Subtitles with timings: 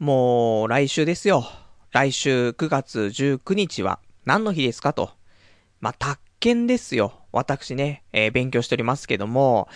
[0.00, 1.44] もう、来週ですよ。
[1.92, 5.10] 来週9月19日は何の日ですかと。
[5.78, 7.12] まあ、宅建ですよ。
[7.32, 9.68] 私ね、えー、勉強しておりますけども、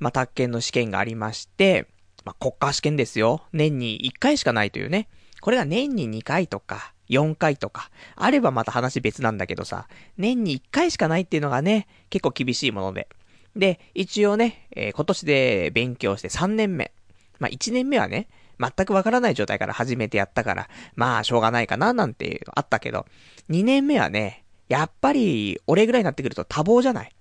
[0.00, 1.86] まあ、宅建の試験がありまして、
[2.24, 3.42] まあ、国家試験ですよ。
[3.52, 5.06] 年に1回しかないというね。
[5.40, 9.86] これが年に2回とか、4回とか、あればまた話別なんだけどさ、
[10.16, 13.06] 年に1回しかないっていうのがね、結構厳しいもので。
[13.54, 16.90] で、一応ね、えー、今年で勉強して3年目。
[17.38, 18.26] まあ、1年目はね、
[18.60, 23.06] 全くわからない状態から始めてやったから、まあ、しょうがないかな、なんてあったけど、
[23.50, 27.12] 2年目はね、やっぱり、俺ぐらいになってくると多忙じゃない。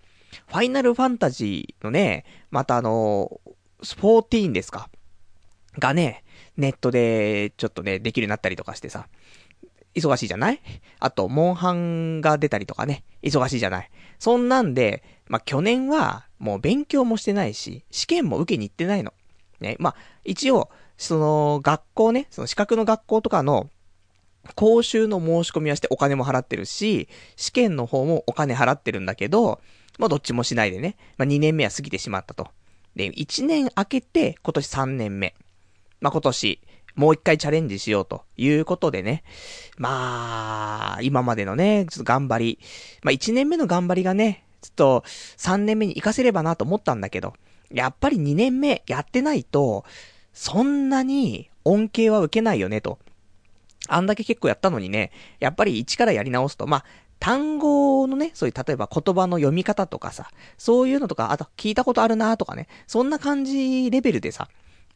[0.47, 3.39] ファイナルファンタジーのね、またあの、
[3.81, 4.89] 14ですか？
[5.79, 6.23] がね、
[6.57, 9.07] ネットでちょっとね、できるようになったりとかしてさ、
[9.95, 10.61] 忙しいじゃない？
[10.99, 13.89] あと、モンハンが出たりとかね、忙しいじゃない？
[14.19, 19.13] そんなんで、まあ、去年は、もう勉強もしてないし、試験も受けに行ってないの。
[19.59, 23.69] ね、まあ、一応、その、学校ね、その資格の学校とかの、
[24.55, 29.59] 講習の申し込みはしてお金も払ってるし、試験の方もお金払ってるんだけど、
[29.99, 32.47] まあどっちもしないでね、まあ2年目は過ぎてしまったと。
[32.95, 35.35] で、1年明けて今年3年目。
[36.01, 36.61] まあ今年、
[36.95, 39.23] もう一回チャレンジしようということでね。
[39.77, 42.59] まあ、今までのね、ちょっと頑張り。
[43.03, 45.03] まあ1年目の頑張りがね、ちょっと
[45.37, 47.33] 3年目に活かせればなと思ったんだけど、
[47.71, 49.85] やっぱり2年目やってないと、
[50.37, 52.99] そんなに恩恵は受けないよねと。
[53.87, 56.85] あんだけ結構やったのにね、やっぱり一からやり直すと、まあ、
[57.17, 60.29] 単語のね、そういう例えば言葉の読み方とかさ、
[60.59, 64.47] そういうのとか、あと聞いたことあるなとかね、そんな感じレベルでさ、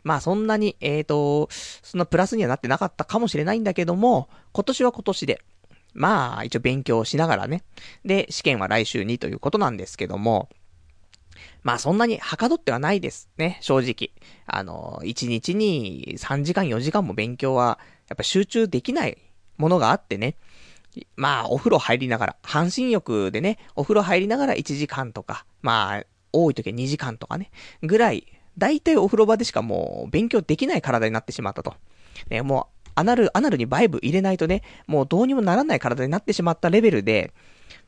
[0.03, 5.41] まあそんなに、えっ、ー、と、そんなプラスにはなってなかったかもしれないんだけども、今年は今年で、
[5.95, 7.63] まあ一応勉強しながらね、
[8.05, 10.49] で、試験は来週にということなんですけども、
[11.63, 14.11] まあそんなにはかどってはないですね、正直。
[14.45, 19.17] あの、1日に3時間4時間も勉強は、やっぱ集中できない
[19.57, 20.35] ものがあってね。
[21.15, 27.51] まあ、お風呂入りながら、半身浴でね、お風呂入りながら1時間とか、まあ、多い時は2時間とかね、
[27.81, 31.75] ぐらい、だいたいお風呂場でしかもう勉強できない体になってしまったと。
[32.29, 37.33] ね、もう、アナル、アナルにバイブ入れないとね、もうどうにもならない体になってしまったレベルで、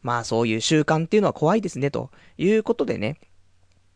[0.02, 3.18] まあそういう習慣っていうのは怖いですね、ということでね。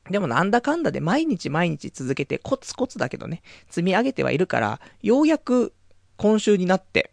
[0.10, 5.74] でもなんだかんだで毎日毎日続けてコツコツだけどね、積み上げてはいるから、ようやく
[6.18, 7.12] 今週になって、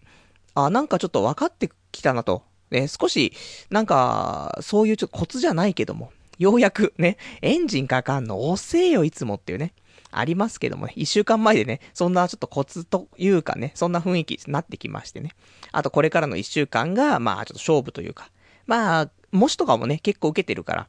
[0.54, 2.42] あ、なんかちょっと分かってきたなと。
[2.70, 3.32] ね、少し、
[3.70, 9.74] なんか、そういうちょっとコツじゃないけども、ようやくね、エンジンかかんの遅えよいつもっていうね、
[10.10, 15.32] ありますけどもね、一週間前でね、そんなちょっとコツというかね、そんな雰囲気になってきましてね。
[15.72, 18.30] あとこれからの一週間が、まあちょっと勝負というか、
[18.66, 20.88] まあ、模試とかもね、結構受けてるから、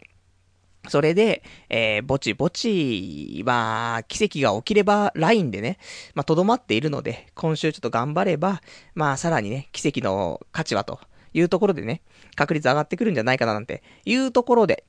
[0.87, 5.77] それで、えー、ぼちぼち、まあ、奇跡が起きれば、ラインでね、
[6.13, 8.61] まあ、とどまっているので、今週ちょっと頑張れば、
[8.93, 10.99] まあ、さらにね、奇跡の価値はと
[11.33, 12.01] いうところでね、
[12.35, 14.85] 確率上がってくるんじゃないかななんていうところで、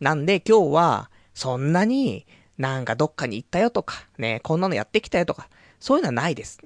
[0.00, 2.26] なんで今日は、そんなに
[2.58, 6.60] なんかどっかに行ったよとか、ね、こんなのやってきたよとか、そういうのはないです。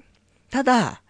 [0.49, 1.01] ただ、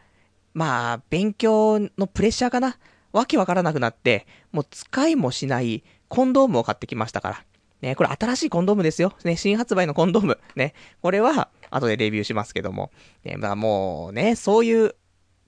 [0.54, 2.78] まあ、勉強のプレッシャーかな
[3.12, 7.44] わけわからなくなって、もう使いもしないコンドームを買ってきましたから。
[7.82, 9.14] ね、これ新しいコンドームですよ。
[9.24, 10.40] ね、新発売のコンドーム。
[10.56, 12.92] ね、これは、後でレビューしますけども。
[13.24, 14.96] ね、まあもうね、そういう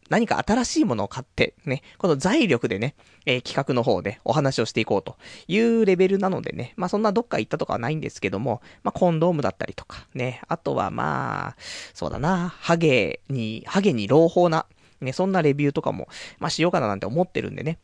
[0.10, 2.96] 何か新しいものを買って、ね、この財力でね、
[3.26, 5.18] えー、企画の方でお話をしていこうと
[5.48, 11.56] いうレベルなのでね、まあそんなどっか行ったとかはないんですけども、まあコンドームだったりとか、ね、あとはまあ、
[11.94, 14.66] そうだな、ハゲに、ハゲに朗報な、
[15.02, 16.08] ね、そんなレビューとかも、
[16.40, 17.80] まあしようかななんて思ってるんでね。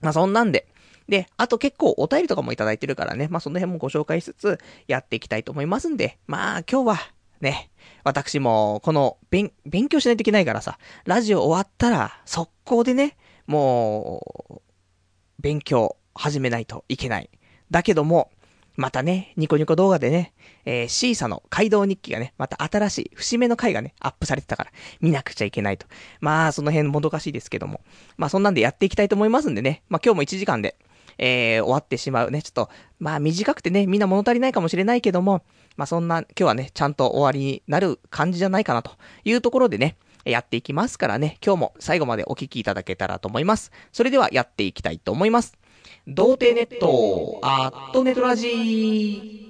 [0.00, 0.66] まあそんなんで、
[1.08, 4.58] で、あと結構お便りとかもいただいてるからね、まあその辺もご紹介しつつ
[4.88, 6.98] やっていきたいと思いますんで、まあ今日は
[7.40, 7.70] ね、
[8.04, 9.52] 私もこの勉
[9.88, 13.16] 強しないといけないからさ、ラジオ終わったら速攻でね、
[13.46, 14.60] もう、
[15.38, 17.30] 勉強始めないといけない。
[17.70, 18.30] だけども、
[18.76, 20.34] またね、ニコニコ動画でね、
[20.66, 24.70] えー、シーサの街道日記がね、また新しい節目の回がね、アップされてたから、
[25.00, 25.86] 見なくちゃいけないと。
[26.20, 27.80] まあ、その辺もどかしいですけども。
[28.18, 29.82] まあ、そんなんでやっていきたいと思いますんでね。
[29.88, 30.76] まあ、今日も1時間で、
[31.18, 32.42] えー、終わってしまうね。
[32.42, 35.42] ちょっと、まあ短くてね、みんな物足りないかもしれないけども、
[35.76, 38.92] まあそんな、今日はね、ちゃんと終わりになる感じじゃないかなと
[39.24, 43.70] いうところでね、やっていきますからね、今日も最後までお聴きいただけたらと思います。
[43.92, 45.56] それではやっていきたいと思います。
[46.06, 49.45] 童貞ネット、アットネトラジー。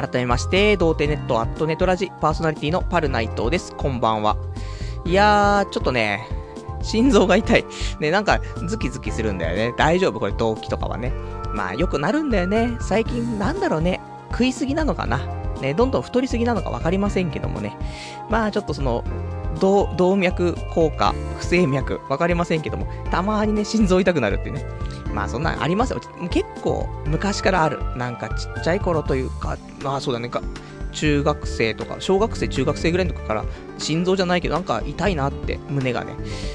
[0.00, 3.74] 改めまして、童貞ネットアットネトラジパーソナリティのパルナイトです。
[3.74, 4.36] こんばんは。
[5.04, 6.24] いやー、ちょっとね、
[6.82, 7.64] 心臓が痛い。
[7.98, 9.74] ね、なんか、ズキズキするんだよね。
[9.76, 10.20] 大丈夫？
[10.20, 11.12] これ、動機とかはね。
[11.52, 12.76] まあ、よくなるんだよね。
[12.80, 14.00] 最近、なんだろうね。
[14.30, 15.18] 食いすぎなのかな。
[15.60, 17.76] ね、どんどん太りすぎなのか分かりませんけどもね。
[18.30, 19.02] まあ、ちょっとその、
[19.58, 24.64] 動、脈硬化、不整脈、わかりませんけども、たまにね、心臓痛くなるってね。
[25.12, 26.00] まあ、そんなんありますよ。
[26.30, 27.80] 結構、昔からある。
[27.96, 30.42] なんか、ちっちゃい頃というか、まあ、そうだねか、
[30.92, 33.44] 中学生とか、小学生、中学生ぐらいの時から、
[33.78, 36.12] 心臓じゃないけど、なんか痛いなって、胸がね。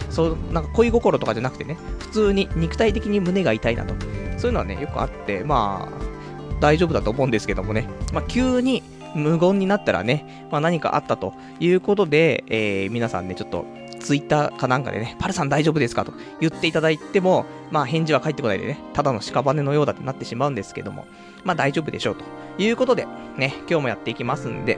[0.10, 3.94] そう、なんか恋心とかじゃなくてね、普通に肉体的に胸が痛いなと。
[4.38, 6.14] そういうのはね、よくあって、まあ、
[6.60, 7.88] 大丈夫だと思うんですけどもね。
[8.14, 8.84] まあ、急に
[9.16, 13.66] 無言になったらね、まあ何かあったということで、えー、皆さんね、ちょっと、
[14.00, 21.06] ツイッターかなんかでね、パルさん大丈夫ですかと言っていただいても、まあ返事は返ってこないでね、ただの屍のようだってなってしまうんですけども、
[21.44, 22.26] まあ大丈夫でしょうと
[22.62, 23.08] いうことで、
[23.38, 24.78] ね、今日もやっていきますんで、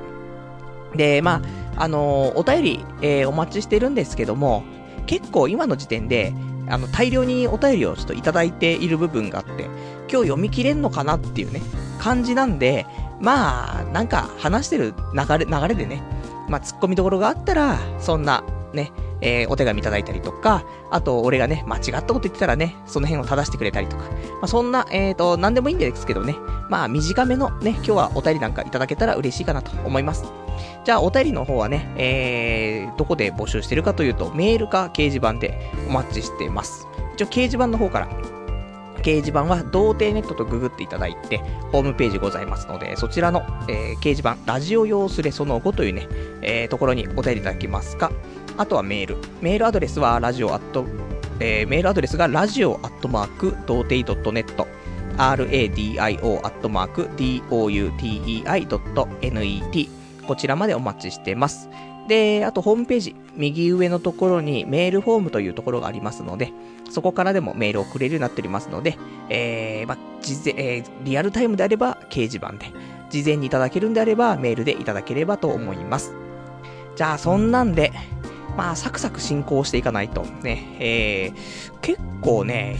[0.95, 1.41] で、ま
[1.75, 4.63] あ、あのーお便り、えーお待ちしてるんですけども、
[5.07, 6.33] 結構今の時点で、
[6.67, 9.65] あの、大量にお便りをちょっといただいている部分があって、
[10.09, 11.61] 今日読み切れんのかなっていうね、
[11.99, 12.85] 感じなんで、
[13.19, 16.01] まあ、なんか話してる流れ、流れでね、
[16.49, 18.91] まあ、突っ込みどころがあったら、そんな、ね、
[19.21, 24.09] えーお手紙いただいたりとか、あと、俺がね、間違ったこと言ってたらね、その辺を正してくれたりとか、ま
[24.43, 26.35] あ、そんな、えーと、なんでもいいんですけどね、
[26.69, 30.25] まあ、短めのね、今日はお便りなんかいただけたら嬉しいかなと思います。
[30.83, 36.87] じゃあ、お便りの方はね、えー、どこで募集してるかというと、メールか掲示板でお待ちしてます。
[37.15, 38.34] 一応、掲示板の方から、
[39.05, 41.37] 掲示板は、童貞ネットとググっていただいて、
[41.71, 46.07] ホームページございますので、そちらの、えー掲示板、ラジオ用スレその後というね、
[46.41, 48.11] えーところにお便りいただけますか、
[48.57, 49.17] あとはメール。
[49.41, 50.85] メールアドレスは、ラジオアット、
[51.39, 54.65] えーメールアドレスが、ラジオアットマーク、童貞 .net、
[55.17, 59.89] radio アットマーク、doutei.net、
[60.27, 61.69] こちらまでお待ちしてます。
[62.07, 66.51] で、あとホームページ、右上のところにメールフォームというところがありますので、
[66.89, 68.97] そこからでもメールを送れるようになっておりますので、
[69.29, 72.71] えー、まあ、事前、えーリアルタイムであれば掲示板で、
[73.09, 76.13] 事前にいただけるんであればメールでいただければと思います。
[76.95, 77.91] じゃあ、そんなんで、
[78.55, 82.77] まあ、サクサク進行していかないと、ね、えー、結構ね、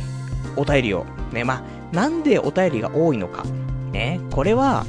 [0.56, 3.44] お便りを、ね、まあ、なんでお便りが多いのか、
[3.92, 4.86] ね、これは、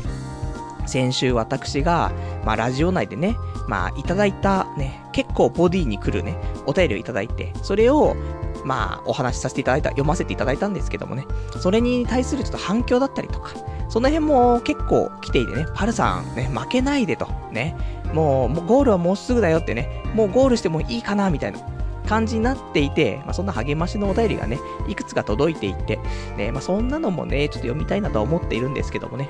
[0.87, 2.13] 先週私が、
[2.45, 3.37] まあ、ラジオ内でね、
[3.69, 8.17] まあ、いただいたね、結構ボディに来るね、お便りをいただいて、それを、
[8.65, 11.27] まあ、お話しさせていただいた、読ませていただいたんですけどもね、
[11.61, 13.53] それに対するちょっと反響だったりとか、
[13.89, 17.77] その辺も結構来ていてね、パルさん、ね、負けないでと、ね、
[18.13, 21.59] もう、もうゴールはもうすぐだよってね、もうゴールしてもいいかな、みたいな
[22.07, 24.59] 感じになっていて、まあ、そんな励ましのお便りがね、
[24.89, 25.99] いくつか届いていて、
[26.37, 29.29] ね、まあ、そんなのもね、ちょっと読みたいなとは思っているんですけどもね、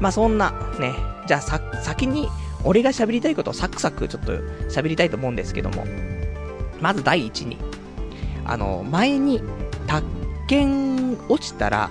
[0.00, 0.94] まあ、そんな、ね、
[1.26, 2.28] じゃあさ、先に、
[2.64, 4.32] 俺が喋りたいことをサクサクちょっと
[4.70, 5.84] 喋りたいと思うんですけども、
[6.80, 7.58] まず第一に、
[8.44, 9.42] あの、前に、
[9.86, 10.06] 宅
[10.46, 11.90] 建落ちたら、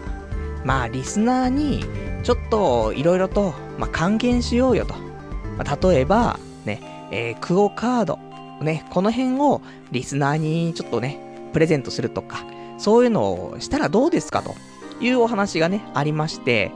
[0.66, 1.84] まあ、リスナーに、
[2.24, 4.96] ちょっと、いろいろと、まあ、還元しようよと。
[5.58, 6.82] まあ、例えば、ね、
[7.12, 8.20] えークオカード、
[8.64, 9.62] ね、この辺を
[9.92, 11.20] リスナーにちょっとね、
[11.54, 12.46] プレゼントするとか、
[12.78, 14.56] そういうのをしたらどうですかと
[15.00, 16.72] いうお話がね、ありまして、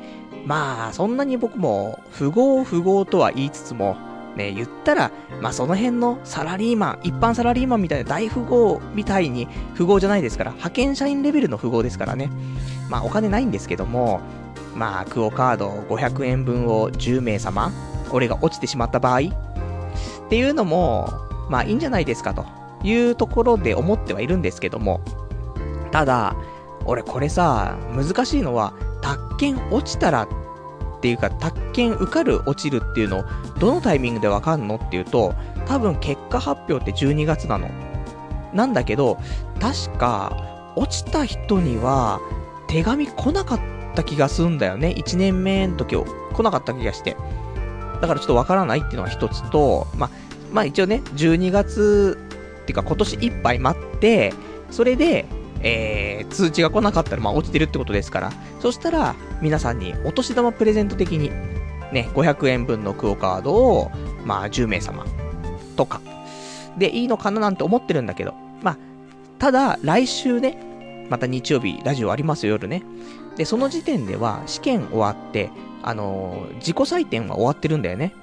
[0.46, 3.98] まあ、そんなに僕も、不合不合とは言いつつも、
[4.38, 12.29] ね、言ったら、まあその辺のサラリーマン、一般サラリーマンみたいな大富豪みたいに富豪じゃないですから、派遣社員レベルの富豪ですからね。
[12.89, 14.22] まあお金ないんですけども、
[14.75, 17.72] まあクオカード500円分を10名様、
[18.12, 22.46] 俺が落ちてしまった場合、っていうのも、まあいいんじゃないですかと
[22.84, 25.01] いうところで思ってはいるんですけども、
[25.92, 26.36] ただ、
[26.86, 30.27] 俺これさ、難しいのは、宅建落ちたらっ
[31.01, 33.24] ていうか、宅建受かる落ちるっていうのを、
[33.60, 35.34] どのタイミングでわかんのっていうと、
[35.66, 37.70] 多分結果発表って12月なの。
[38.54, 39.18] なんだけど、
[39.60, 42.20] 確か、落ちた人には、
[42.68, 43.60] 手紙来なかっ
[43.96, 44.94] た気がすんだよね。
[44.98, 47.18] 1年目の時を来なかった気がして。
[48.01, 50.10] だからちょっとわからないっていうのが一つと、まあ、
[50.51, 52.18] まあ一応ね、12月
[52.62, 54.34] っていうか今年いっぱい待って、
[54.72, 55.25] それで、
[55.62, 61.30] えー、通知が来なかったら、まあ落ちてるってことですから、そしたら、皆さんにお年玉プレゼント的に、
[61.92, 63.92] ね、500円分のクオカードを、
[64.25, 65.06] まあ10名様
[65.75, 66.01] とか、
[66.77, 68.77] でいいのかななんて思ってるんだけど、まあ、
[69.39, 72.84] ただ、来週ね、また日曜日、ラジオありますよ、夜ね。
[73.38, 75.50] で、その時点では、試験終わって、
[75.84, 78.13] あのー自己採点は終わってるんだよね。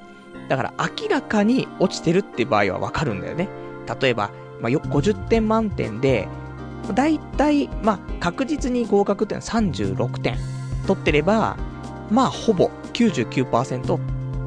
[0.48, 3.48] だから、明らかに落ちてるって場合はわかるんだよね。
[4.00, 6.28] 例えば、まあ、50点満点で、
[6.94, 10.36] だいたい、まあ、確実に合格っていうのは36点
[10.86, 11.56] 取ってれば、
[12.10, 13.98] まあ、ほぼ99%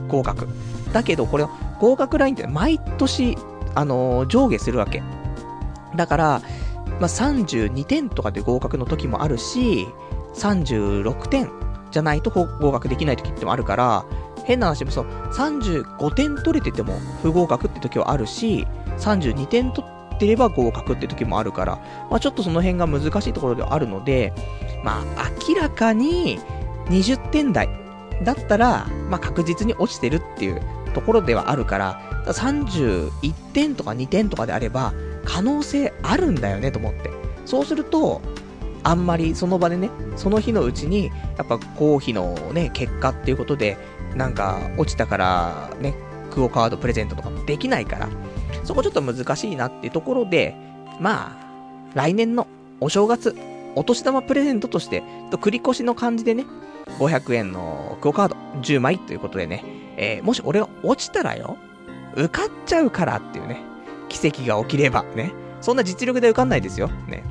[0.07, 0.47] 合格。
[0.93, 1.45] だけど、これ、
[1.79, 3.37] 合格ラインって毎年、
[3.75, 5.03] あのー上下するわけ。
[5.95, 6.41] だから、
[6.99, 9.87] まあ、32点とかで合格の時もあるし、
[10.35, 11.49] 36点
[11.91, 14.05] じゃないと合格できない時ってもあるから、
[14.47, 18.65] 変な話もそう、35点取れてても不合格って時はあるし、
[18.97, 19.85] 32点取
[20.15, 21.75] ってれば合格って時もあるから、
[22.09, 24.33] まあ、ちょっとその辺が難しいところではあるので、
[24.83, 26.39] まあ、明らかに
[26.85, 27.69] 20点台
[28.23, 30.61] だったら、まあ、確実に落ちてるっていう
[30.93, 34.93] ところではあるから、から31点とか2点とかであれば、
[35.25, 37.11] 可能性あるんだよねと思って。
[37.45, 38.21] そうすると、
[38.83, 43.77] あんまりその場でね、その日のうちに、やっぱ合否のね、結果っていうことで、
[44.17, 45.93] なんか落ちたからね、
[46.31, 48.09] クオカードプレゼントとかもできないから、
[48.63, 50.55] そこちょっと難しいなっていうところで、
[50.99, 52.47] まあ、来年の
[52.81, 53.35] お正月、
[53.75, 56.45] お年玉プレゼントとして、と繰り越しの感じでね、
[56.99, 59.63] 500円のクオカード10枚ということでね、
[59.97, 61.57] えーもし俺が落ちたらよ、
[62.15, 63.61] 受かっちゃうからっていうね、
[64.09, 65.31] 奇跡が起きればね、
[65.61, 67.23] そんな実力で受かんないですよ、ね。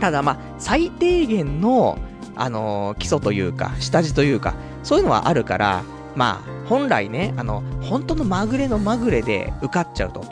[0.00, 1.98] ただまあ、最低限の、
[2.34, 10.24] あのー基礎というか、下地というか、そういうのはあるから、まあ、本来ね、あの、本当のまぐれのまぐれで受かっちゃうと。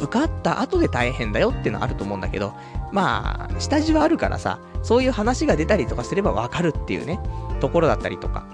[0.00, 2.54] 受かった後で大変だよっていうのはあると思うんだけど、
[2.90, 7.20] まあ、下地はあるからさ、そういう話が出たりとかすればわかるっていうね、
[7.60, 8.46] ところだったりとか、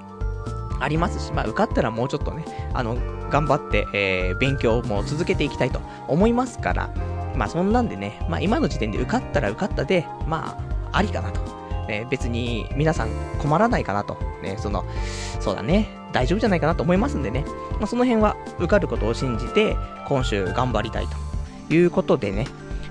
[0.81, 2.97] ありますし、まあ、受かったらもうちょっとね、あの、
[3.31, 6.91] 頑張って、えー、勉強も続けていきたいと思いますから、
[7.37, 10.59] まあ、そんなんでね、まあ、今の時点で受かったら受かったで、ま
[10.93, 11.56] あ、ありかなと。
[11.89, 14.17] ね、別に皆さん困らないかなと。
[14.43, 14.85] ね、その、
[15.41, 19.77] そうだね、大丈夫じゃないかなと思いますんでね、まあ、その辺は受かることを信じて、
[20.09, 21.07] 今週頑張りたい
[21.69, 22.47] ということでね、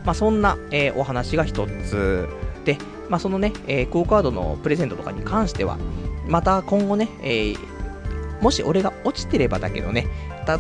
[0.06, 2.28] まあ、そんな、えーお話が一つ
[2.66, 2.78] で、
[3.10, 5.78] まあ、そのね、えークオカードのプレゼントとかに関しては、
[6.28, 7.76] また今後ね、えー
[8.42, 10.08] もし俺が落ちてればだけどね、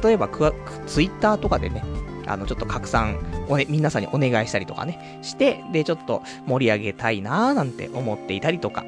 [0.03, 0.53] 例えばクワ
[0.87, 1.83] ツイッターとかでね、
[2.27, 3.17] あの、ちょっと拡散
[3.47, 8.83] をね、皆さんにお願いしたりとかね、して、で、ちょっと盛り上げたいなーなんて思っていたりとか。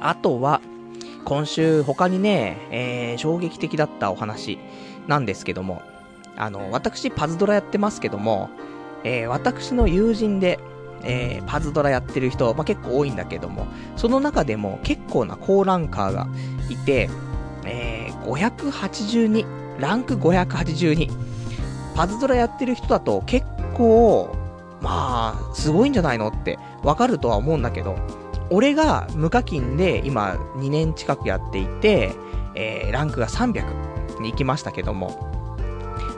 [0.00, 0.60] あとは、
[1.24, 4.58] 今週他にね、えー、衝撃的だったお話
[5.06, 5.82] なんですけども、
[6.36, 8.50] あの、私パズドラやってますけども、
[9.04, 10.58] えー、私の友人で、
[11.02, 13.66] えー、パズドラやってる人、まあ、結構多いんだけども、
[13.96, 16.28] その中でも結構な高ランカーが
[16.70, 17.10] いて、
[17.64, 21.10] えー、582、ランク582。
[21.98, 24.32] パズドラやってる人だと結構、
[24.80, 27.96] まあ、すごいんじゃないのってわかるとは思うんだけど、
[28.50, 32.12] 俺が無課金で今2年近くやっていて、
[32.54, 35.28] えー、ランクが300に行きましたけども、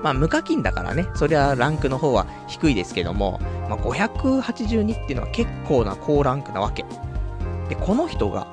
[0.02, 6.84] まあ無課金だからね、そりゃランクの方は低いですけども、まあ582っていうのは結構な高ランクなわけ。
[7.70, 8.46] で、この人が、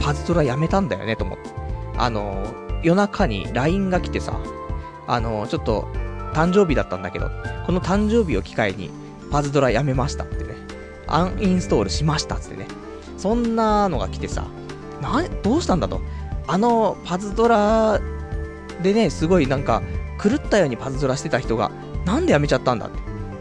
[0.00, 1.44] パズドラやめたんだよね、と思って。
[1.96, 2.44] あの、
[2.82, 4.40] 夜中に LINE が来てさ、
[5.06, 5.86] あの、ちょっと、
[6.34, 7.30] 誕生日だったんだけど、
[7.64, 8.90] この誕生日を機会に、
[9.30, 10.54] パズドラやめましたってね、
[11.06, 12.66] アンインストールしましたってね、
[13.16, 14.46] そんなのが来てさ、
[15.00, 16.00] な、どうしたんだと。
[16.46, 18.00] あの、パズドラ
[18.82, 19.82] でね、すごいなんか、
[20.22, 21.70] 狂ったようにパズドラしてた人が、
[22.04, 22.90] なんでやめちゃったんだっ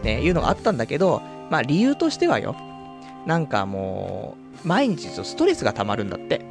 [0.01, 2.55] て、ね、いうのがあったんだけど、まあ理由としてはよ、
[3.25, 6.45] なんかもう、毎日ストレスが溜まるんだって。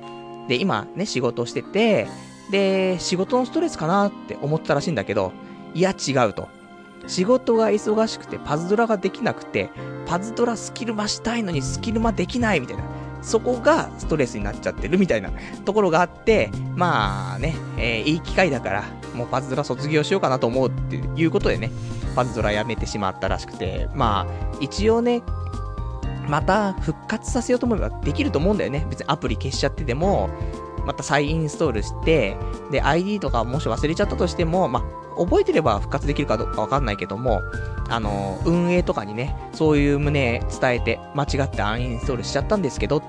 [0.49, 2.07] で、今ね、仕事してて、
[2.51, 5.33] で、仕事のストレスかなって思ったらしいんだけど、
[5.75, 6.49] いや違うと。
[7.07, 9.71] 仕事が忙しくてパズドラができなくて、
[10.07, 12.85] パズドラスキルマしたいのにスキルマできないみたいな。
[13.23, 15.31] そこがストレスになっちゃってるみたいな
[15.65, 21.71] ところがあって、まあね、えーいい機会だから、もうパズドラ卒業しようかなと思うっていうことでね、
[22.15, 25.23] パズドラやめてしまったらしくて、まあ、一応ね、
[26.29, 28.87] また復活させようと思えばできると思うんだよね。
[28.91, 30.31] 別にアプリ消しちゃってても、
[30.85, 32.37] また再インストールして、
[32.71, 37.43] で、ID とかもし忘れちゃったとしても、まあ、覚えてれば復活できるかどうかわかんないけども、
[37.89, 43.07] あの、運営とかにね、そういう旨伝えて、間違ってアンインストールしちゃったんですけどって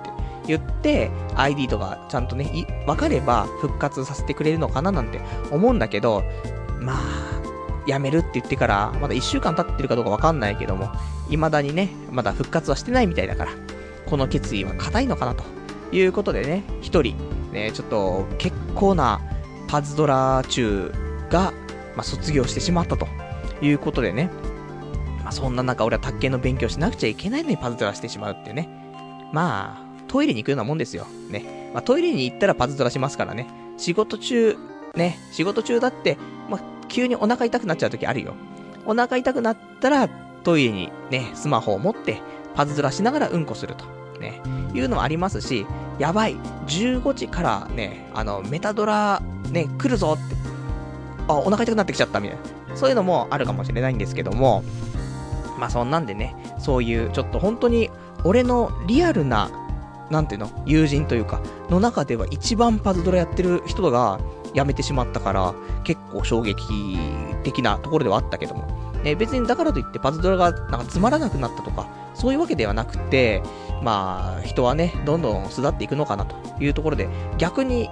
[0.47, 6.23] 言って、ID とかちゃんとね、い分かれば復活させてくれるのかななんて思うんだけど、
[6.79, 7.33] まあ、
[7.87, 10.89] やめるって言ってから、まだ1週間経ってるかどうかわかんないけども、
[11.29, 13.51] 未だにね、まだ復活はしてないみたいだから、
[14.05, 15.43] この決意は固いのかなと
[15.91, 17.15] いうことでね、一人、
[17.53, 19.21] ね、ちょっと結構な
[19.67, 20.91] パズドラ中
[21.29, 21.53] が、
[21.95, 23.07] まあ、卒業してしまったと
[23.61, 24.29] いうことでね、
[25.23, 28.67] まあ、そんな中俺は卓球の勉強しなくちゃいけないのにパズドラしてしまうっていうね。
[29.31, 31.07] まあ、トイレに行くようなもんですよ。
[31.29, 31.71] ね。
[31.73, 33.47] まあ、トイレに行ったらパズドラしますからね。
[33.77, 34.57] 仕事中、
[34.95, 36.17] ね、仕事中だって、
[36.49, 38.35] まあ、急にお腹痛くなっちゃう時あるよ。
[38.85, 40.09] お腹痛くなったら、
[40.43, 42.21] トイレにね、スマホを持って、
[42.53, 43.85] パズドラしながらうんこすると。
[44.23, 44.41] ね、
[44.73, 45.65] いうのもありますし、
[45.99, 46.35] やばい、
[46.67, 50.35] 15時からね、あの、メタドラ、ね、来るぞって、
[51.27, 52.53] あ、お腹痛くなってきちゃったみたいな。
[52.75, 54.63] そういうのもあるかもしれないんですけども、
[55.59, 57.91] まあそんなんでね、そういうちょっと本当に
[58.23, 59.51] 俺のリアルな、
[60.09, 64.19] なんていうの、友人というか、の中では一番パズドラやってる人が
[64.53, 65.53] 辞めてしまったから、
[65.83, 66.97] 結構衝撃
[67.43, 68.92] 的なところではあったけども。
[69.03, 73.43] ね、別にだからといってパズドラがなんかつまらなくなったとか、そういうわけではなくて、
[73.81, 77.89] まあ、人はね、どんどん巣立っていくのかなというところで、逆に、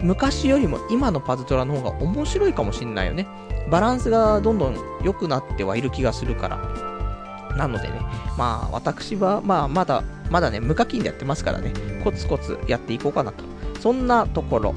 [0.00, 3.26] 昔よりも今のパズドラの方が面白いかもしんないよね。
[3.70, 6.58] バランスがどんどん良くなってはいる気がするから。
[7.56, 8.00] なのでね、
[8.36, 11.72] まあ私は、まあまだ、まだね、無課金でやってますからね、
[12.02, 13.44] コツコツやっていこうかなと。
[13.80, 14.74] そんなところ。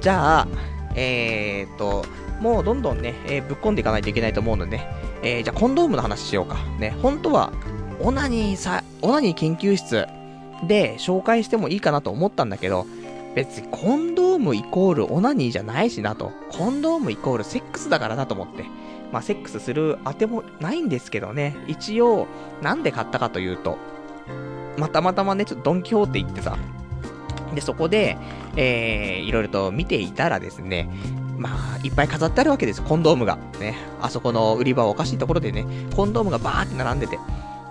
[0.00, 0.48] じゃあ、
[0.94, 2.04] えーと、
[2.42, 4.88] もうどんどんね、えー、ぶっ込んでいかないといけないと思うので、ね、
[5.22, 6.56] えー、じゃあコンドームの話しようか。
[6.80, 7.52] ね、本当は、
[8.00, 10.08] オナニーさ、オナニー研究室
[10.66, 12.84] で紹介してもいいかなと思ったんだけど、
[13.36, 16.32] 別にコンドームイコールオナニーじゃないしなと。
[16.50, 18.64] コンドームイコールセックスだからなと思って。
[19.12, 21.56] まあ、セックスするあてもないんですけどね。
[21.68, 22.26] 一応、
[22.60, 23.78] なんで買ったかというと、
[24.76, 26.56] またまたまね、ちょっとドンキホーテ行ってさ、
[27.54, 28.16] で、そこで、
[28.56, 30.88] えー、いろいろと見ていたらですね、
[31.42, 33.36] まあ、いっぱい飾ってあるわけですよ、コンドームが。
[33.58, 33.76] ね。
[34.00, 37.18] あそこの売り場おかしいところでね、コンドームがバーって並んでて。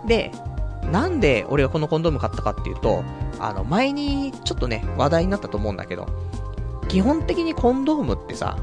[0.05, 0.31] で、
[0.91, 3.03] なんで俺がこのコンドーム買ったかっていうと、
[3.39, 6.07] あの、前にちょっとね、話題になったと思うんだけど、
[6.89, 8.57] 基本的にコンドームってさ、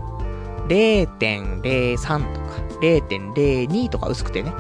[0.69, 2.47] 0.03とか、
[2.83, 4.53] 0.02とか薄くてね、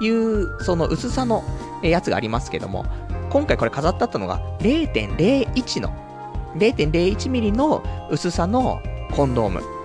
[0.00, 1.42] いう、その薄さの
[1.82, 2.86] やつがありますけども、
[3.30, 5.92] 今回これ飾ってあったのが0.01の、
[6.54, 8.80] 0.01ミリの薄さの
[9.12, 9.77] コンドーム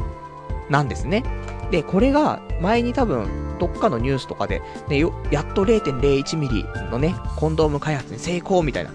[0.70, 1.24] なんですね。
[1.72, 5.00] で、これが前に多分どっかのニュースとかで、ね、
[5.32, 8.91] やっと0.01ミリのね、コンドーム開発に成功みたいな。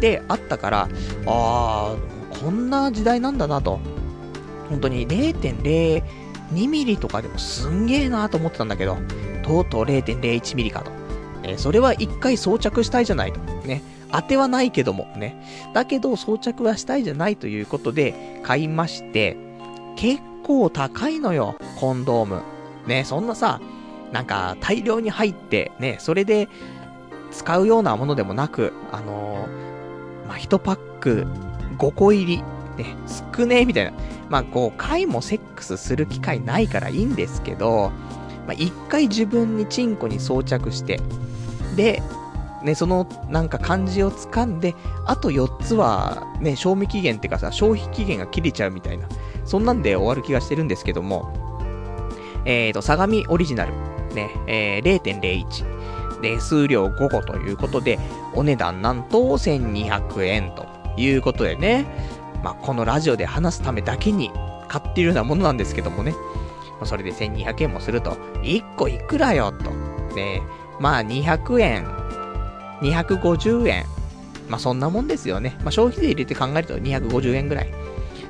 [0.00, 0.88] で、あったから、
[1.26, 3.80] あー、こんな時代なんだなと。
[4.68, 6.02] 本当に0.02
[6.68, 8.98] ミリとかでもすんげえなと思ってたんだけど、
[9.42, 10.90] とうとう0.01ミリかと。
[11.42, 13.40] えー、それは一回装着したいじゃないと。
[13.66, 13.82] ね。
[14.10, 15.70] 当てはないけども、ね。
[15.74, 19.36] だけど装着はしたいじゃないということで買いまして、
[19.96, 22.42] 結構高いのよ、コンドーム。
[22.86, 23.60] ね、そんなさ、
[24.12, 26.48] なんか大量に入って、ね、それで
[27.30, 31.26] 使うようなものでもなく、あのー、まあ、1パック
[31.76, 32.42] 5個入り、
[32.82, 32.96] ね、
[33.36, 33.92] 少ねえみたいな。
[34.30, 37.92] まあ、5回もセックスする機会ないからいいんですけど、
[38.46, 40.98] まあ、1回自分にチンコに装着して、
[41.76, 42.02] で、
[42.62, 49.06] ね、そのなんか感じをつかんで、あと4つはね、賞味期限っていうかさ、消費期限が切れちゃうみたいな、
[49.48, 51.32] そんなんで終わる気がしてるんですけども、
[52.44, 53.72] えーと、相模オリジナル、
[54.14, 56.20] ね、えー、0.01。
[56.20, 57.98] で、数量5個ということで、
[58.34, 60.66] お値段なんと1200円と
[60.98, 61.86] いうことでね、
[62.44, 64.30] まあ、このラジオで話すためだけに
[64.68, 66.14] 買っているようなものなんですけどもね、
[66.84, 69.72] それで1200円もすると、1個いくらよと。
[70.14, 70.42] で、
[70.78, 71.86] まあ200円、
[72.82, 73.86] 250円、
[74.48, 75.56] まあそんなもんですよね。
[75.60, 77.72] まあ消費税入れて考えると250円ぐらい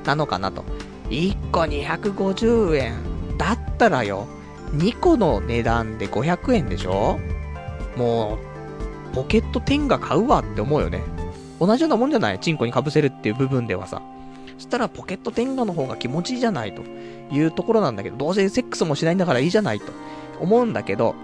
[0.05, 0.65] なのかなと。
[1.11, 4.27] 1個250円だったらよ、
[4.73, 7.19] 2個の値段で500円でしょ？
[7.97, 8.39] も
[9.13, 11.03] う、ポケット10が買うわって思うよね。
[11.61, 12.41] 同じようなもんじゃない？
[12.41, 14.03] チンコに被せるっていう部分ではさ。
[14.57, 19.93] そしたらポケット10の方が気持ちいいじゃないというところなんだけど、どうせセックスもしないんだからいいじゃないと
[20.41, 21.15] 思うんだけど、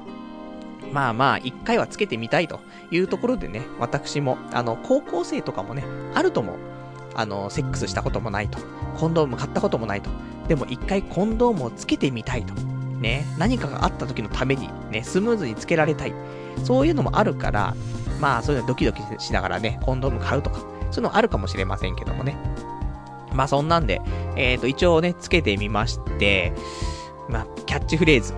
[0.93, 2.61] まあまあ、一回はつけてみたいと
[2.93, 5.83] いうところでね、私も、あの、高校生とかもね、
[6.15, 6.57] あると思う。
[7.15, 8.59] あの、セックスしたこともないと。
[8.97, 10.11] コンドーム買ったこともないと。
[10.49, 12.55] でも一回コンドームをつけてみたいと。
[13.01, 16.15] ね、何かがあった時のために、ね、スムーズにつけられたい。
[16.65, 17.75] そういうのもあるから、
[18.21, 22.37] まあ、そういうのドキドキしながらね、コンドーム買うとか、そういうのあるかもしれませんけどもね。
[23.33, 24.01] まあ、そんなんで、
[24.37, 26.53] えっ、ー、と、一応ね、つけてみまして、
[27.29, 28.33] まあ、キャッチフレーズ。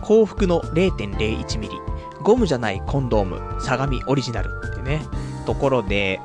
[0.00, 1.76] 幸福の0.01ミリ。
[2.22, 3.40] ゴムじゃないコンドーム。
[3.60, 5.02] 相模オリジナルってね、
[5.46, 6.20] ところで、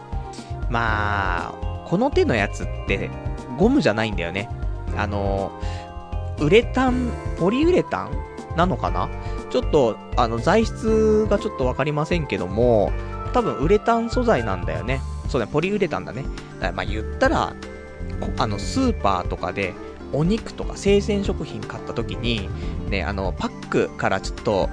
[0.70, 3.10] まあ、この手のやつって、
[3.58, 4.50] ゴムじゃないんだよね。
[4.98, 5.52] あの、
[6.40, 8.12] ウレタン、ポリウレタン？
[8.58, 9.10] なのかな？
[9.50, 12.92] ちょっと、あの、材質がちょっとわかりませんけども、
[13.34, 15.02] 多分ウレタン素材なんだよね。
[15.30, 16.26] そうだ、ポリウレタンだね。
[16.60, 17.54] だまあ言ったら、
[18.38, 19.74] あの、スーパーとかで、
[20.14, 22.50] お肉とか生鮮食品買った時に、
[22.90, 24.70] ね、あの、パックからちょっと、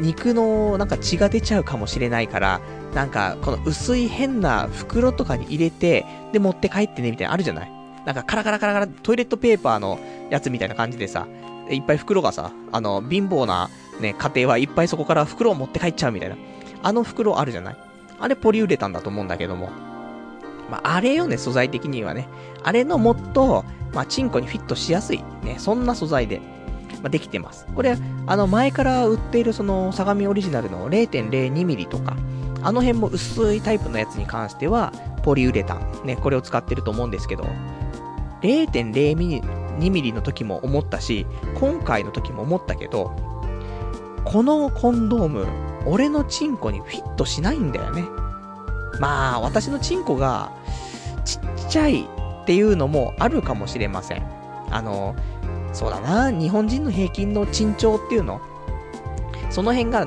[0.00, 2.60] 肉のなんか血が出ちゃうかもしれないから、
[2.94, 7.70] なんかこの薄い変な袋とかに入れて、で持って帰ってねみたいなあるじゃない？
[8.04, 9.98] なんかカラカラカラカラトイレットペーパーの
[10.30, 11.28] やつみたいな感じでさ、
[11.70, 13.68] いっぱい袋がさ、あの、貧乏な
[14.00, 16.36] ね、家庭はいっぱいそこから袋を持って帰っちゃうみたいな。
[16.82, 17.76] あの袋あるじゃない？
[18.18, 19.70] あれポリウレタンだと思うんだけども。
[20.70, 22.28] まあ、あれよね、素材的にはね。
[22.62, 26.38] あれのもっと、まあ、チンコにフィットしやすい、ね、そんな素材で、
[27.02, 27.66] まあ、できてます。
[27.74, 32.16] これ、あの、前から売っているその、相模オリジナルの 0.02mm とか、
[32.62, 34.92] あの辺も薄いタイプのやつに関しては、
[35.22, 37.44] ポリウレタン、ね、これを使ってると思うんですけど、
[38.42, 43.12] 0.02ミリの時も思ったし、今回の時も思ったけど、
[44.24, 45.46] このコンドーム、
[45.86, 48.04] 俺のチンコにフィットしないんだよね。
[48.98, 50.52] まあ、私のチンコが
[51.24, 52.06] ちっちゃいっ
[52.46, 54.22] ていうのもあるかもしれません。
[54.70, 55.14] あの、
[55.72, 58.40] そうだな、日本人の平均の身長っていうの、
[59.50, 60.06] その辺が、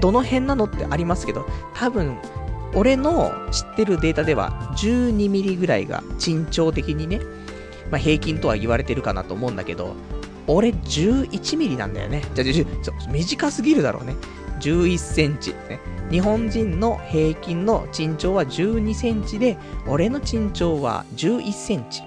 [0.00, 2.16] どの辺なのってありますけど、多分、
[2.74, 7.20] 俺の知ってるデータでは12ミリぐらいが身長的にね、
[7.90, 9.94] まあ、平均とは言われてるかなと思うんだけど、
[10.46, 12.22] 俺11ミリなんだよね。
[12.34, 12.64] じゃ、じゃ、
[13.08, 14.14] 短すぎるだろうね。
[14.60, 15.50] 11センチ。
[15.68, 15.80] ね。
[16.10, 22.02] 日本人の平均の身長は12センチで、俺の身長は11センチ。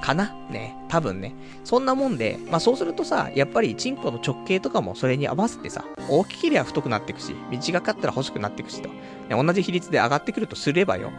[0.00, 0.76] かなね。
[0.88, 1.34] 多分ね。
[1.64, 8.88] そんなもんで、まあそうするとさ、やっぱりチンコの直径とかもそれに合わせてさ、大きければ太くなっていくし、短かったら細くなっていくしと。
[8.88, 8.94] ね、
[9.30, 11.10] 同じ比率で上がってくるとすればよ。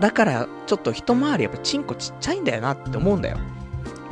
[0.00, 3.38] だから、ちょっと一回りやっぱチンコちっちゃいんだよなって思うんだよ。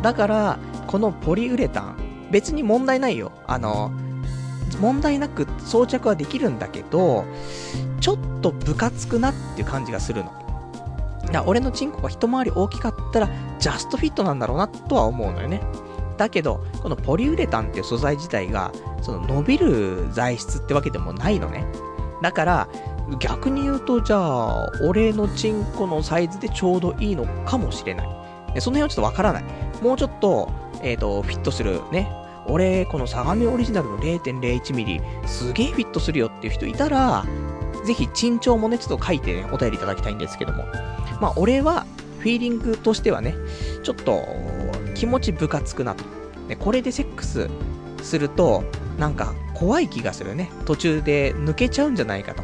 [0.02, 1.96] だから、このポリウレタン、
[2.30, 3.32] 別に問題ないよ。
[3.46, 3.92] あの、
[4.80, 7.24] 問題なく装着はできるんだけど、
[8.00, 10.32] ちょっとブカつくなっていう感じがするの。
[11.32, 15.62] だ俺のチンコが一回り大きかったら、ジャストフィットなんだろうなとは思うのよね。
[16.16, 21.64] だけど、このポリウレタンっていう素材自体が、その伸びる材質ってわけでもないのね。
[22.22, 22.68] だから、
[23.18, 28.06] 逆に言うと、じゃあ、俺のチンコのサイズでちょうどいいのかもしれない。
[28.60, 29.44] その辺はちょっとわからない。
[29.82, 30.50] もうちょっと、
[30.82, 32.10] えっ、ー、と、フィットするね。
[32.46, 37.24] 俺、この相模オリジナルの 0.01mm、すげえフィットするよっていう人いたら、
[37.84, 40.64] ぜひ、珍重もね、ちょっと書いて、ね、お便りいただきたいんですけども。
[41.20, 41.86] まあ、俺は、
[42.20, 43.34] フィーリングとしてはね、
[43.82, 44.24] ちょっと、
[44.94, 46.04] 気持ち部かつくなと。
[46.48, 47.48] で、これでセックス
[48.02, 48.64] すると、
[48.98, 50.50] なんか、怖い気がするね。
[50.64, 52.42] 途中で抜けちゃうんじゃないかと。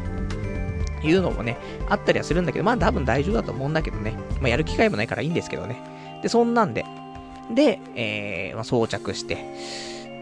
[1.03, 1.57] いうのもね、
[1.89, 4.13] あったりはするんだけど、まあ多分大丈夫だと思うんだけどね。
[4.41, 5.81] まあやる機会もないからいいんですけどね。
[6.23, 6.85] で、そんなんで。
[7.53, 9.45] で、えー、まあ、装着して。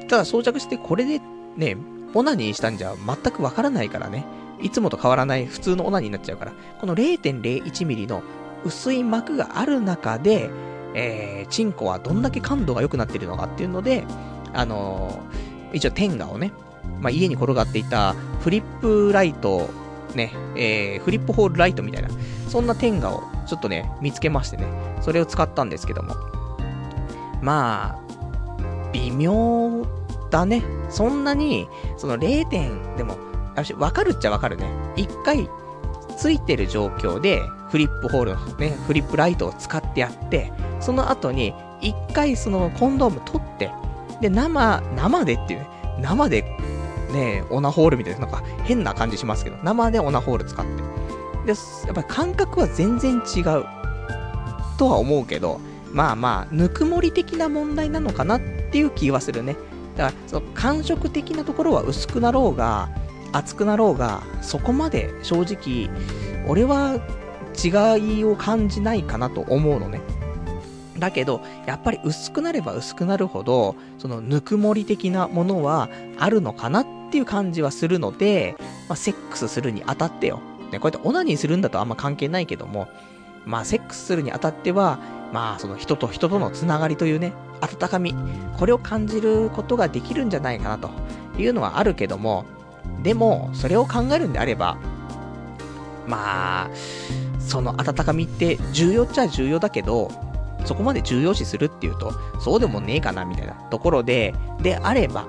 [0.08, 1.22] ただ装着してこれで
[1.56, 1.78] ね、
[2.14, 4.26] オナニーしたんじゃ全くわからないからね。
[4.62, 6.54] いつもと変わらない普通のオナニーになっちゃうから。
[6.80, 8.24] この 0.01mm の
[8.66, 10.50] 薄い膜がある中で、
[10.94, 14.04] えー、チンコはどんだけ感度が良くなってるのかっていうので、
[14.54, 16.52] あのー、一応天下をね、
[17.00, 19.70] まあ、家に転がっていたフリップライト
[20.16, 22.10] ね、えー、フリップホールライトみたいな、
[22.48, 24.66] そんな天下をちょっとね、見つけましてね、
[25.02, 26.16] それを使ったんですけども。
[27.42, 29.86] まあ、微妙
[30.32, 30.64] だね。
[30.90, 33.18] そんなに、その0点、でも、
[33.78, 34.66] わかるっちゃわかるね。
[34.96, 35.50] 一回、
[36.18, 43.72] ついてる状況で、フリップホールのね、フリップライトを使ってやって、その後に、一回そのコンドーム取って、
[44.22, 45.68] で、生、生でっていうね、
[46.02, 46.44] 生で
[47.12, 50.72] ね、オナホールみたいな、なんか変な感じしますけど、生でオナホール使って。
[51.46, 53.66] で、やっぱり感覚は全然違う。
[54.78, 55.60] とは思うけど、
[55.92, 59.56] まあまあ、ぬくもり的な問題なのかなっていう気はするね。
[59.96, 62.90] だから、その感触的なところは薄くなろうが、
[63.32, 65.90] 厚くなろうが、そこまで正直、
[66.48, 67.00] 俺は
[67.56, 70.02] 違いを感じないかなと思うのね。
[71.00, 78.56] だけど、やっぱり薄くなれば薄くなるほど、そのぬくもり的なものはあるのかなっていう感じはするので、
[78.88, 80.40] まあ、セックスするにあたってよ。
[80.72, 82.88] ね、こうやってオナニーするんだとあんま関係ないけども、
[83.46, 85.00] まあ、セックスするにあたっては、
[85.32, 88.16] まあ、その人と人とのつながりというね、温かみ、
[88.58, 90.90] これを感じることができるんじゃないかなと
[91.38, 92.46] いうのはあるけども、
[93.04, 94.78] でも、それを考えるんであれば、
[96.08, 96.70] まあ、
[97.40, 100.12] その温かみって重要っちゃ重要だけど、
[100.66, 105.28] そこまで重要視するっていうと、そうでもねえかなみたいなところで、であれば、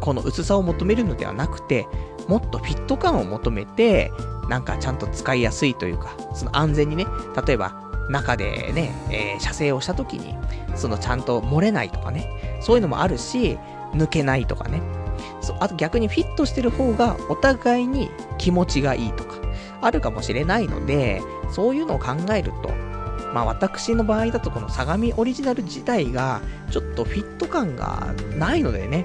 [0.00, 1.86] この薄さを求めるのではなくて、
[2.28, 4.12] もっとフィット感を求めて、
[4.48, 7.06] なんかちゃんと使いやすいというか、その安全にね、
[7.46, 10.36] 例えば中でね、えー、射精をした時に、
[10.76, 13.58] そのちゃんと漏れないとかね、そういうのもあるし、
[13.92, 14.82] 抜けないとかね。
[15.40, 19.36] そあと逆にフィットしてる方がお互いに気持ちがいいとか、
[19.84, 22.70] あるかもしれないので、そういうのを考えると、
[23.34, 29.04] まあ私の場合だとこの相模オリジナル自体がちょっとフィット感がないのでね、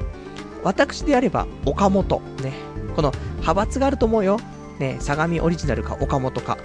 [0.64, 2.54] 私であれば岡本、ね、
[2.96, 4.38] この派閥があると思うよ。
[4.80, 6.58] ね、相模オリジナルか岡本か。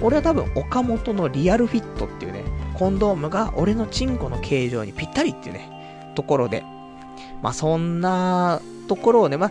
[0.00, 2.44] 俺は多分岡本のリアルフィットっていうね、
[2.74, 6.64] コンドームが俺のチンコの形状にぴったりっていうね、ところで。
[7.42, 9.50] まあそんなところをね、まあ、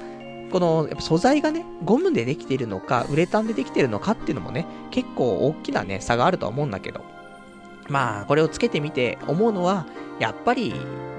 [0.52, 7.02] この、やっぱ素材がね、ゴムでできているのか、ウレタンでできてるのかっていうのもね、結構大きなね、差があるとは思うんだけど。
[7.90, 9.86] まあ、これをつけてみて思うのは、
[10.20, 10.74] やっぱり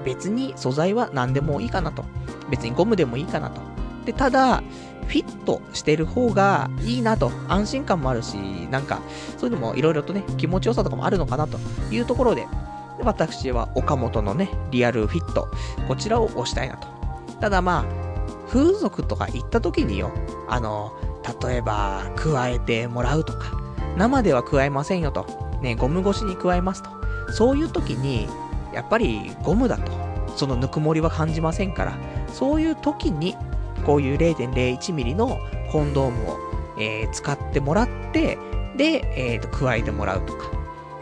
[0.05, 2.05] 別に素材は何でもいいかなと。
[2.49, 3.61] 別にゴムでもいいかなと。
[4.05, 4.63] で、ただ、
[5.07, 8.35] フィットしてる方がいいなと、安心感もあるし、
[8.71, 9.01] なんか、
[9.37, 11.57] そういうのもいろいろとね、気持ちよさとかもあるのかなと
[11.91, 12.47] いうところ、で
[13.01, 15.49] 私は岡本のね、リアルフィット、
[15.87, 16.87] こちらを押したいなと。
[17.41, 18.12] ただまあ、
[18.53, 20.11] 風俗とか行った時によ、
[20.47, 20.93] あの、
[21.41, 23.59] 例えば、加えてもらうとか、
[23.97, 25.25] 生では加えませんよと。
[25.63, 26.89] ね、ゴム越しに加えますと。
[27.31, 28.27] そういう時に、
[28.71, 29.91] やっぱりゴムだと、
[30.35, 31.97] そのぬくもりは感じませんから、
[32.31, 33.35] そういう時に、
[33.87, 35.39] こういう 0.01mm の
[35.71, 36.37] コンドームを、
[36.77, 38.37] えー、使ってもらって、
[38.77, 40.51] で、え、ー、と、加えてもらうとか。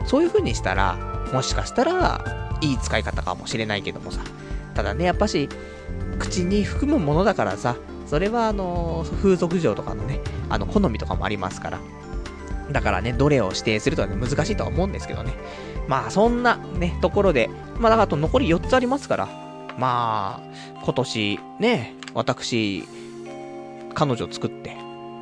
[0.05, 0.95] そういう風にしたら、
[1.33, 4.21] もしかしたら、いい使い方かもしれないけどもさ。
[4.73, 5.49] ただね、やっぱし、
[6.19, 7.75] 口に含むものだからさ、
[8.08, 11.80] それはあの、風俗嬢とかのね、あの、好みとかもありますから。
[12.71, 15.34] だからね、どれを指定するとは、ね、難しいとは思うんですけどね。
[15.88, 17.49] まあ、そんなね、ところで、
[17.80, 19.30] まあ、だからと残り4つありますから、
[19.77, 22.84] まあ、今年、ね、私、
[23.93, 24.77] 彼女作って、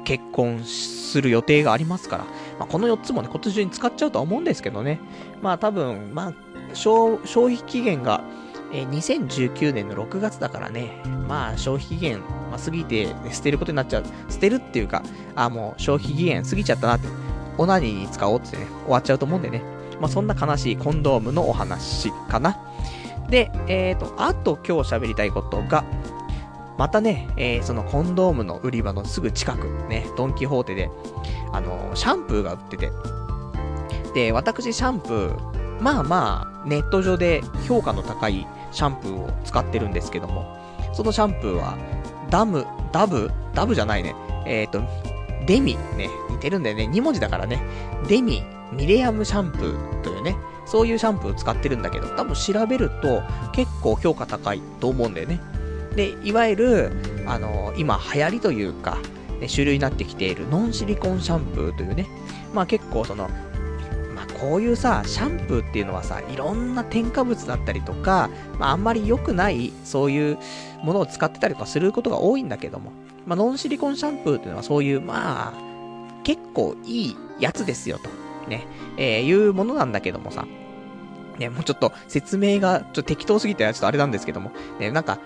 [0.06, 2.24] 結婚する予定がありますから、
[2.58, 5.00] まあ、この4つもね、今年中に使っちゃうとは思うんですけどね。
[5.42, 6.34] まあ、多分、まあ、
[6.74, 8.24] 消費期限が、
[8.72, 14.04] えー、2019年の6月だからね、まあ消費期限、まあ、過ぎて、ね、捨てることになっちゃう。
[14.30, 15.04] 捨てるっていうか、
[15.36, 17.08] あ、もう消費期限過ぎちゃったなって、
[17.58, 19.62] オナニーに使おうってね、終わっちゃうと思うんでね。
[20.00, 22.58] まあそんな悲しいコンドームのお話かな。
[23.30, 25.84] で、えっ、ー、と、あと今日喋りたいことが、
[26.78, 30.90] またね、えー、そのコンドームの売り場のすぐ近く、ね、ドンキホーテで、
[31.52, 32.92] あの、シャンプーが売ってて、
[34.14, 40.58] で、私シャンプー、まあまあ、ネット上で評価の高いシャンプーを使ってるんですけども、
[40.94, 41.78] そのシャンプーは、
[42.30, 43.32] ダム、ダブ？
[43.54, 44.16] ダブじゃないね。
[44.46, 44.82] えっ、ー、と、
[45.46, 46.90] デミ、ね、似てるんだよね。
[46.92, 47.62] 2文字だからね。
[48.08, 55.40] デミ、ミレアムシャンプーというね、そういうシャンプーを使ってるんだけど、多分調べると結構評価高いと思うんだよね。
[55.96, 56.92] で、いわゆる、
[57.26, 59.00] あのー、今流行りというか、
[59.40, 62.08] ね、種類になってきているノンシリコンシャンプーというね、
[62.54, 63.30] まあ結構その、
[64.40, 70.38] こういうさ、シャンプーっていうのはさ、いろんな添加物だったりとか、まあ、あんまり良くない、そういう
[70.84, 72.92] ものを使ってたりとかすることが多いんだけども、
[73.26, 75.54] まあ、ノンシリコンシャンプーっていうのはそういう、まあ、
[76.24, 78.10] 結構いいやつですよと、
[78.50, 78.66] ね、
[78.98, 80.46] えー、いうものなんだけどもさ、
[81.38, 85.20] ね、もうちょっと説明がちょっと適当すぎてちょっとあれなんですけども、ね、なんか、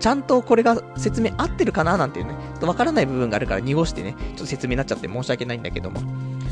[0.00, 6.00] ちゃんとこれが説明合ってるかななんていうね、ちょっとわからない部分があるから濁してね、ちょっと説明になっちゃって申し訳ないんだけども、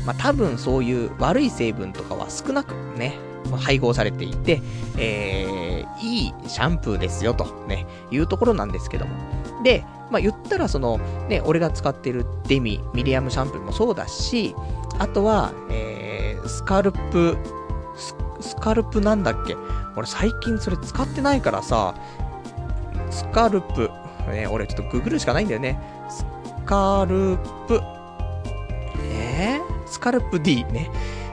[0.05, 3.17] まあ、多分そういう悪い成分とかは少なくね、
[3.59, 4.61] 配合されていて、
[4.97, 9.11] えー、いいシャンプーですよとね、いうところなんですけども。
[9.63, 14.55] で、まあ、言ったらその、ね、俺が使ってるデミ、ミリアムシャンプーもそうだし、
[14.97, 17.37] あとは、えー、スカルプ、
[18.41, 19.57] スカルプなんだっけ？
[19.95, 21.93] 俺最近それ使ってないからさ、
[23.09, 23.89] スカルプ、
[24.29, 25.79] ね、俺ちょっとググるしかないんだよね。
[26.09, 26.25] ス
[26.65, 27.81] カルプ、
[29.03, 30.89] えー、スカルプ D ね。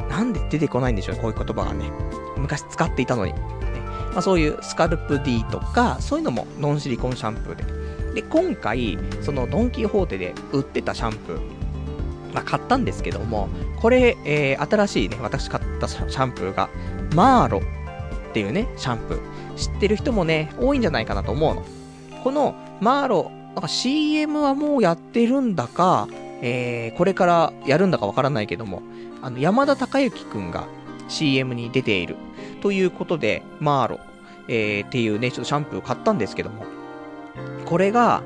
[0.09, 1.91] なんで出てこないんでしょうね、こういう言葉がね。
[2.37, 3.33] 昔使っていたのに。
[3.33, 3.39] ね
[4.13, 8.23] まあ、そういうスカルプ D とか、そういうのもノンシリコンシャンプーで。
[8.23, 11.41] で、今回、そのドンキホーテで売ってたシャンプー、
[12.33, 13.49] まあ、買ったんですけども、
[13.81, 16.71] これ、えー、新しいね、私買ったシャンプーが、
[17.15, 19.21] マーロっていうね、シャンプー。
[19.57, 21.65] 知ってる人もね、多いんじゃないかなと思うの。
[22.23, 26.09] このマーロ、なんか CM はもうやってるんだか、
[26.43, 28.83] えー、これからやるんだかわからないけども、
[29.23, 30.69] あの、山田孝之くんが
[31.09, 32.17] CM に出ている。
[32.61, 34.01] ということで、マーロ、
[34.49, 36.65] えー、っていうね、ちょっとシャンプー買ったんですけども、
[37.65, 38.23] これが、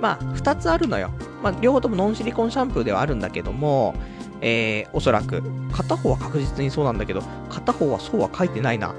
[0.00, 1.10] まあ、二つあるのよ。
[1.42, 3.94] まあ、両方ともノンシリコンシャンプーではあるんだけども、
[4.40, 8.94] えー、おそらく、片方は確実にそうなんだけど、片方はそうは書いてないな。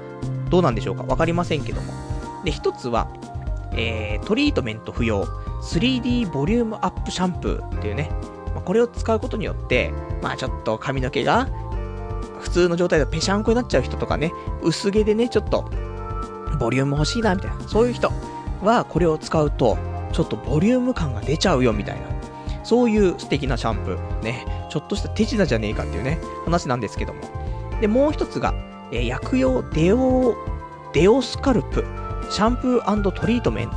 [0.48, 1.92] どうなんでしょうかわかりませんけども。
[2.44, 3.08] で、一つは、
[3.72, 5.24] えー、トリートメント不要、
[5.62, 8.10] 3D ボリュームアップシャンプーっていうね、
[8.54, 11.48] まあ、これを使うことによって、まあちょっと髪の毛が
[12.40, 14.32] 普通の状態でぺしゃんこになっちゃう人とかね、
[14.62, 15.68] 薄毛でね、ちょっと
[16.58, 18.10] ボリューム欲しいな、みたいな、そういう人
[18.62, 19.76] はこれを使うと、
[20.12, 22.06] ちょっとボリューム感が出ちゃうよ、みたいな。
[22.64, 24.22] そういう素敵なシャンプー。
[24.22, 27.20] ね、ちょっとした手品じゃねえかっていうね、話なんですけども。
[27.80, 28.54] で、もう一つが、
[28.92, 30.36] えー、薬用デオ、
[30.92, 31.84] デオスカルプ、
[32.30, 33.76] シャンプートリートメント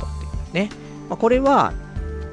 [0.52, 0.70] ていうね。
[1.08, 1.72] まあ、これは、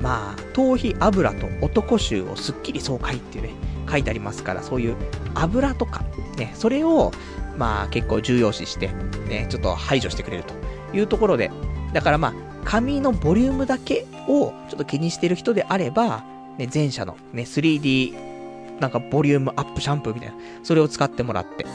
[0.02, 3.52] まあ、頭皮油と男臭をすっきり爽快っていうね、
[3.90, 4.96] 書いてありますから、そういう
[5.34, 6.04] 油とか、
[6.38, 7.12] ね、それを、
[7.58, 8.90] まあ結構重要視して、
[9.28, 10.54] ね、ちょっと排除してくれると
[10.96, 11.52] いうところで、
[11.94, 16.24] だからまあ、髪のボリュームだけをちょっと気にしてる人であれば、
[16.58, 21.66] ね、前者のね、3D、なんかボリュームアップシャンプーみたいな、それを使ってもらって。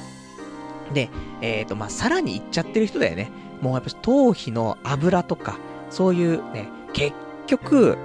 [0.93, 3.31] で、えっ、ー、と、まあ、さらにいっちゃってる人だよね。
[3.61, 5.59] もうやっぱ頭皮の油とか、
[5.91, 7.13] そういうね、結
[7.47, 7.97] 局、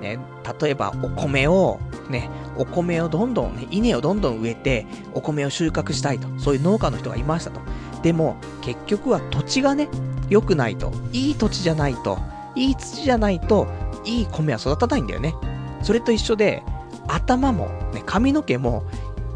[0.00, 0.18] ね、
[0.60, 1.80] 例えばお米を、
[2.10, 6.28] ね、お米をどんどんね、稲をどんどん植えて、お米を収穫したいと。
[6.38, 7.60] そういう農家の人がいましたと。
[8.02, 9.88] でも、結局は土地がね、
[10.28, 10.92] 良くないと。
[11.12, 12.18] いい土地じゃないと。
[12.54, 13.66] いい土じゃないと、
[14.04, 15.34] いい米は育たないんだよね。
[15.82, 16.62] それと一緒で、
[17.08, 18.84] 頭も、ね、髪の毛も、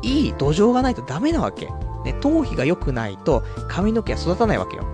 [0.02, 1.68] いい土壌がないとダメなわけ。
[2.04, 4.84] ね、頭皮が良くないと、髪の毛は育たないわけよ。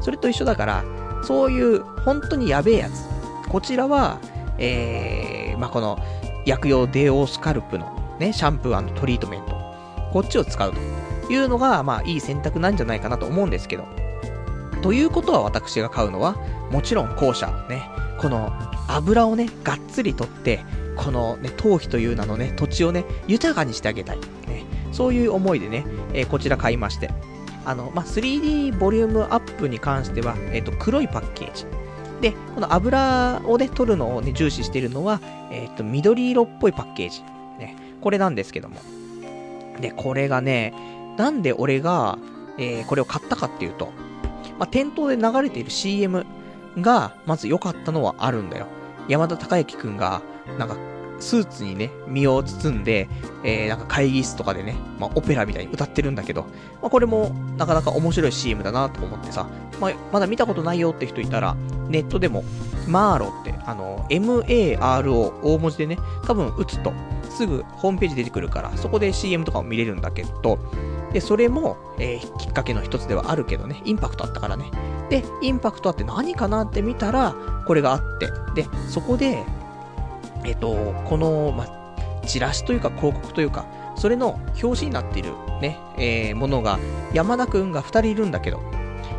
[0.00, 0.84] それと一緒だから、
[1.22, 3.04] そういう、本当にやべえやつ。
[3.48, 4.18] こちらは、
[4.58, 5.98] えー、まあ、この、
[6.44, 9.56] 薬用デオスカルプのね、シャンプートリートメント。
[10.12, 13.84] こっちを使うというのが、まあ、いい選択なんじゃないかなと思うんですけど。
[14.82, 16.36] ということは私が買うのは、
[16.70, 18.52] もちろん後者、ね、この
[18.88, 20.64] 油をね、がっつりとって、
[20.96, 24.18] このね、頭皮という名のね、土地をね、豊かにしてあげたい。
[24.46, 27.10] ね、そういう思いでね、えー、こちら買いまして。
[27.64, 31.66] あの、まあ、3D ボリュームアップに関しては、えっ、ー、と、黒いパッケージ。
[32.20, 35.20] で、この油をね、取るのをね、重視しているのは、
[35.50, 37.22] えっ、と、緑色っぽいパッケージ。
[37.58, 38.76] ね、これなんですけども。
[39.80, 40.72] で、これがね、
[41.18, 42.18] なんで俺が、
[42.56, 43.92] え、これを買ったかっていうと、
[44.58, 46.24] まあ、店頭で流れている CM
[46.78, 48.66] が、まず良かったのはあるんだよ。
[49.08, 50.22] 山田孝之くんが、
[50.58, 50.76] なんか、
[51.20, 53.08] スーツにね、身を包んで、
[53.44, 56.42] えー、なんか会議室とかでね、まあ、オペラみたいに歌ってるんだけど、
[56.82, 59.46] まあ、これも、なかなか面白い CM だなと思ってさ、
[59.80, 61.56] まあ、まだ見たことないよって人いたら、
[61.88, 62.44] ネットでも、
[62.86, 66.92] マーロって、あの、MARO 大文字でね、多分打つと、
[67.30, 70.58] すぐホームページ出てくるから、そこで CM とかも見れるんだけど、
[71.12, 74.70] で、それも、えー、きっかけの一つではあるけどね、インパクトあったからね。
[75.10, 77.34] で、インパクトあって何かなって見たら、
[77.66, 79.44] これがあって、で、そこで、
[80.46, 81.66] えっ、と、この、ま、
[82.26, 86.78] チラシというか広告というか、それの表紙になっているね、えー、ものが、
[87.12, 88.60] 山田くんが2人いるんだけど、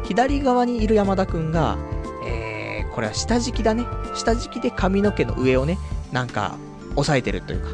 [0.03, 1.77] 左側にいる山田くんが、
[2.25, 3.85] えー、これは下敷きだね。
[4.13, 5.77] 下敷きで髪の毛の上をね、
[6.11, 6.55] なんか、
[6.95, 7.69] 押さえてるというか、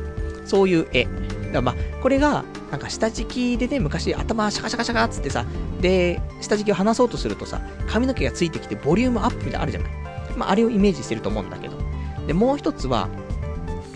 [0.46, 1.08] そういう絵。
[1.52, 5.46] だまあ、これが、なんか下敷きでね、昔頭シャカシャカシャカっつってさ、
[5.80, 9.92] で、下敷きを離そうとするとさ、髪の毛がついてきてボリュームアップみたいなのあるじゃない。
[10.36, 11.78] まあ、あれをイメージしてると思うんだけど。
[12.26, 13.10] で、もう一つは、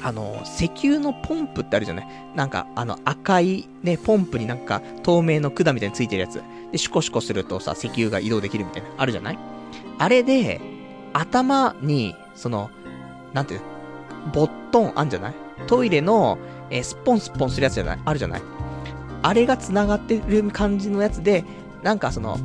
[0.08, 2.08] あの、石油のポンプってあるじゃない？
[2.34, 6.42] なんか、あの、赤いね、ポンプになんか、透明の管みたいについてるやつ。
[6.72, 9.40] で、シコシコするとさ、石油が移動できるみたいな、あるじゃない？
[10.00, 10.62] あれで、
[11.12, 12.70] 頭に、その、
[13.34, 13.62] なんていう
[14.34, 15.34] ボットンあんじゃない？
[15.68, 16.38] トイレの、
[16.70, 18.00] えー、スポンスポンするやつじゃない？
[18.06, 18.42] あるじゃない？
[19.24, 21.44] あれが繋がってる感じのやつで、
[21.84, 22.38] なんかその、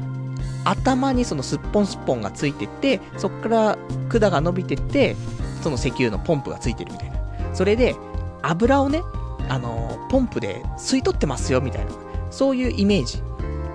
[0.64, 5.14] 頭にそのスッポンスポンがついてって、そっから管が伸びてって、
[5.62, 7.11] その石油のポンプがついてるみたいな。
[7.52, 7.96] それで、
[8.42, 9.02] 油をね、
[9.48, 11.92] あのー、ポンプで吸い取ってますよ、みたいな。
[12.30, 13.22] そういうイメージ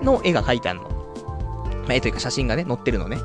[0.02, 0.88] の絵が描いてあるの。
[0.88, 3.18] まあ、絵というか写真がね、載ってるのね。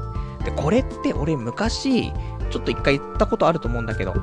[0.45, 2.11] で、これって俺昔、
[2.49, 4.13] ちょっと一回言ったことあると思うんだけど、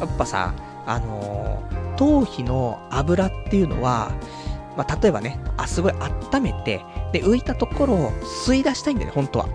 [0.00, 0.54] やっぱさ、
[0.86, 4.10] あのー、頭皮の油っていうのは、
[4.76, 5.92] まあ、例えばね、あ、すごい
[6.32, 9.48] 温めて、で、浮いたところを吸い出したいんだよね、本当は。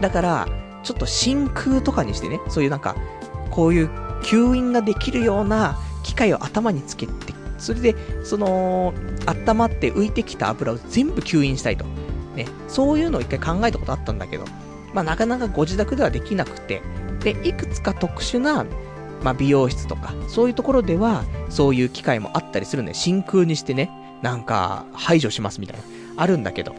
[0.00, 0.48] だから、
[0.82, 2.96] ちょっと真空とかにしてね、そういうなんか、
[3.50, 3.90] こういう
[4.24, 7.12] 吸引ができるような機械を頭につけて、
[7.58, 8.92] それで、その、
[9.26, 11.84] 温まって浮いてきた油を全部吸引したいと。
[12.34, 14.44] ね、そういうのを一回考えたことあったんだけど、
[14.92, 16.82] まあなかなかご自宅ではできなくて、
[17.20, 18.66] で、いくつか特殊な、
[19.22, 23.90] まあ美容室とか、そういうところでは、そういう機械もあったりするんで、真空にしてね、
[24.22, 25.82] なんか、排除しますみたいな、
[26.16, 26.74] あるんだけど、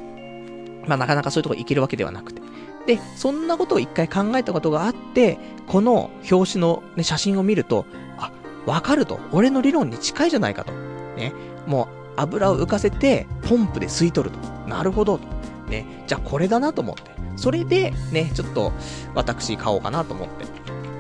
[0.88, 2.42] まあなかなかそういうとこ行けるわけではなくて。
[2.86, 7.86] で、そんなことを一回考えたことがあって、この表紙の、ね、写真を見ると、
[8.18, 8.32] あ、
[8.66, 9.20] わかると。
[9.32, 10.72] 俺の理論に近いじゃないかと。
[11.18, 11.34] ね。
[11.66, 14.70] もう、油を浮かせて、ポンプで吸い取ると。
[14.70, 15.18] なるほど。
[15.18, 15.28] と。
[15.70, 15.86] ね。
[16.08, 17.12] じゃあこれだなと思って。
[17.36, 18.72] それで、ね、ちょっと、
[19.14, 20.46] 私買おうかなと思って。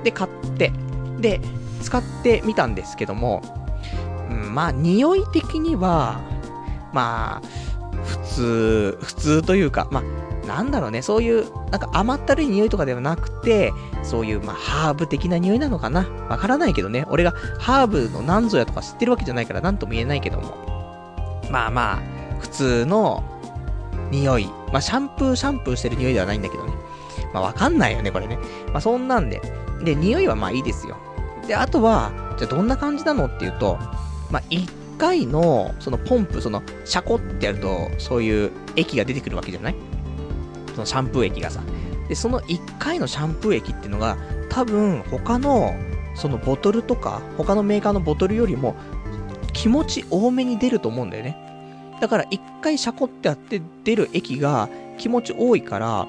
[0.03, 0.71] で、買って、
[1.19, 1.39] で、
[1.81, 3.43] 使ってみたんですけども、
[4.29, 6.19] うん、まあ、匂い的には、
[6.93, 7.47] まあ、
[8.03, 10.03] 普通、普通というか、まあ、
[10.45, 13.73] なんだろうね、そういう、なんか甘ったるい匂いとかではなくて、
[14.03, 17.05] そういう、まあ、ハーブ的な匂いなのかなわからないけどね。
[17.09, 21.43] 俺がハーブの何ぞやとか知ってるわけじゃないから何とも言えないけども。
[21.51, 21.99] まあまあ、
[22.39, 23.23] 普通の
[24.11, 24.45] 匂い。
[24.71, 26.73] まあ、シャンプー、シャンプーしてる匂いではないんだけどね。
[27.33, 28.37] まあ、わかんないよね、これね。
[28.71, 29.41] まあ、そんなんで。
[29.83, 30.97] で、匂いはまあいいですよ。
[31.47, 33.77] で、あとは、じゃあどんな感じなのっていうと、
[34.31, 39.75] まあ、一回の、そのポンプ、その、シャコってやると、そういう液が出てくるわけじゃない？
[40.75, 41.61] そのシャンプー液がさ。
[42.07, 44.17] で、その1回のシャンプー液っていうのが、
[44.49, 45.73] 多分他の
[46.15, 48.75] そのボトルとか他のメーカーのボトルよりも
[49.53, 51.37] 気持ち多めに出ると思うんだよね。
[52.01, 56.05] だから一回シャコってやって出る液が気持ち多いから、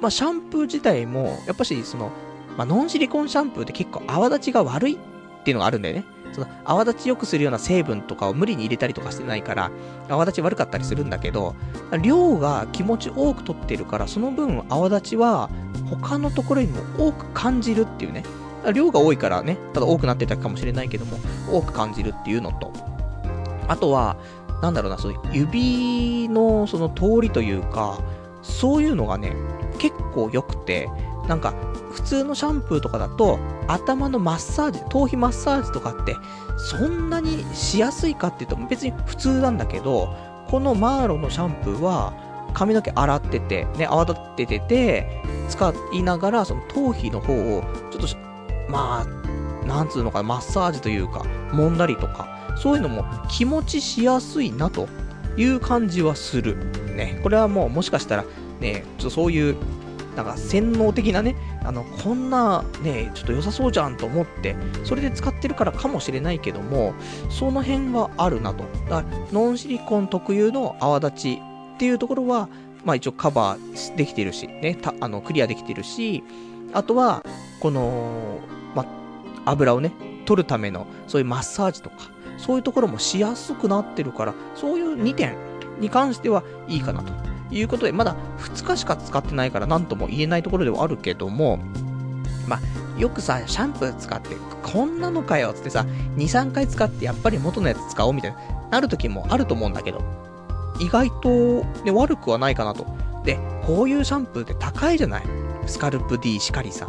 [0.00, 2.10] まあシャンプー自体も、やっぱしその、
[2.56, 4.98] まあノンシリコンシャンプーって結構泡立ちが悪いっ
[5.44, 6.04] ていうのがあるんだよね。
[6.36, 9.70] その泡立ち良くするような成分とかを無理に入れたりとかしてないから、
[10.10, 11.54] 泡立ち悪かったりするんだけど、
[12.02, 15.48] 量が気持ち多く取ってるから、その分泡立ちは
[15.88, 18.22] 他のところにも多く感じるっていうね。
[18.74, 21.18] 量が多いからね、ただ多くなってたかもしれないけども、
[21.50, 22.70] 多く感じるっていうのと、
[23.68, 24.16] あとは、
[24.60, 27.98] なんだろうな、その指のその通りというか、
[28.42, 29.32] そういうのがね、
[29.78, 30.88] 結構良くて、
[31.28, 31.54] なんか、
[31.92, 36.16] 普通のシャンプーとかだと、頭のマッサージ、頭皮マッサージとかって、
[36.56, 40.14] そんなにしやすいかっていうと、別に普通なんだけど、
[40.48, 42.12] このマーロのシャンプーは、
[42.54, 48.16] 髪の毛洗ってて、ね、泡立ててて、使いながら、その頭皮の方を、ちょっと、
[48.70, 51.20] まあ、なんつうのかな、マッサージというか、
[51.50, 54.88] 揉んだりとか、そういうのも気持ちしやすいなと
[55.36, 56.56] いう感じはする。
[56.94, 58.24] ね、これはもうもしかしたら、
[58.60, 59.56] ね、ちょっとそういう、
[60.16, 66.94] なんか洗脳的なね、あの、こんなね、ちょっと良さそうじゃんと思って、それで使ってるからかもしれないけども、
[67.28, 68.64] その辺はあるなと。
[68.88, 71.42] だから、ノンシリコン特有の泡立ち
[71.74, 72.48] っていうところは、
[72.84, 76.24] まあ一応カバーできてるし、ね、たあの、クリアできてるし、
[76.72, 77.22] あとは、
[77.60, 78.40] この、
[78.74, 78.84] ま
[79.44, 79.92] あ、油をね、
[80.24, 81.96] 取るための、そういうマッサージとか、
[82.38, 85.36] そういうところもしやすくなってるから、そういう2点
[85.78, 87.12] に関してはいいかなと
[87.50, 91.58] いうことで、まだ2日しか使ってないから何とも言えないところではあるけども、
[92.48, 95.86] まあ、よくさ、シャンプー使って、こんなのかよつってさ、
[96.16, 98.38] 2、3回使ってやっぱり元のやつ使おうみたいな、
[98.70, 100.02] なる時もあると思うんだけど、
[100.80, 101.28] 意外と、
[101.84, 102.86] ね、悪くはないかなと。
[103.24, 105.22] で、こういうシャンプーって高いじゃない？
[105.66, 106.88] スカルプ D しかりさ。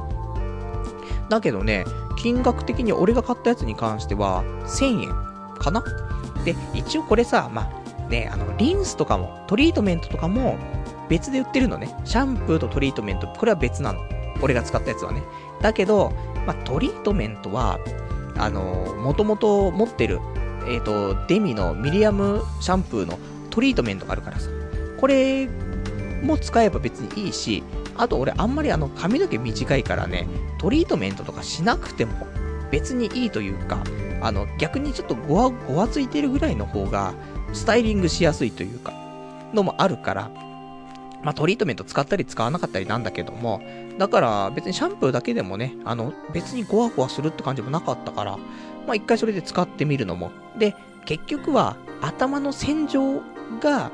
[1.30, 1.86] だけどね、
[2.18, 5.10] 金額的に俺が買ったやつに関しては、1000円
[5.58, 5.84] かな？
[6.46, 7.70] で、一応これさ、まあ、
[8.10, 10.58] ね、あの、リンスとかも、トリートメントとかも
[11.10, 11.96] 別で売ってるのね。
[12.06, 14.02] シャンプーとトリートメント、これは別なの。
[14.42, 15.22] 俺が使ったやつはね。
[15.62, 16.12] だけど、
[16.46, 17.80] まあ、トリートメントは、
[18.38, 20.20] あのもともと持ってる、
[20.68, 23.18] えっ、ー、と、デミのミリアムシャンプーの
[23.50, 24.50] トリートメントがあるからさ。
[25.00, 25.48] これ
[26.24, 27.64] も使えば別にいいし、
[27.96, 30.28] あと俺あんまりあの髪の毛短いからね、
[30.60, 32.28] トリートメントとかしなくても
[32.72, 33.84] 別にいいというか、
[34.22, 37.14] あの、逆にちょっとごわ、ごわついてるぐらいの方が、
[37.54, 38.94] スタイリングしやすいというか、
[39.54, 40.32] のもあるから、
[41.24, 43.62] まあ、トリートメント使ったり使わなかったりなんだけども、
[43.98, 48.38] だから別にシャンプーだけでもね、あの、別にゴワゴワするって感じもなかったから、
[48.86, 50.32] まあ、一回それで使ってみるのも。
[50.58, 50.76] で、
[51.06, 53.22] 結局は頭の洗浄
[53.60, 53.92] が、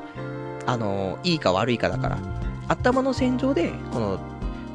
[0.66, 2.20] あの、いいか悪いかだから、
[2.68, 4.20] 頭の洗浄で、この、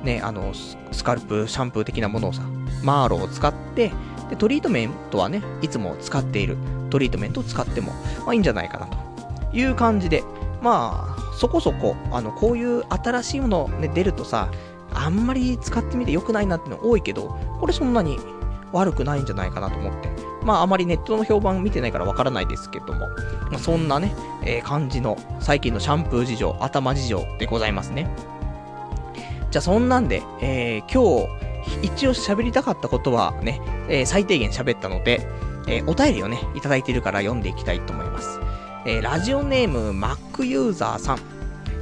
[0.03, 0.53] ね、あの、
[0.93, 2.43] スカルプ、シャンプー的なものをさ、
[2.83, 3.93] マーロを使って、
[4.31, 6.57] で、トリートメントはね、いつも使っている
[6.91, 7.93] トリートメントを使っても、
[8.24, 10.22] まあいいんじゃないかなという感じで、
[10.62, 14.51] まあ、そこそこ、あの、こういう新しいものね、出るとさ、
[14.93, 18.18] あんまり使ってみて良くないなっての多いけど、これそんなに
[18.72, 20.11] 悪くないんじゃないかなと思って。
[20.43, 23.01] まあ、あまりネットの評判見てないからわからないですけども、
[23.51, 24.14] まあ、そんなね、
[24.45, 28.11] えー、感じの最近のシャンプー事情、頭事情でございますね。
[29.51, 35.26] じゃあそんなんで、えー、今日、一応喋りたかったことはね、えー、最低限喋ったので、
[35.69, 38.41] えー、お便りをね、いただいているから読んでいきたいと思います。
[38.87, 41.19] えー、ラジオネーム Mac ユーザーさん。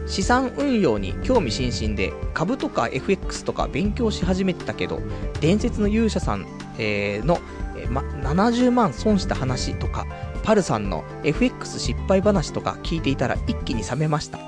[0.06, 5.00] 資産運用に興味津々で、株とか FX とか勉強し始めてたけど、
[5.40, 6.46] 伝説の勇者さん、
[6.78, 7.38] えー、の、
[7.76, 10.06] えま、70万損した話とか、
[10.42, 14.38] パルさんの FX 失敗話とか聞いていたら一気に冷めました。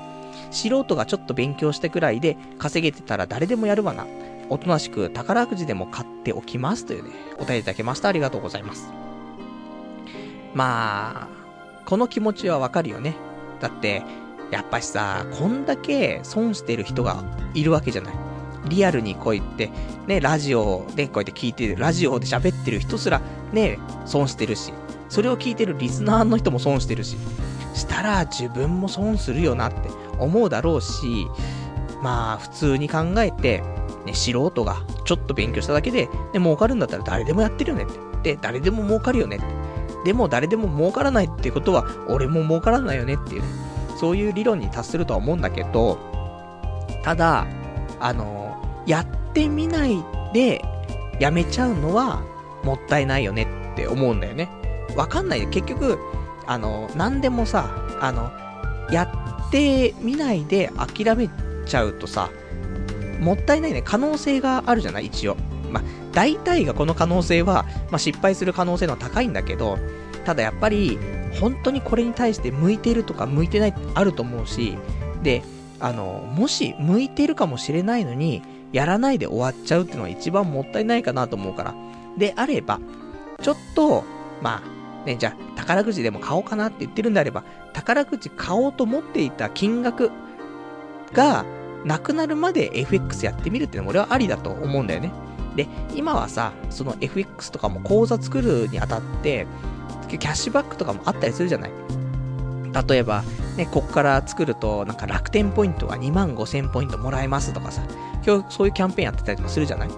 [0.51, 4.07] 素人がちょっと勉強してくらいで稼げてたら誰でもやるわな。
[4.49, 8.07] おとなしく宝くじでも買っておきますというね、お便りいただきました。
[8.07, 9.08] ありがとうございます。
[10.53, 11.27] まあ、
[11.85, 13.15] この気持ちはわかるよね。
[13.59, 14.03] だって、
[14.51, 17.23] やっぱしさ、こんだけ損してる人が
[17.53, 18.13] いるわけじゃない。
[18.67, 19.71] リアルにこう言って、
[20.07, 23.21] ね、ラジオでこうやって聞いてる、ラジオで喋ってる人すら、
[23.53, 24.73] ね、損してるし、
[25.07, 27.17] それを聞いてるリスナーの人も損してるし、
[27.73, 29.89] したら自分も損するよなって
[30.19, 31.27] 思うだろうし、
[32.01, 33.63] まあ、普通に考えて、
[34.05, 37.87] ね、素人がちょっと勉強しただけで、ね、儲かるんだったら誰でもやってるよねっ
[38.21, 38.35] て。
[38.35, 39.45] で、誰でも儲かるよねって。
[40.05, 43.43] でも誰でも儲からないってことは、俺も儲からないよねっていう。
[43.99, 45.99] そういう理論に達するとは思うんだけど、
[47.03, 47.45] ただ、
[47.99, 50.63] あの、やってみないで
[51.19, 52.21] やめちゃうのは
[52.63, 54.49] もったいないよねって思うんだよね。
[54.95, 55.47] わかんないで。
[55.47, 55.99] 結局、
[56.47, 57.69] あの、何でもさ、
[58.01, 58.31] あの、
[58.91, 59.03] や
[59.47, 61.29] ってみないで諦め
[61.65, 62.29] ちゃうとさ、
[63.19, 63.81] もったいないね。
[63.83, 65.07] 可能性があるじゃない？
[65.07, 65.35] 一応。
[66.19, 69.79] 大体がこの可能性は、まあ、失敗する可能性の高いんだけど、
[70.25, 70.99] ただやっぱり、
[71.39, 74.77] 本当にこれに対して向いてるとか向いてないってあると思うし、
[75.23, 75.43] で、
[75.79, 78.41] あの、もし向いてるかもしれないのに、
[78.73, 81.73] やらないで終わっちゃうっていうのが一番もったいないかなと思うから。
[82.17, 82.81] であれば、
[83.41, 84.03] ちょっと、
[84.41, 90.11] まあ、ね、じゃあ、宝くじでも買おうかなって言ってるんであれば、宝くじ買おうと思っていた金額
[91.13, 91.45] が、
[91.85, 95.28] なくなるまで FX やってみるっていうのも俺はありだと思うんだよね。
[95.59, 99.45] で、今はさ、その FX とかも口座作るにあたって、
[100.07, 101.71] キャッシュバックとかもあったりするじゃない？
[102.87, 103.23] 例えば、
[103.57, 107.81] ね、こっから作ると、なんか楽天ポイントが2万5千ポイントもらえますとかさ、
[108.25, 109.89] 今日そういうキャンペーンやってたりとかするじゃない？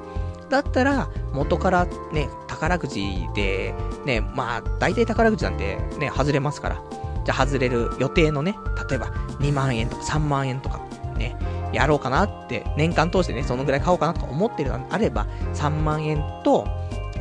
[0.50, 6.82] だったら、元からね、宝くじで、ね、まあ、大体宝くじなんてね、外れますから。
[7.24, 8.56] じゃあ外れる予定のね、
[8.90, 10.82] 例えば2万円とか3万円とか、
[11.22, 11.36] ね、
[11.72, 16.68] やろうかなって、年間通してね、そのぐらい買おうかなとか思ってるのであれば、3万円と、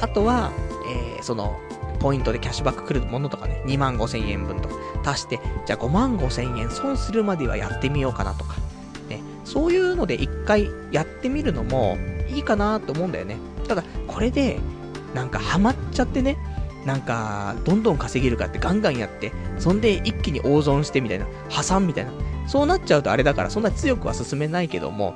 [0.00, 0.50] あとは、
[1.16, 1.56] えー、その、
[2.00, 4.74] ポイントでキャッシュバック来るものとかね、2万5千円分とか
[5.04, 8.56] 足して、じゃあ5万5千円損するまではやってみようかなとか、
[9.08, 11.98] ね、そういうので一回やってみるのも
[12.28, 13.36] いいかなと思うんだよね。
[13.68, 14.58] ただ、これで、
[15.14, 16.38] なんかハマっちゃってね、
[16.86, 22.12] なんか、どんどん稼げるかってガンガンやって、そんで一気に大損してみたいな、破産みたいな。
[22.50, 25.14] そうなっちゃうとあれだから、そんな強くは進めないけども、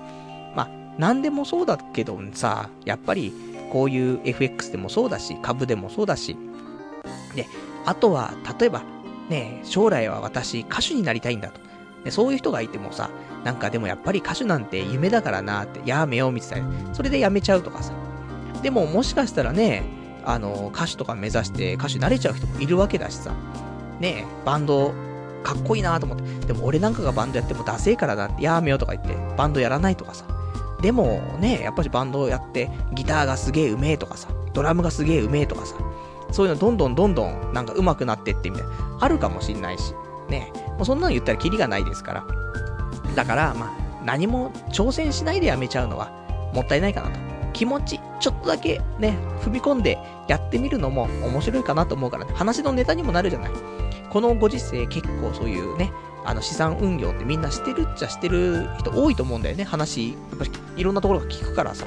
[0.55, 3.33] まあ、なんでもそうだけどさ、やっぱり、
[3.73, 6.37] こういう FX でもそうだし、株でもそうだし、
[7.35, 7.49] で、
[7.87, 8.85] あとは、例えば、
[9.29, 11.61] ね、将来は私、歌手になりたいんだと。
[12.05, 13.11] で、そういう人がいてもさ、
[13.43, 16.69] なんかでもやっぱり歌手なんて夢だからなって、やめようみたいな。
[16.95, 17.93] それでやめちゃうとかさ。
[18.63, 19.83] でももしかしたらね、
[20.25, 23.35] あの、歌手とか目指して歌手になれちゃう人もいるわけだしさ。
[23.99, 24.95] ねバンド、
[25.45, 26.47] かっこいいなと思って。
[26.47, 30.25] でも俺なんかがバンドやってもダセえからなって、やめようとか言って、バンドやらないとかさ。
[30.81, 35.77] でもね、やっぱりバンドやって、ギターがすげえうめえとかさ、ドラムがすげえうめえとかさ、
[36.33, 39.95] そういうのどんどんどんどんなんか上手くなってってみたいな、あるかもしんないし、
[40.29, 40.53] ね。
[40.77, 42.27] もうそんなの言ったらキリがないですから。
[43.15, 43.71] だから、まあ、
[44.05, 46.11] 何も挑戦しないでやめちゃうのは
[46.55, 47.21] もったいないかなと。
[47.53, 53.51] 気持ち、ちょっとだけね、踏み込んでやってみるのも面白いかなと思うからね、話のネタにもなるじゃない。
[54.11, 55.93] このご時世結構そういうね、
[56.25, 60.13] あの資産運用ってみんなしてるっちゃしてる人多いと思うんだよね、話。
[60.13, 61.87] やっぱりいろんなところが聞くからさ。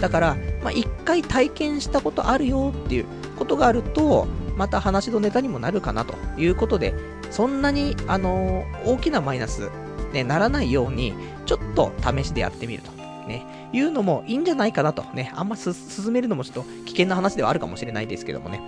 [0.00, 3.06] だから、まあ、一回体験したことあるよっていう
[3.36, 6.94] ことがあると、また話のネタにもなるかなということで、
[7.30, 9.70] そんなに、あの、大きなマイナス、
[10.12, 11.14] ね、ならないように、
[11.46, 12.90] ちょっと試しでやってみると。
[13.28, 15.02] ね、いうのもいいんじゃないかなと。
[15.14, 15.74] ね、あんま進
[16.12, 18.60] めるのもちょっと危険な話ではあるかもしれないですけどもね。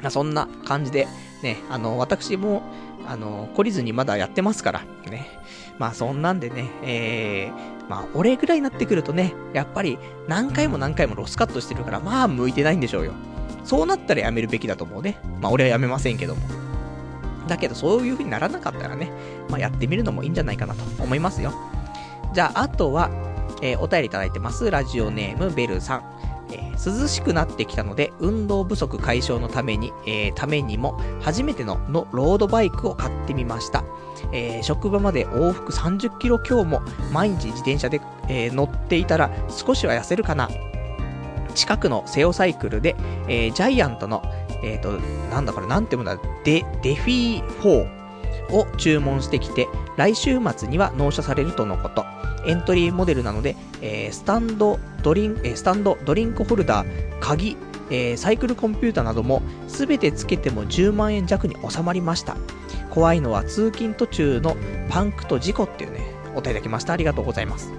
[0.00, 1.08] まあ、そんな感じで、
[1.42, 2.62] ね、あの、私も、
[3.06, 5.26] あの、懲りずにまだやってますから、ね。
[5.78, 9.98] まあ、そんなんでね、えー、まあ、俺ぐらいになってくるとね、やっぱり、
[10.28, 13.12] 何回も何回もロスカットしてるから、まあ、向いてないんでしょうよ。
[13.64, 15.18] そうなったらやめるべきだと思うね。
[15.40, 16.42] まあ、俺はやめませんけども。
[17.48, 19.10] だけど、そういう風にならなかったらね、
[19.48, 21.52] まあ、やってみるのもいいんじゃないかなと思いますよ。
[22.34, 23.10] じゃあ、あとは、
[23.62, 24.70] えー、お便りいただいてます。
[24.70, 26.02] ラジオネーム、ベルさん。
[26.50, 33.84] えー、涼しくなってきたので、運動不足解消のために、えー、ためにも、初めてののロードバイクを買ってみました。
[34.32, 36.82] えー、職場まで往復30キロ強も
[37.12, 40.48] 毎日自転車で、えー、乗っていたら少しは痩せるかな。
[41.54, 42.96] 近くのセオサイクルで、
[43.26, 44.22] えー、ジャイアントの、
[44.62, 44.92] えっ、と、
[45.30, 47.97] なんだこれ、なんていうんだ、デ、デフィー4
[48.50, 52.04] を注文してきて、来週末には納車されるとのこと。
[52.46, 57.56] エントリーモデルなので、えー、スタンド、ドリン、えー、スタンド、ドリンクホルダー、鍵、
[57.90, 62.36] えー、サイクルコンピューターなども、すべてつけても10万円弱に収まりました。
[62.90, 64.56] 怖いのは通勤途中の
[64.88, 66.00] パンクと事故っていうね、
[66.34, 66.92] お便りいただきました。
[66.92, 67.72] ありがとうございます。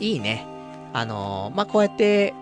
[0.00, 0.46] いいね。
[0.92, 2.34] あのー、まあ、こうやって、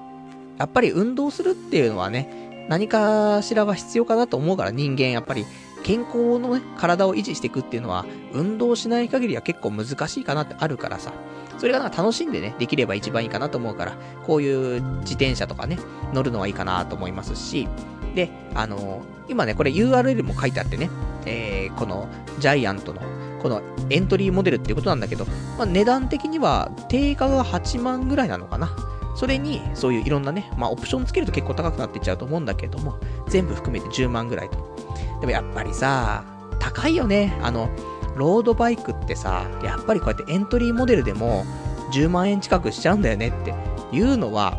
[0.59, 5.47] やっぱり運動するっていうのはね、何かしらは必要かなと思うから人間やっぱり
[5.87, 11.13] 健康のね、体を維持していくっていうのは、運動しない限りは結構難しいかなってあるからさ。
[11.59, 13.93] それがなんか楽しんでね、できれば一番いいかなと思うから、
[14.25, 15.79] こういう自転車とかね、
[16.13, 17.69] 乗るのはいいかなと思いますし、
[18.17, 20.91] で、あのー、今ね、これ URL も書いてあってね、
[21.25, 22.09] えー、この
[22.41, 23.01] ジャイアントの、
[23.41, 25.25] このエントリーモデルっていうことなんだけど、
[25.57, 28.75] まあ、値段的には定価が8万ぐらいなのかな。
[29.15, 34.76] それに、そういういろんなね、まあ、オプションつけると結構高くなっていっちゃうと思うんだけども、全部含めて10万ぐらいと。
[35.21, 36.25] でもやっぱりさ、
[36.59, 37.39] 高いよね。
[37.43, 37.71] あの、
[38.17, 41.45] ロードバイクってさ、やっぱりこうやってエントリーモデルでも
[41.93, 43.55] 10万円近くしちゃうんだよねって
[43.93, 44.59] いうのは、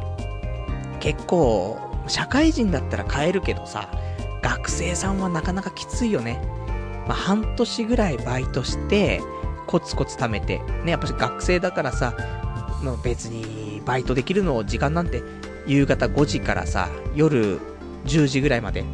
[0.99, 3.89] 結構、社会人だったら買えるけどさ、
[4.41, 6.41] 学生さんはなかなかきついよね。
[7.07, 9.21] まあ、半年ぐらいバイトして、
[9.65, 12.13] コツコツ貯めて、ね、やっぱし学生だからさ、
[12.83, 15.21] もう別にバイトできるの時間なんて、
[15.65, 17.59] 夕方5時からさ、夜
[18.05, 18.85] 10時ぐらいまで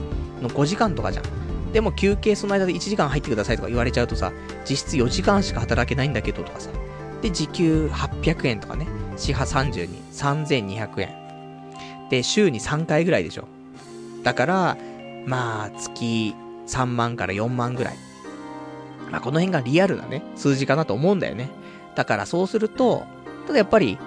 [0.44, 1.26] の5時間とかじゃん。
[1.74, 4.32] でも休憩その間で1時間入ってくださいとか言われちゃうとさ、
[4.70, 6.70] 実質4時間しか働けないんだけどとかさ。
[7.22, 8.86] で、時給800円とかね。
[9.18, 11.10] 支破32、3200円。
[12.10, 13.48] で、週に3回ぐらいでしょ。
[14.24, 14.78] だから、
[15.26, 16.36] まあ、月
[16.68, 17.98] 3万から4万ぐらい。
[19.12, 21.50] まあ、この辺がリアルなね、数字かなと思うんだよね。
[21.96, 23.04] だからそうすると、
[23.48, 23.98] ただやっぱり、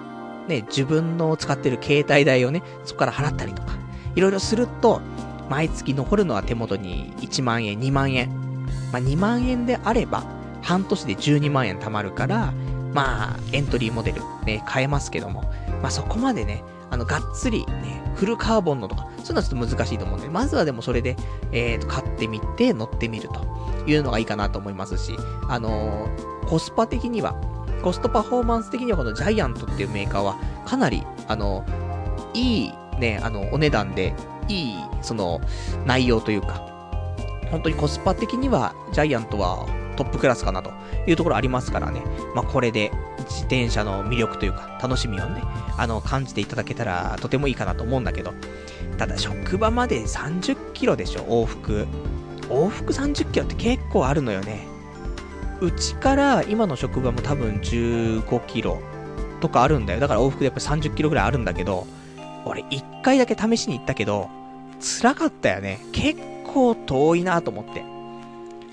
[0.49, 3.72] ね、自分の使ってる携帯代をね、そこから払ったりとか、
[4.14, 5.01] いろいろすると、
[5.49, 8.30] 毎月残るのは手元に1万円、2万円。
[8.92, 10.24] まあ、2万円であれば、
[10.62, 12.53] 半年で12万円貯まるから、
[12.92, 15.42] まあ、エントリーモデル、ね、変えますけども、
[15.82, 21.16] まあそこまでね、あの、がっつりね、フルカーボンのとか、そういうのはちょっと難しいと思うんで、まずはでもそれで、
[21.53, 23.44] えーと、買ってみて、乗ってみると
[23.86, 25.16] いうのがいいかなと思いますし、
[25.49, 27.34] あのー、コスパ的には、
[27.82, 31.64] コストパフォーマンス的にはこのジャイアントっていうメーカーは、かなり、あの、
[32.34, 34.14] いい、ね、あの、お値段で、
[34.49, 35.40] いい、その、
[35.84, 36.72] 内容というか、
[37.51, 39.66] 本当にコスパ的には、ジャイアントは
[39.97, 40.72] トップクラスかなと
[41.07, 42.03] いうところありますからね。
[42.34, 42.92] まあ、これで、
[43.28, 45.42] 自転車の魅力というか、楽しみをね、
[45.76, 48.34] あの、感じていただけたら、とてもいいかなと思うんだけど、
[48.99, 51.86] ただ、職場まで30キロでしょ、往復。
[52.49, 54.66] 往復30キロって結構あるのよね。
[55.61, 58.80] うちから今の職場も多分15キロ
[59.40, 60.01] とかあるんだよ。
[60.01, 61.86] だから往復でやっぱ30キロぐらいあるんだけど、
[62.47, 64.30] 俺1回だけ試しに行ったけど、
[64.80, 65.80] 辛かったよね。
[65.92, 67.84] 結構遠いなと思って。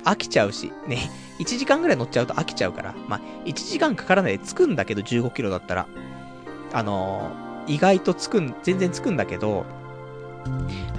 [0.05, 1.09] 飽きちゃうし、ね。
[1.39, 2.93] 1時間ぐらい乗っちゃうと飽きちゃうから。
[3.07, 5.87] まあ、1時間かからないで着くんだけど、15キロだったら。
[6.71, 9.65] あのー、意外と着くん、全然着くんだけど、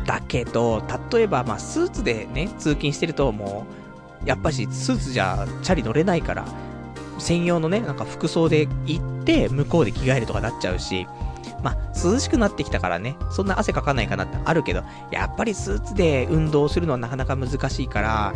[0.06, 3.66] だけど、例えば、まあ、スーツでね、通勤してると、も
[4.24, 6.44] う、やっぱし、スーツじゃ、チャリ乗れないから、
[7.18, 11.06] 専用のね、なんか服装で行って、向こうで着替えるとかなっちゃうし、
[11.64, 18.34] まあ、涼しくなってきたからね、そんな汗かかないかなってあるけど、やっぱりスーツで運動するのはなかなか難しいから、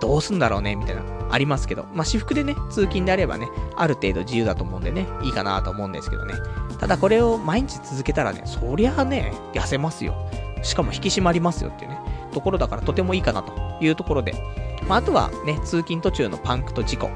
[0.00, 6.34] どうすんだろうね、みたいな、ありますけど、まあ、私服でね、通勤であればね、ある程度自由だと思うんでね、いいかなと思うんですけどね。
[6.80, 10.16] ただこれを毎日続けたらね、そりゃあね、痩せますよ。
[10.62, 12.00] しかも引き締まりますよっていうね、
[12.32, 14.34] ところだからとてもいいかなというところで。
[14.88, 17.08] まあ、あとはね、通勤途中のパンクと事故。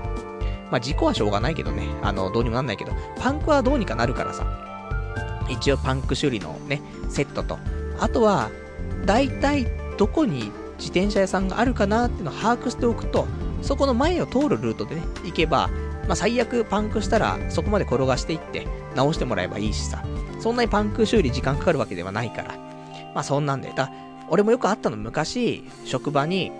[0.70, 4.73] まあ、事故はしょうがないけどね、あの、どうにもなんないけど、パンクはどうにかなるからさ。
[5.48, 7.58] 一応パンク修理のね、セットと。
[8.00, 8.50] あとは、
[9.06, 9.66] 大体
[9.98, 13.26] どこに自転車屋さんがあるかなっていうのを把握しておくと、
[13.62, 15.68] そこの前を通るルートでね、行けば、
[16.06, 20.04] まあ、最悪パンクしたら、そこまで転がしていって、直してもらえばいいしさ。
[20.40, 22.54] そんなにパンク修理時間かかるわけではないから。
[23.14, 23.72] まあそんなんで。
[23.74, 23.90] だ
[24.28, 26.52] 俺もよくあったの昔、職場に、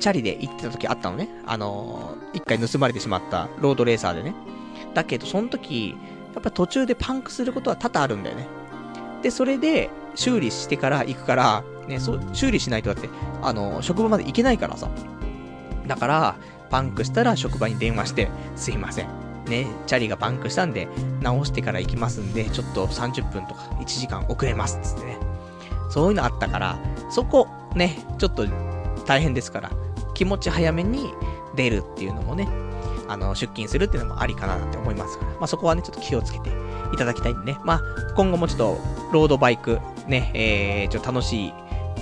[0.00, 1.28] チャリで行ってた時あったのね。
[1.46, 4.34] あのー、一回盗まれてしまったロードレーサーでね。
[4.92, 5.94] だけど、その時、
[6.34, 8.46] やっぱ途中でパンクすることは多々あるんだよね。
[9.22, 13.08] で、それで、修理してから行くから、ね、そう、修理しないとだって、
[13.42, 14.88] あの、職場まで行けないからさ。
[15.86, 16.36] だから、
[16.70, 19.08] パンクしたら職場に電話して、すいません。
[19.46, 20.88] ね、チャリがパンクしたんで、
[21.20, 25.18] 直してから行きますんで、ちょっと30分とか1時間遅れます、つってね。
[25.90, 26.78] そういうのあったから、
[27.10, 28.46] そこ、ね、ちょっと
[29.06, 29.70] 大変ですから、
[30.14, 31.12] 気持ち早めに
[31.56, 32.48] 出るっていうのもね、
[33.14, 36.50] あの、出勤するっていうのもありかなって思いますから、まあそこはね、ちょっと気をつけて
[36.92, 37.82] いただきたいんでね、まあ
[38.14, 38.78] 今後もちょっと、
[39.12, 41.54] ロードバイク、ね、えー、ちょっと楽しい、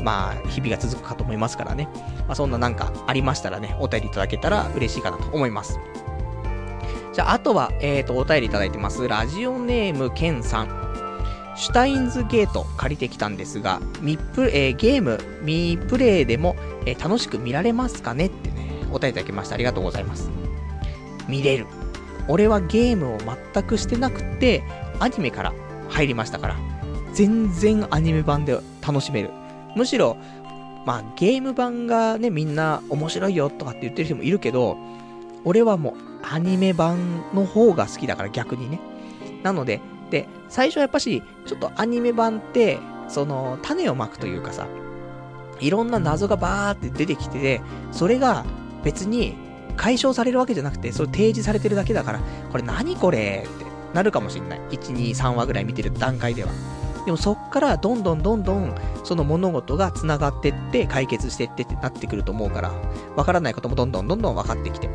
[0.03, 1.89] まあ、日々が続くかと思いますからね。
[2.27, 5.79] まあそんななんかありましたらね、お便りいただけたら嬉しいかなと思います。
[7.13, 9.07] じゃあ、あとは、えっ、ー、と、お便りいただいてます。
[9.07, 10.83] ラジオネーム、ケンさん。
[11.55, 16.57] シュタインズゲート借りてきたんですが、ミプえー、ゲーム、ミプレイでも、
[16.87, 19.55] えー、楽しく見られますかねってね、お答えいただきました。
[19.55, 20.42] ありがとうございます。
[21.29, 21.67] 見れる。
[22.29, 23.19] 俺はゲームを
[23.53, 24.63] 全くしてなくて、
[25.01, 25.53] アニメから
[25.89, 26.57] 入りましたから、
[27.13, 29.31] 全然アニメ版で楽しめる。
[29.77, 30.17] むしろ、
[30.87, 34.77] まあゲーム版がね、みんな面白いよとかって言ってる人もいるけど、
[35.45, 38.81] 俺はもうアニメ版の方が好きだから逆にね。
[39.43, 44.67] なので、で、最初はやっぱし、ちょっとアニメ版って、その、種をまくというかさ、
[45.61, 47.61] いろんな謎がバーって出てきてて、
[47.91, 48.45] それが
[48.85, 49.37] 別に
[49.77, 52.21] 解消されるわけじゃなくて、それ提示されてるだけだから、
[52.51, 53.47] これ何これ？
[53.47, 53.65] って
[53.95, 54.61] なるかもしんない。
[54.71, 56.51] 1、2、3話ぐらい見てる段階では。
[57.05, 62.73] でもそっからどんどんどんどんその物事が繋がってって解決してってってなってくると思うから、
[63.17, 64.89] わからないこともどんどんどんどん分かってきて。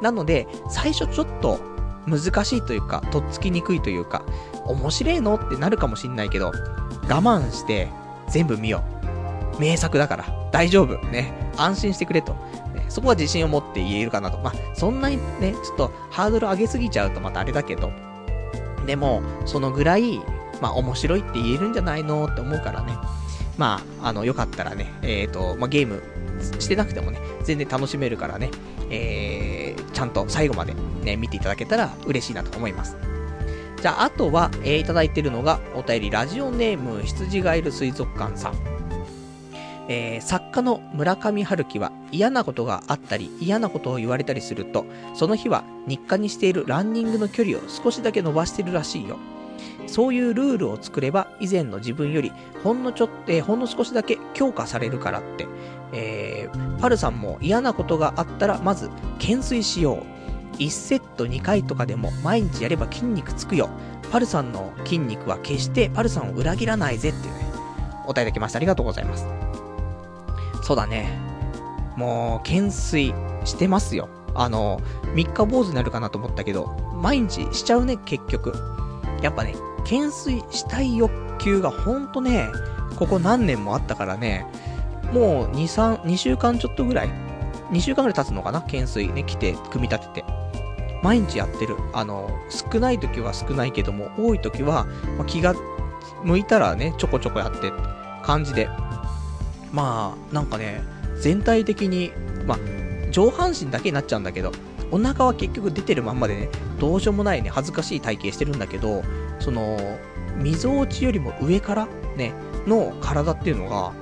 [0.00, 1.60] なので、最初ちょっと
[2.06, 4.24] 難しいというか、とっつきにくいというか、
[4.64, 6.52] 面白いのってなるかもしんないけど、我
[7.20, 7.88] 慢して
[8.28, 8.82] 全部見よ
[9.58, 9.60] う。
[9.60, 10.24] 名作だから。
[10.52, 10.96] 大丈夫。
[11.08, 11.52] ね。
[11.58, 12.34] 安心してくれと。
[12.90, 14.38] そこは自信を持って言えるかなと。
[14.38, 17.90] まあ、そんなにね、ちょっとハードル上げすぎちゃうとまたあれだけど、
[18.86, 20.20] でも、そのぐらい、
[20.60, 22.92] まあ面白いって言えるんじゃないのって思うからね。
[23.56, 26.02] まあ、あの、よかったらね、えっ、ー、と、まあゲーム
[26.58, 28.50] してなくてもね、全然楽しめるからね、
[28.90, 32.96] えー、ちゃんと最後までね、見ていただけたら嬉しいなと思います。
[33.80, 38.79] じゃあ、あとは、えー、いただいてるのが、お便り、ラジオネーム、羊ガエル水族館さん。
[39.92, 49.18] えー、作家の村上春樹は嫌なことがあったり嫌なことを言われたりすると、その日は日課にしているランニングの距離を少しだけ伸ばしてるらしいよ。
[49.88, 52.32] そういうルールを作れば以前の自分より
[52.62, 55.48] ほんのちょっと、えー、ほんの少しだけ強化されるからって、
[55.92, 58.88] えー、パルさんも嫌なことがあったらまず
[59.18, 60.04] 懸垂しよ
[60.56, 60.56] う。
[60.58, 63.68] 1セット2回とかでも毎日やれば筋肉つくよ。
[64.12, 67.44] パルさんの筋肉は決してパルさんを裏切らないぜっていうね、
[68.04, 68.58] お答えいただきました。
[68.58, 69.49] ありがとうございます。
[70.70, 71.18] そうだね。
[71.96, 73.12] もう、懸垂
[73.44, 74.08] してますよ。
[74.36, 74.80] あの、
[75.16, 78.54] 三日坊主になるかなと思ったけど、毎日しちゃうね、結局。
[79.20, 82.46] やっぱね、懸垂したい欲求がほんとね、
[82.96, 84.46] ここ何年もあったからね、
[85.12, 87.10] もう2、3、2週間ちょっとぐらい
[87.72, 90.24] ?2 週間ぐらい経つのかな懸垂ね、来て、組み立てて。
[91.02, 91.74] 毎日やってる。
[91.92, 94.86] あの、少ない時は少ないけども、多い時は、
[95.18, 95.52] ま、気が
[96.22, 97.72] 向いたらね、ちょこちょこやって
[98.22, 98.68] 感じで。
[99.72, 100.82] まあ、なんかね、
[101.20, 102.12] 全体的に、
[102.46, 102.58] まあ、
[103.10, 104.52] 上半身だけになっちゃうんだけど、
[104.90, 106.48] お腹は結局出てるまんまでね、
[106.78, 109.02] どうしようもないね、恥ずかしい体型してるんだけど、
[109.38, 109.78] その、
[110.36, 112.32] 溝落ちよりも上からね、
[112.66, 113.92] の体っていうのが、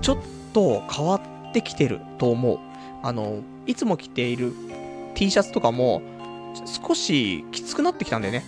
[0.00, 0.18] ちょっ
[0.52, 1.20] と変わ
[1.50, 2.58] ってきてると思う。
[3.02, 4.52] あの、いつも着ている
[5.14, 6.02] T シャツとかも、
[6.86, 8.44] 少しきつくなってきたんだよね。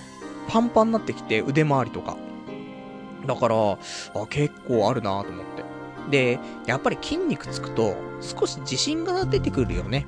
[0.49, 2.17] パンパンになってきて、腕周りとか。
[3.27, 3.77] だから、あ、
[4.31, 5.58] 結構あるなと思って。
[6.11, 10.07] で、やっぱり筋肉つくと、少し自信が出てくるよね。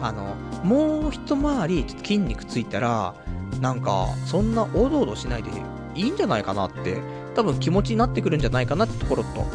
[0.00, 3.14] あの、もう一回り筋肉ついたら、
[3.60, 5.50] なんか、そんなおどおどしないで
[5.94, 6.98] いいんじゃないかなって、
[7.34, 9.46] 多分気持ちになってくるんじゃないかなってところと、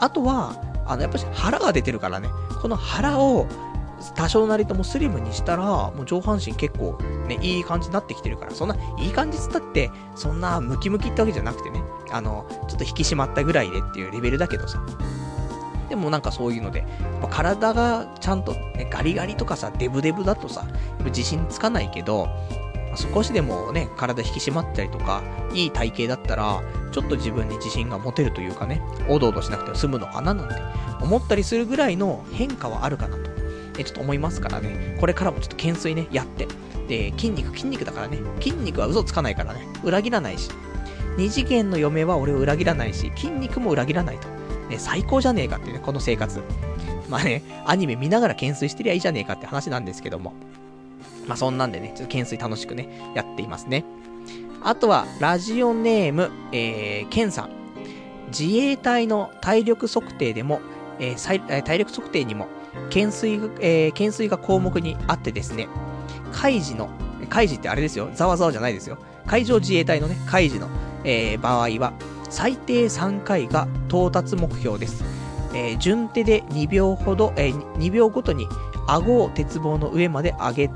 [0.00, 0.54] あとは、
[0.86, 2.28] あの、やっぱり腹が出てるからね、
[2.60, 3.46] この腹を
[4.14, 14.84] 多少なりともスリムにしたら、もう上半身結構ね、いい感じになってきてるから、そんな、いい感じつったって、そんなムキムキってわけじゃなくてね、あの、ちょっと引き締まったぐらいでっていうレベルだけどさ、
[15.88, 16.84] でもなんかそういうので、
[17.30, 20.66] 体がちゃんと、ね、ガリガリとかさ、デブデブだとさ、
[21.04, 22.28] 自信つかないけど、
[22.96, 25.22] 少しでもね、体引き締まったりとか、
[25.52, 26.62] いい体型だったら、
[26.92, 30.54] ちょっと自分に自信が持てるというかね、おどおどしなくて済むのかななんて
[31.02, 33.30] 思ったりするぐらいの変化はあるかなと、
[33.78, 36.48] えちょっと思いますからね、これからもちょっと懸垂ね、やって。
[36.88, 40.50] で、筋肉筋肉だからね、筋肉は嘘つかないからね、裏切らないし、
[41.16, 44.28] 二次元の嫁は俺を裏切らないし、筋肉も裏切らないと。
[44.68, 46.42] ね、最高じゃねえかっていうね、この生活。
[47.08, 50.32] まあね、アニメ見ながら懸垂してりゃいいじゃねえかって話なんですけども。
[51.26, 53.84] まあそんなんでね、ちょっと懸垂楽しくね、やっていますね。
[54.62, 57.50] あとは、ラジオネーム、えー、ケンさん。
[58.28, 60.60] 自衛隊の体力測定でも、
[60.98, 62.48] えー、体力測定にも、
[62.88, 65.68] 懸垂、えー、懸垂が項目にあってですね、
[66.32, 66.90] 海事の、
[67.28, 68.98] 海事ってあれですよ、ざわざわじゃないですよ。
[69.26, 70.68] 海上自衛隊のね、海事の、
[71.04, 71.92] えー、場合は、
[72.30, 75.04] 最低3回が到達目標です。
[75.54, 78.46] えー、順手で2秒ほど、えー、2秒ごとに
[78.86, 80.70] 顎を鉄棒の上まで上げ、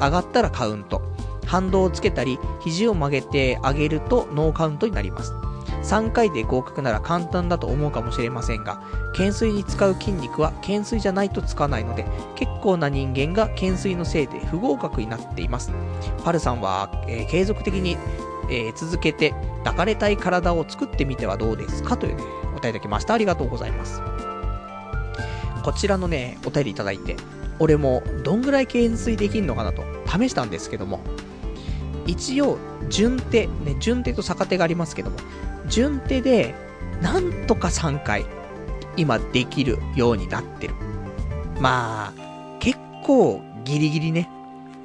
[0.00, 1.02] 上がったらカウント。
[1.46, 5.32] 反動をつけたり、肘を曲げて上げるとノーカウントになります。
[5.82, 8.82] 3回で合格なら簡単だと思うかもしれませんが、
[9.12, 15.70] 懸垂に使う筋肉は懸垂じゃないとつかないので、結構な人間が懸垂のせいで不合格になっています。
[16.24, 17.98] パルさんは、えー、継続的に
[18.50, 19.34] えー、続けて
[19.64, 23.14] 抱かれたい体を作ってみてはどうですかというね、お便りいただきました。
[23.14, 24.02] ありがとうございます。
[25.62, 27.16] こちらのね、お便りいただいて、
[27.58, 31.00] 俺もどんぐらい懸垂できるのかなと試したんですけども、
[32.06, 32.58] 一応、
[32.90, 35.16] 順手、ね、順手と逆手がありますけども、
[35.66, 36.54] 順手で、
[37.00, 38.26] なんとか3回、
[38.96, 40.74] 今できるようになってる。
[41.60, 42.12] まあ、
[42.60, 44.28] 結構ギリギリね。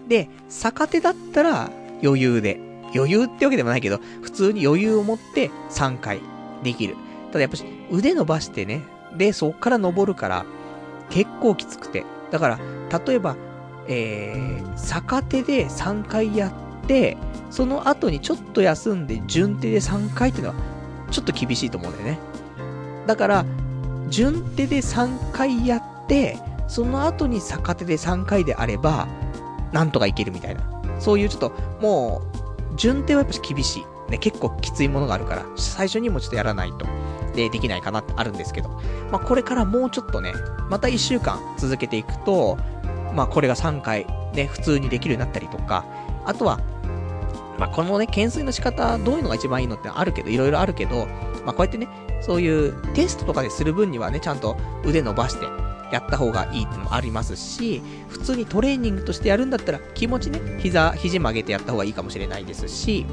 [0.08, 1.70] で、逆手だったら
[2.02, 2.60] 余裕で
[2.96, 6.22] 余裕ってわけでもないけど、普通に余裕を持って3回
[6.64, 6.96] できる。
[7.28, 8.84] ただやっぱし腕伸ばしてね、
[9.16, 10.46] で、そっから登るから、
[11.10, 12.06] 結構きつくて。
[12.32, 12.60] だから、
[13.06, 13.36] 例えば、
[13.88, 16.50] えー、逆手で3回や
[16.84, 17.18] って、
[17.50, 20.56] その後にちょっと休んで順手で3回っていうのは、
[21.10, 22.20] ちょっと厳しいと思うんだよね。
[23.08, 23.46] だから、
[24.10, 26.38] 順手で3回やって、
[26.68, 29.08] その後に逆手で3回であれば、
[29.72, 30.62] なんとかいけるみたいな。
[31.00, 32.29] そういうちょっと、もう、
[32.80, 33.86] 順手はやっぱ厳しい。
[34.12, 36.88] ね、結構きついものがあるから、最初にもちょっとやらないと、
[37.36, 38.70] で、できないかなってあるんですけど、
[39.12, 40.34] まあ、これからもうちょっとね、
[40.70, 42.58] また1週間続けていくと、
[43.14, 45.86] まあ、これが3回、ね、普通にできるようになったりとか、
[46.26, 46.60] あとは、
[47.60, 51.06] まあ、このね、懸垂の仕方、どういうのが一番いいのってあるけど、いろいろあるけど、
[51.46, 51.88] まあ、こうやってね、
[52.22, 55.46] そういうテストとかでする分にはね、ちゃんと腕伸ばして
[55.92, 63.06] やった方がいいってのもありますし、普通にトレーニングとしてやるんだったら、気持ちね、膝、肘曲げてやった方がいいかもしれないですし、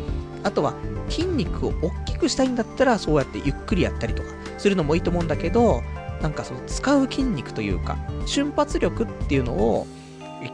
[0.42, 0.74] あとは、
[1.08, 5.82] 筋肉を大きくしたいんだったら、そうやってゆっくりやったりとか、するのもいいと思うんだけど、
[6.20, 7.96] なんかその、使う筋肉というか、
[8.26, 9.86] 瞬発力っていうのを、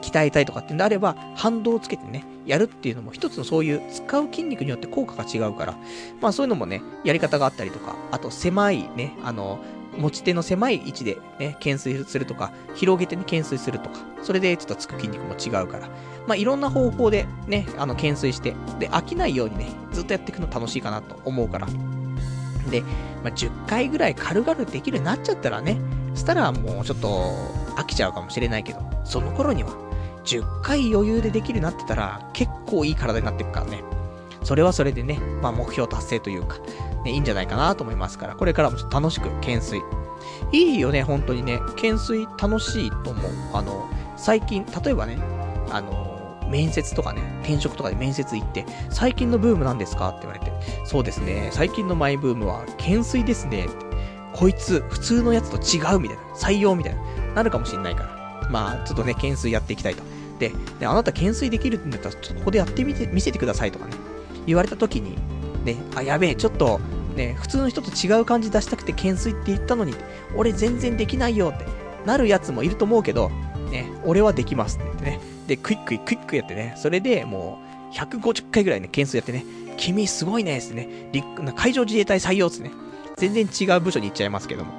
[0.01, 5.77] 鍛えたいとかっていうんであれば、反動をつけてね、やるっていうのも一つのそういう使う筋肉によって効果が違うから、
[6.21, 9.59] まあそういうのもね、やり方があったりとか、あと狭いね、あの、
[9.97, 15.89] 持ち手の狭い位置でね、懸垂するとか、広げてね、懸垂するとか、それでちょっとつく筋肉も違うから、
[16.27, 21.67] まあいろんな方法でね、あの、懸垂して、で、飽きないようにね、ずっとやっていくの楽しいかなと思うから。
[22.71, 22.83] で、
[23.23, 25.79] まあ10回ぐらい軽々できるようになっちゃったらね、
[26.15, 27.09] したらもうちょっと
[27.77, 29.71] 飽きちゃうかもしれないけど、その頃には、
[30.25, 33.83] 10回余裕でできるようになってたら、結構いい体になっていくからね。
[34.45, 36.59] それはそれでね、まあ目標達成というか、
[37.05, 39.83] ね、いいんじゃないかなと思いますから、これからもちょっと楽しく懸垂。
[40.53, 41.59] いいよね、本当にね。
[41.77, 43.33] 懸垂楽しいと思う。
[43.55, 45.19] あの、最近、例えばね、
[45.71, 46.13] あの、
[46.49, 50.53] 面接とかね、転職とかで面接行って、最近のブームなんですかって言われて、
[50.85, 53.67] そうですね、最近のマイブームは懸垂ですね。
[54.33, 57.01] こいつ、普通のやつと違うみたいな、採用みたいな、
[57.37, 58.49] なるかもしんないから。
[58.51, 60.03] まあ、ちょっとね、懸垂やっていきたいと。
[60.39, 63.93] で、であなた懸垂できるんだったら、ちょっとここでやってみて、見せてくださいとかね、
[64.47, 65.17] 言われた時に、
[65.65, 66.81] ね、あ、やべえ、ちょっと、
[67.15, 69.95] ね、普通の人と違う感じ出したくて懸垂って言ったのに、
[70.37, 71.67] 俺全然できないよって
[72.07, 73.31] なるやつもいると思うけど、
[73.71, 75.21] ね、俺はできますって言ってね。
[75.47, 77.59] で、クイックイクイックやってね、それでも
[77.91, 79.45] う、150回ぐらいね、懸垂やってね、
[79.77, 81.11] 君すごいね、ってね、
[81.55, 82.71] 海上自衛隊採用っすね。
[83.17, 84.73] 全然違う部署に行っちゃいますけども。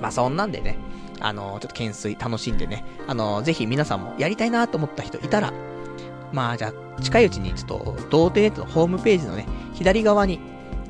[0.00, 0.78] まあそんなんでね、
[1.20, 5.52] あの、ちょっと懸垂楽しんでね、あの、ぜひ皆さんもやりたいなと思った人いたら、
[6.32, 10.40] まあじゃあ、近いうちにちょっと、童貞ネットのホームページのね、左側に、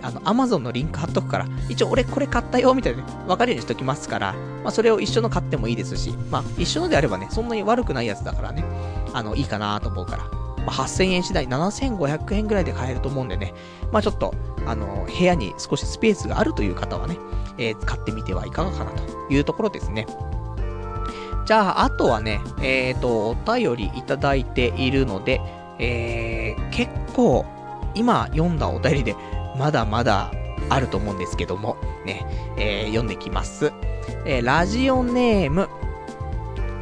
[0.03, 4.33] あの、アマゾンのリンク貼っとくから、一応俺これ買ったよ、みたいなね、わかるようにしときますから、
[4.63, 8.65] まあそれを一緒の買ってもいいですし、まあ一緒のであればね、そんなに悪くないやつだからね、
[9.13, 10.25] あの、いいかなと思うから、
[10.65, 13.55] まあ、8000円次第、7500円ぐらいで買えると思うんでね、
[13.91, 14.35] まあちょっと、
[14.67, 17.17] あの、部屋に少しスペースがあるという方はね、
[17.59, 20.07] えー、買ってみてはいかがかなというところですね。
[21.45, 25.41] じゃあ、あとはね、えっ、ー、と、お便りいただいているので、
[25.79, 27.45] えー、結構、
[27.95, 29.17] 今読んだお便りで、
[29.59, 30.31] まだまだ
[30.69, 31.77] あると思うんですけども、
[32.07, 32.27] ね、
[32.57, 33.73] えー、読んできます。
[34.25, 35.69] えー、ラジオネーム、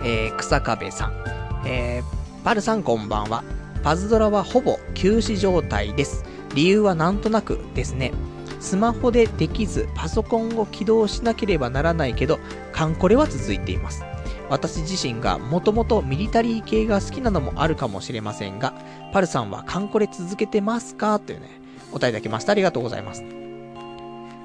[0.04, 1.24] えー、草壁さん。
[1.66, 3.42] えー、パルさんこんばんは。
[3.82, 6.24] パズドラはほぼ休止状態です。
[6.54, 8.12] 理由はなんとなくですね。
[8.60, 12.38] スマホでできず、パソコンを起動しなければならないけど、
[12.72, 14.04] カンコレは続いています。
[14.50, 18.74] 私自身がもともとミリタリー系が好きなのもあるかもしれませんが、
[19.12, 21.20] パルさんはカンコレ続けてますか？
[21.20, 21.48] というね、
[21.92, 22.52] お答えいただきました。
[22.52, 23.24] ありがとうございます。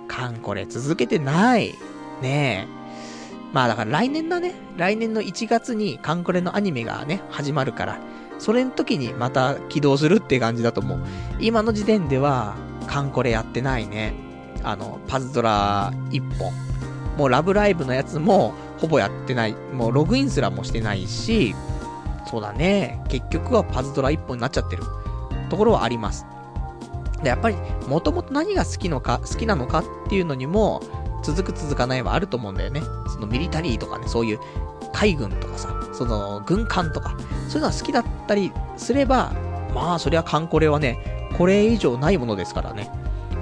[0.07, 1.73] カンコレ続けてない。
[2.21, 2.75] ねえ。
[3.51, 4.53] まあだから来年だね。
[4.77, 7.99] 来年の1月にカンコレのアニメがね、始まるから、
[8.37, 10.99] それの時にまた起動するって感じだと思う。
[11.39, 14.13] 今の時点では、カンコレやってないね。
[14.63, 16.53] あの、パズドラ1本。
[17.17, 19.53] もうラブライブのやつも、ほぼやってない。
[19.73, 21.55] もうログインすらもしてないし、
[22.25, 23.01] そうだね。
[23.07, 24.83] 結局はパズドラ1本になっちゃってる
[25.49, 26.25] ところはあります。
[27.23, 27.55] で、やっぱり、
[27.87, 30.81] もともと何が好きのか、好きなのかっていうのにも、
[31.23, 32.81] 続く続かないはあると思うんだよね。
[33.07, 34.39] そのミリタリーとかね、そういう
[34.93, 37.15] 海軍とかさ、その軍艦とか、
[37.47, 39.33] そういうのは好きだったりすれば、
[39.73, 42.91] まあそりゃカンコレはね、これ以上ないものですからね。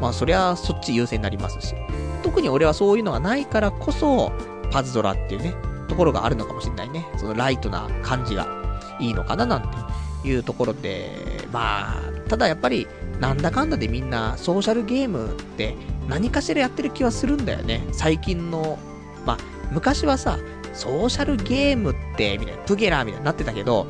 [0.02, 1.76] まあそりゃそっち優先になりますし。
[2.24, 4.32] 特に俺はそういうのがないからこそ、
[4.72, 5.54] パズドラっていうね、
[5.88, 7.06] ところがあるのかもしれないね。
[7.18, 8.48] そのライトな感じが
[9.00, 9.62] いいのかななん
[10.24, 12.88] ていうところで、まあ、ただやっぱり、
[13.20, 15.76] なんだかんだでみんなソーシャルゲームって
[16.10, 17.86] 何かしらやってる気はするんだよね。
[17.91, 18.80] 最近の、
[19.26, 19.38] まあ、
[19.72, 20.39] 昔はさ、
[20.74, 23.86] ソーシャルゲームって、みたいな、プゲラーみたいになってたけど、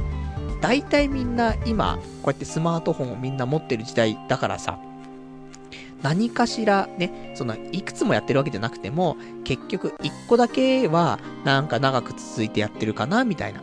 [0.60, 4.80] 大体みんな今、こうやってスマートフォンをみんな持ってる時代だからさ、
[6.04, 13.62] 何かしらね、その、いくつもやってるわけじゃなくても、結局一個だけは、なんか長く続いてやってるかな、みたいな。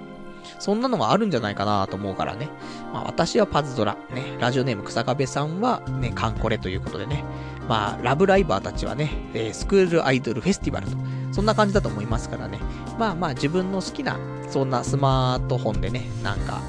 [0.59, 2.49] そんなのがあるんじゃないかなと思うからね。
[2.93, 7.25] まあ私はパズドラ、ね、ラジオネーム草壁さんはね、カンコレということでね。
[7.69, 10.97] まあ、ラブライバーたちはね、えー、スクールアイドルフェスティバルと、
[11.31, 12.59] そんな感じだと思いますからね。
[12.99, 14.19] まあまあ自分の好きな、
[14.49, 16.61] そんなスマートフォンでね、なんか、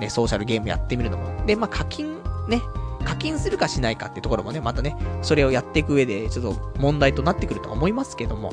[0.00, 1.46] ね、ソーシャルゲームやってみるのも。
[1.46, 2.16] で、まあ課金、
[2.48, 2.60] ね、
[3.04, 8.52] 課金するかしないかってところもね、またね、それをやっていく上で、ちょっと問題となってくると思いますけども、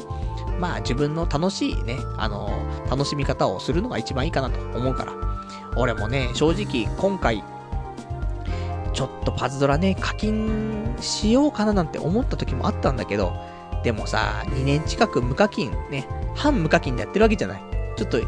[0.60, 2.50] まあ自分の楽しいね、あの、
[2.90, 5.14] 楽しみ方をするのが一番いいかなと思うから。
[5.78, 7.44] 俺もね、正直今回、
[8.94, 13.34] ちちょっとパズドラね、課金しようかななんて思った時もあったんだけど、
[13.84, 17.64] でもさ、2年近く無課金、ね、半無課金でやってるわけじゃない。
[17.98, 18.20] ちょっと、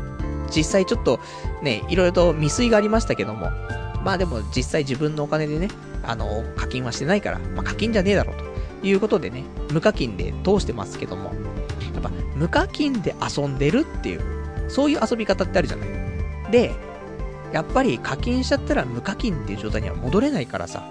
[0.50, 1.20] 実際ちょっと、
[1.62, 3.52] ね、いろいろと未遂がありましたけども、
[4.04, 5.68] まあでも実際自分のお金でね、
[6.04, 8.36] あの、課金はしてないから、まあ課金じゃねえだろう
[8.82, 11.34] ということでね、無課金で通してますけども、
[11.94, 14.22] やっぱ無課金で遊んでるっていう、
[14.70, 15.90] そういう遊び方ってあるじゃない。
[16.52, 16.72] で、
[17.52, 20.84] やっぱり課金しちゃったら無課金っていう状態には戻れないからさ。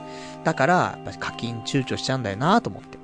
[0.45, 2.99] だから、課金躊躇しちゃうんだよなと思って。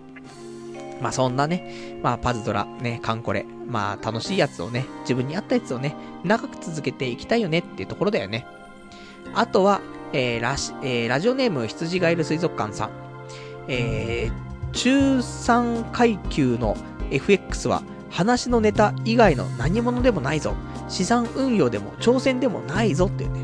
[1.01, 5.95] まあそんなね、まあパズドラ、ね、カンコレ、まあ楽しいやつをね、自分に合ったやつをね、
[6.25, 8.47] 長く続けていきたいよねっていうところだよね。
[9.35, 9.81] あとは、
[10.13, 10.53] えー、ラ、
[10.83, 12.91] えー、ラジオネーム羊ガエル水族館さん。
[13.69, 16.77] えー、中3階級の
[17.11, 20.55] FX は話のネタ以外の何者でもないぞ。
[20.89, 23.41] 資産運用でも挑戦でもないぞっていうね、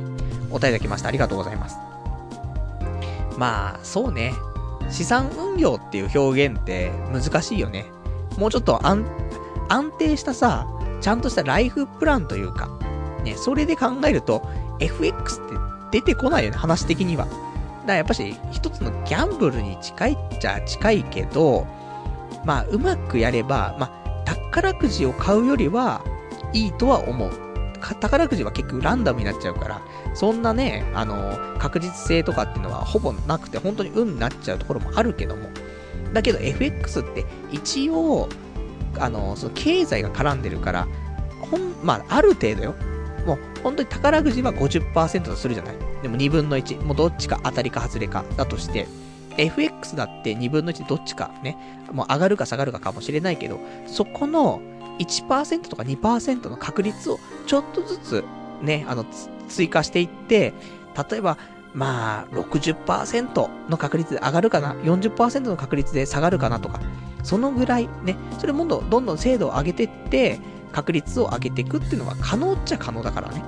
[0.51, 1.09] お便りが来ました。
[1.09, 1.77] ありがとうございます。
[3.37, 4.33] まあ、そうね。
[4.91, 7.87] 資産運用っていう表現って難しいよね。
[8.39, 9.05] もうちょっと安、
[9.69, 10.67] 安定したさ、
[11.01, 12.69] ちゃんとしたライフプランというか、
[13.25, 14.49] ね、それで考えると、
[14.81, 15.64] FX って
[15.95, 17.25] 出てこないよね、話的には。
[17.27, 17.39] だか
[17.87, 21.69] らやっぱし、一つのギャンブルに近いっちゃ近いけど、
[22.45, 26.05] まあ、うまくやれば、まあ、宝くじを買うよりは、
[26.53, 27.31] いいとは思う。
[28.01, 29.83] 宝くじは結局ランダムになっちゃうから、
[30.15, 35.49] そんなね、あの、確実性とかっていうのはほぼなくて、本当に運になっちゃうところもあるけども。
[36.13, 38.29] だけど FX って一応、
[38.99, 40.89] あの、その経済が絡んでるから、
[41.53, 42.75] ほん、まあ、ある程度よ。
[43.65, 45.77] 本当に宝くじは50%とするじゃない？
[46.03, 46.85] でも2分の1。
[46.85, 48.87] もうどっちか当たりか外れかだとして、
[49.37, 51.57] FX だって2分の1どっちかね、
[51.91, 53.59] もう上がるか下がるかかもしれないけど、
[53.89, 54.61] そこの
[55.01, 58.25] 1%とか2%の確率をちょっとずつ
[58.63, 59.05] ね、あの、
[59.49, 60.55] 追加していって、
[61.11, 61.37] 例えば、
[61.73, 66.81] まあ、60%の確率で上がるかな、40%の確率で下がるかなとか、
[67.25, 70.39] そのぐらいね、それもんどんどん精度を上げていって、
[70.75, 73.45] 確率を上げていくっていうのは可能っちゃ可能だからね。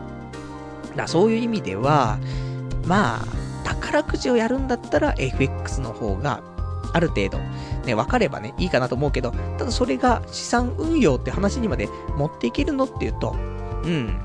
[0.94, 2.18] だそういう意味では、
[2.86, 3.24] まあ、
[3.64, 6.40] 宝くじをやるんだったら FX の方が、
[6.92, 7.38] ある程度、
[7.84, 13.36] ね、分かればね、いいかなと思うけど、ただそれが資産運用って話にまで持っていけるのっていうと、
[13.82, 14.18] うん、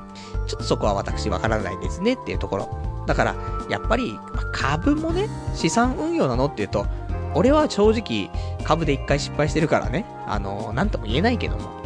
[0.46, 3.04] ちょっとそこは私分からないですねっていうところ。
[3.06, 3.34] だから、
[3.68, 4.16] やっぱり、
[4.52, 6.86] 株もね、資産運用なのっていうと、
[7.34, 8.30] 俺は正直、
[8.64, 11.81] 株で一回失敗してるからね、あのー、なんとも言えないけども。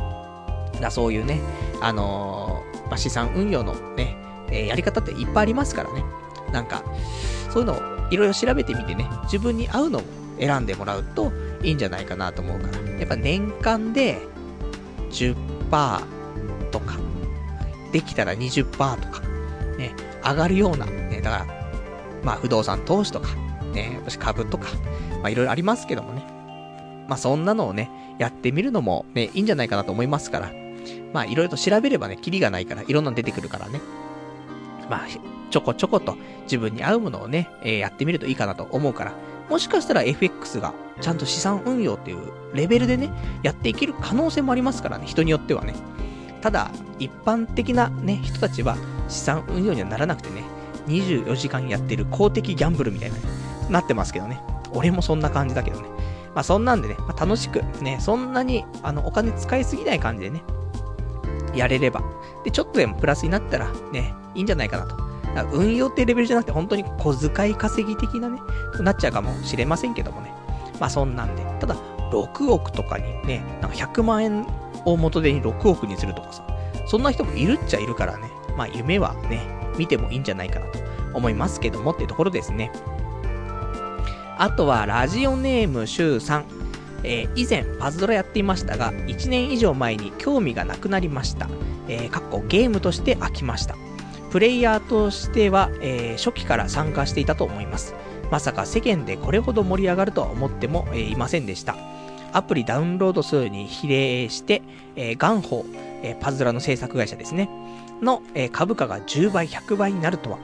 [0.80, 1.40] だそういうね、
[1.80, 4.16] あのー、まあ、資産運用のね、
[4.48, 6.04] えー、やり方っていっぱいありますからね。
[6.52, 6.82] なんか、
[7.50, 10.02] そういうのをいろいろ調べてみてね、自分に合うのを
[10.38, 12.90] 選んでもらうといいんじゃないかなと思うから。
[12.98, 14.20] やっぱ年間で
[15.10, 15.36] 10%
[16.70, 16.96] とか、
[17.92, 19.20] できたら20%とか、
[19.78, 21.46] ね、上がるような、ね、だから、
[22.22, 23.34] まあ不動産投資とか、
[23.72, 24.68] ね、私株とか、
[25.22, 26.24] まあいろいろありますけどもね。
[27.08, 30.52] まあそんなのをね、やってみるのもね、いいんじゃないかなと思いますから。
[31.16, 33.80] まあいろいろと調べればね、キリがないから、いろんなの出てくるからね。
[34.90, 35.06] まあ、
[35.50, 39.14] ちょこちょこと自分に合うものをね、えー、やってみるといいかなと思うから、
[39.48, 42.18] もしかしたら FX がちゃんと資産運用っていう
[42.52, 43.08] レベルでね、
[43.42, 45.74] やっていける可能性もありますからね、人によってはね。
[46.42, 48.76] ただ、一般的なね、人たちは
[49.08, 50.44] 資産運用にはならなくてね、
[50.86, 53.16] 24時間やってる公的ギャンブルみたいな、
[53.70, 54.38] なってますけどね。
[54.72, 55.88] 俺もそんな感じだけどね。
[56.34, 60.42] まあそんなんでね、まあ、楽しく、ね、そんなに、あの、お金使いすぎない感じでね、
[61.56, 62.02] やれれば。
[62.44, 64.96] で、ちょっとでもプラスになったら、ね、いいんじゃないかなと。
[65.52, 68.40] 運用ってレベルじゃなくて、本当に小遣い稼ぎ的なね、
[68.80, 70.32] なっちゃうかもしれませんけどもね。
[70.80, 71.44] まあそんなんで。
[71.60, 71.76] ただ、
[72.10, 74.46] 6億とかにね、なんか100万円
[74.84, 76.46] を元手に6億にするとかさ、
[76.86, 78.30] そんな人もいるっちゃいるからね。
[78.56, 79.46] まあ夢はね、
[79.76, 80.78] 見てもいいんじゃないかなと
[81.12, 82.72] 思いますけどもってところですね。
[84.38, 86.55] あとは、ラジオネームシュウさん。
[87.06, 91.48] えー、以前、パズドラやっていましたが、1年以上前に興味がなくなりました。
[91.88, 93.76] えー、かっこゲームとして飽きました。
[94.30, 97.94] プレイヤーとしては、えー、初期から参加していたと思います。
[98.30, 101.76] まさか世間でこれほど盛り上がるとは思っても、えー、いませんでした。
[102.32, 104.62] アプリダウンロード数に比例して、
[104.96, 105.64] えー、ガンホ、
[106.02, 107.48] えー、パズドラの制作会社ですね、
[108.02, 110.38] の、えー、株価が10倍、100倍になるとは。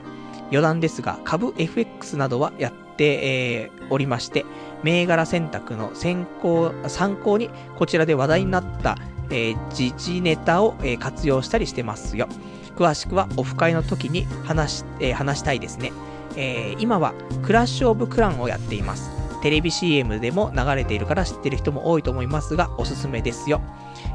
[0.50, 4.46] 余談ですが、株 FX などはやって、えー、おりまして、
[4.84, 8.96] 銘柄選択の先行、参考に、こちらで話題になった、
[9.30, 12.28] えー、時事ネタを、えー、活用したりしてますよ。
[12.76, 15.92] 詳しくはオフ会の時に話し、えー、話したいですね。
[16.36, 19.10] えー、今はクラッシュオブクランをやっています。
[19.42, 23.60] テレビ CM でも流れているから知ってる人も多いと思いますが、おすすめですよ。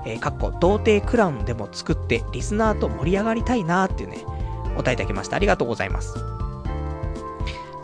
[0.06, 4.24] えー、かっこ、童貞クラウンでも作って、リスナーと盛り上がりたいなーっていうね、
[4.76, 5.36] お答えいただきました。
[5.36, 6.16] ありがとうございます。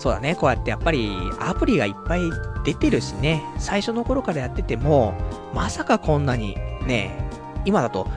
[0.04, 2.20] そうだね、こうやってやっぱりアプリがいっぱい
[2.66, 5.14] 出てるしね、最初の頃からやってても、
[5.54, 7.26] まさかこんなにね、
[7.64, 8.10] 今だと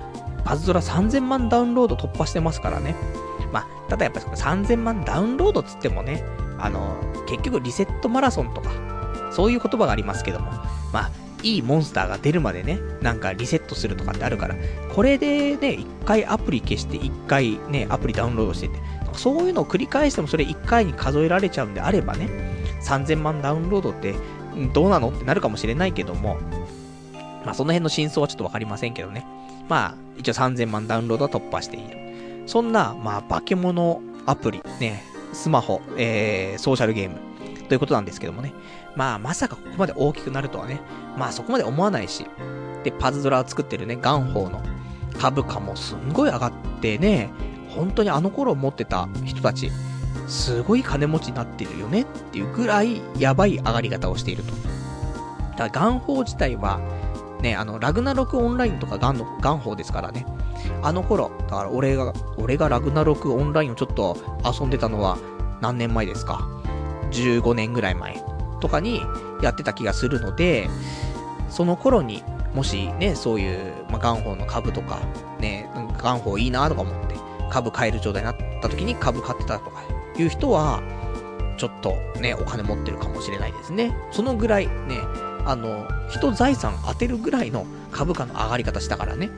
[0.45, 2.97] パズドラ3000万ダウンロード突破してますからね。
[3.53, 6.25] まあ、ただやっぱり3000万ダウンロードつってもね、
[6.59, 6.97] あの、
[7.29, 8.73] 結局リセットマラソンとか、
[9.31, 10.51] そういう言葉がありますけども、
[10.93, 11.11] まあ、
[11.45, 14.57] いいモンスターが出るまでね、なんかリセットするとかってあるから、
[14.93, 18.81] これでね、一回アプリ消して、一回ね、アプリダウンロードしてて、
[19.17, 22.29] そういうのを繰り返してもそれ一回に数えられちゃうんであればね、
[22.83, 24.15] 3000万ダウンロードって
[24.73, 26.39] どうなのってなるかもしれないけども、
[27.45, 29.27] まあその辺の真相はちょっとわかりませんけどね。
[29.69, 32.45] まあ、一応3000万ダウンロードは突破している。
[32.47, 35.03] そんな、まあ、化け物アプリ、ね、
[35.33, 37.17] スマホ、えー、ソーシャルゲーム、
[37.69, 38.53] ということなんですけどもね。
[38.95, 40.81] まあ、まさかここまで大きくなるとはね、
[41.19, 42.27] まあそこまで思わないし。
[42.85, 44.63] で、パズドラを作ってるね、ガンホーの
[45.19, 47.31] 株価もすんごい上がってね、
[47.77, 49.71] 本当にあの頃持ってた人たち、
[50.27, 54.53] すごい金持ちになってるよねっていうぐらいやばい上がり方をしていると。
[55.57, 56.81] だからガンホー自体は、
[57.41, 60.27] ね、あの、ラグナロクオンラインとかガンの、ガンホーですからね。
[60.83, 65.19] あの頃、だから俺が、俺がラグナロクオンラインをちょっと遊んでたのは
[65.61, 66.47] 何年前ですか
[67.11, 68.23] ?15 年ぐらい前
[68.61, 69.01] とかに
[69.43, 70.69] やってた気がするので、
[71.49, 72.23] その頃に、
[72.55, 75.01] もしね、そういう、まあ、ガンホの株とか、
[75.41, 75.69] ね、
[75.99, 77.17] ガンホーいいなとか思って、
[77.51, 79.83] 株買える状態になった時に株買ってたとか
[80.17, 80.83] いう人は、
[81.57, 83.95] ちょっとね、お金持ってるかもしれないですね。
[84.11, 84.73] そのぐらいね、
[85.45, 89.31] あの、人財産当てるぐらいの株価の上がり方したからね。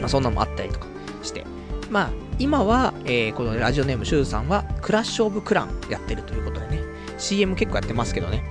[0.00, 0.86] まあ、そんなのもあったりとか
[1.22, 1.46] して。
[1.90, 6.80] まあ、今は、えー、このラジオネームシューさんは、クラッシュオブクランやってるということでね。
[7.18, 8.42] CM 結構やってますけどね。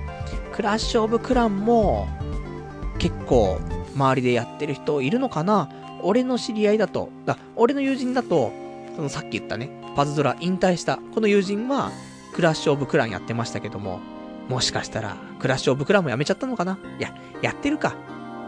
[0.52, 2.08] クラッシュオブクランも、
[2.98, 3.60] 結構、
[3.94, 5.68] 周りでやってる人いるのかな？
[6.04, 8.52] 俺の知り合いだと、だ俺の友人だと、
[8.94, 11.90] そのさっき言ったね、パズドラ引退した、この友人は、
[12.34, 14.00] クラッシュオブクランやってましたけども、
[14.48, 16.78] もしかしたら、クラッシュオブクランもやめちゃったのかな？
[16.98, 17.94] いや、やってるか。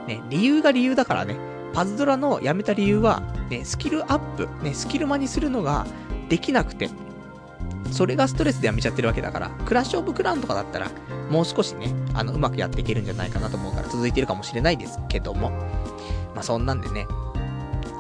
[0.07, 1.37] ね、理由が理由だからね。
[1.73, 5.87] パズドラのやめた理由は、ね、スキルアップ、ね、スキルマにするのが
[6.29, 6.91] できなくて、
[7.91, 10.91] それがストレスでやめちゃってるわけだから、クラッシュオブクランとかだったら、
[11.31, 15.51] もう少しね、あの、うまくやっていけるんじゃないかなと思うから続いてるかもしれないですけども。
[16.35, 17.07] まあ、そんなんでね、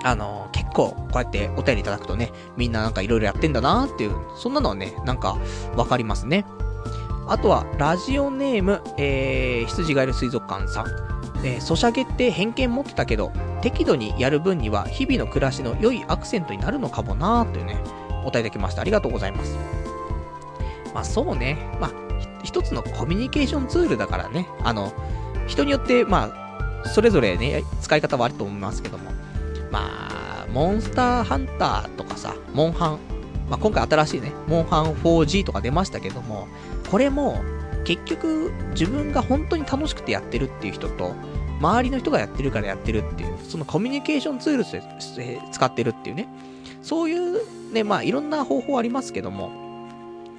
[0.07, 5.37] あの、結構、こうやってお便りいただくとね、みんななんかいろいろやってんだなーっていう、そんなのはね、なんか、
[5.75, 6.47] わかりますね。
[7.27, 10.87] あとは、ラジオネーム、えー、羊がいる水族館さん。
[11.45, 13.33] えー、ソシャゲって偏見持ってたけど、
[13.63, 17.77] 適度にやる分には、日々の暮らしの良いアクセントになるのかもなーというね、
[18.23, 18.83] お答えいただきました。
[18.83, 19.57] ありがとうございます。
[20.95, 21.91] まあそうね、まあ、
[22.45, 24.93] 一つのコミュニケーションツールだからね、あの、
[25.49, 26.31] 人によって、ま
[26.85, 29.16] あ、それぞれね、使い方はあると思いますけども、
[29.71, 32.99] まあ、モンスターハンターとかさ、モンハン、
[33.49, 36.49] まあ今回新しいね、モンハン 4G とか出ましたけども、
[36.91, 37.43] これも、
[37.85, 41.15] 結局、自分が本当に楽しくてやってるっていう人と、
[41.61, 46.29] 周りの人がやってるからやってるっていう、そのコミュニケーションツールとして使ってるっていうね、
[46.83, 49.49] そういうね、まあいろんな方法ありますけども、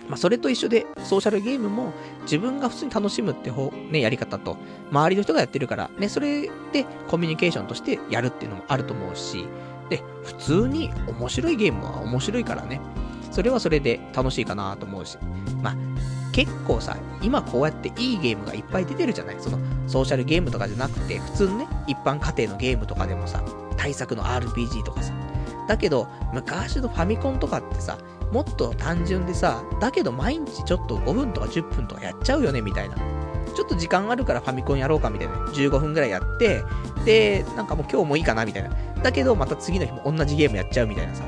[0.07, 1.93] まあそれと一緒で、ソーシャルゲームも
[2.27, 4.57] 自分が普通に楽しむって方、ね、やり方と、
[4.91, 9.47] 周りの人がやってるから、ね、それでコミュニケーションとしてやるっていうのもあると思うし、
[9.89, 12.81] で、普通に面白いゲームは面白いからね、
[13.31, 15.17] それはそれで楽しいかなと思うし、
[15.63, 15.75] まあ、
[16.33, 19.37] 結構さ、今こうやっていいゲームがいっぱい出てるじゃない？
[19.39, 23.43] その、ソーシャルゲームとかじゃなくて、普通のね、一般家庭のゲームとかでもさ、
[23.77, 25.13] 対策の RPG とかさ。
[25.67, 27.97] だけど、昔のファミコンとかってさ、
[28.31, 32.95] もっと単純でさ、だけど毎日ちょっと5分とか10分とかやっちゃうよね、みたいな。
[33.55, 35.33] ちょっと時間あるからファミコンやろうかみたいな。
[35.47, 36.63] 15分ぐらいやって、
[37.05, 38.69] で、なんかもう今日もいいかなみたいな。
[39.01, 41.23] だけどまた次の日も同じゲームやっちゃうみたいなさ。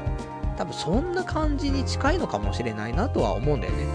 [0.57, 3.85] 多分そんな感じに近いのかもしれないなとは思うんだよね。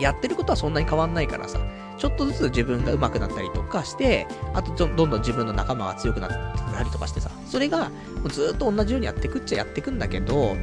[0.00, 1.60] やってることはそんなに変わんないからさ。
[1.96, 7.90] ちょっとずつ自分が上手くなったりとかして、あとどんどん自分の仲間が強くなったりとかしてさ、それが
[8.30, 10.56] ずっと同じようにやってくっちゃやってくんだけど、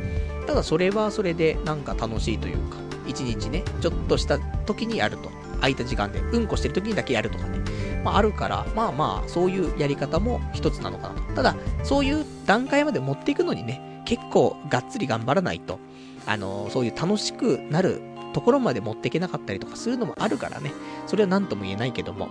[0.47, 5.29] ただそれはそれでなんか楽しいというか、一日ね、ちょっとした時にやると。
[5.59, 7.59] 空いた時間で、うんこしてる時にだけやるとかね。
[8.03, 11.33] まああるから、まあまあ、そういうやり方も一つなのかなと。
[11.33, 15.79] ただ、そういう段階まで持っていくのにね、結構がっつり頑張らないと、
[16.25, 18.01] あのー、そういう楽しくなる
[18.33, 20.71] ところまで持っていけなかったりとかするのもあるからね、
[21.07, 22.29] それは何とも言えないけども、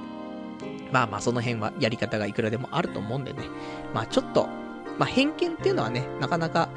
[0.93, 3.43] まあまあその辺はやり方がいくらでもあると思うんでね、
[3.93, 4.47] まあちょっと、
[4.99, 6.71] まあ偏見っていうのはね、なかなか、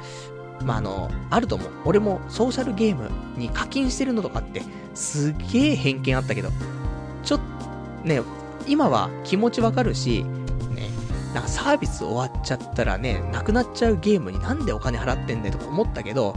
[0.64, 1.70] まああの、あると思う。
[1.84, 4.62] 俺もソーシャルゲームに課金してるのとかって、
[4.94, 6.50] すげえ偏見あったけど、
[7.22, 7.40] ちょっ
[8.02, 8.22] と、ね、
[8.66, 10.24] 今は気持ちわかるし、
[10.74, 10.88] ね、
[11.34, 16.36] なんかサービス終わっちゃったらね、なくなっちゃうゲームになんでお金払ってんだよとか思ったけど、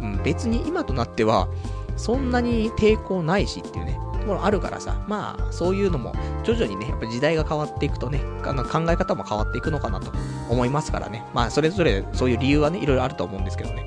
[0.00, 1.48] うん、別に今となっては、
[1.96, 8.54] そんなに抵抗ないしっていうね、ところあるからさ、まあ、そういうのも、徐々にね、やっぱ時代が変わっていくとね、考
[8.90, 10.12] え方も変わっていくのかなと
[10.48, 11.24] 思いますからね。
[11.34, 13.86] まあ、それぞれそういう理由はね、いろいろあると思うんですけどね。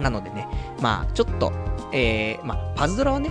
[0.00, 0.46] なのでね、
[0.80, 1.52] まあ、ちょっと、
[1.92, 3.30] えー、まあ、パズドラはね、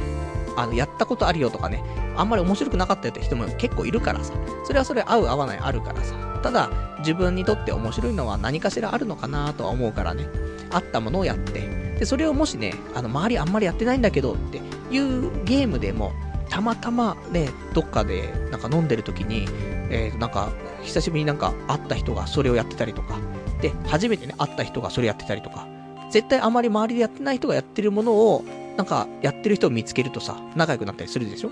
[0.55, 1.83] あの、やったことあるよとかね、
[2.15, 4.33] あんまり面白くなかったよって人も結構いるからさ、
[4.65, 6.69] それはそれ合う合わないあるからさ、ただ、
[6.99, 10.27] 自分にとって面白いのは何かしらあるのかなとは思うからね、
[10.71, 16.11] あったものをやって、で、それをもしね、あの、周りあんまりやってないんだけどっていうゲームでも、
[16.49, 19.47] たまたまね、どっかでなんか飲んでる時に、
[19.89, 20.49] えー、なんか、
[20.83, 23.17] 久しぶりになんか会った人がそれをやってたりとか、
[23.61, 25.67] で、初めてね、会った人がそれやってたりとか、
[26.11, 28.45] 絶対あまり周りでやってない人がやってるものを、
[28.77, 31.49] なんか、やってる人を見つけるとさ、仲良くなったりするでしょ？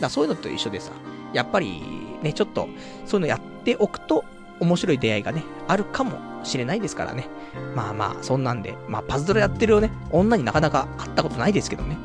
[0.00, 0.92] だそういうのと一緒でさ、
[1.32, 1.82] やっぱり、
[2.22, 2.68] ね、ちょっと、
[3.06, 4.24] そういうのやっておくと、
[4.60, 6.12] 面白い出会いがね、あるかも
[6.44, 7.28] しれないですからね。
[7.74, 11.96] まあまあ、そんなんで、まあ、パズドラやってるよね、女になかなか会ったことないですけどね。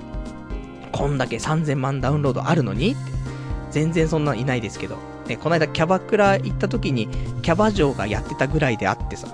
[0.92, 2.96] こんだけ3000万ダウンロードあるのに、
[3.72, 4.98] 全然そんなんいないですけど。
[5.28, 7.08] ね、この間キャバクラ行った時に、
[7.42, 9.28] キャバ嬢がやってたぐらいであってさ、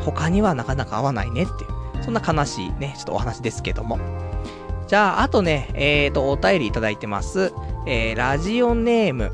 [0.00, 1.66] 他にはなかなか合わないねってい
[2.00, 3.98] う、そんな悲しいね、ちょっとお話ですけども。
[4.86, 7.52] じゃあ、あとね、えーと、お便りいただいてます。
[7.86, 9.32] えー、ラジオネーム、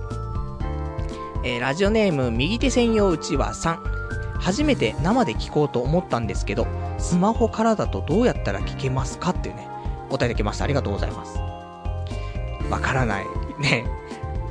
[1.44, 3.82] えー、ラジオネーム、右手専用うちわさん。
[4.40, 6.66] 初めて生で聞こうと思ったんですけど、
[6.98, 9.68] スマホからだとどうやったら聞けますかっていうね、
[10.08, 10.64] お答えいただきました。
[10.64, 11.49] ありがとうございます。
[12.70, 13.26] わからない。
[13.58, 13.84] ね。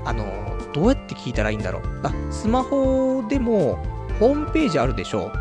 [0.06, 0.26] あの、
[0.74, 1.82] どうやって聞いたらいいんだろう。
[2.04, 3.84] あ、スマホでも、
[4.20, 5.32] ホームページあるでしょ？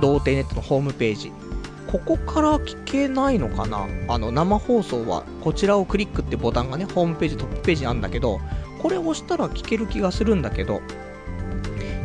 [0.00, 1.32] 童貞ネットのホームページ。
[1.86, 3.86] ここから聞けないのかな？
[4.08, 8.40] あの、生放送は、こちらをクリックってボタンがね、ホームページ、トップページにあるんだけど、
[8.80, 10.80] これ押したら聞ける気がするんだけど、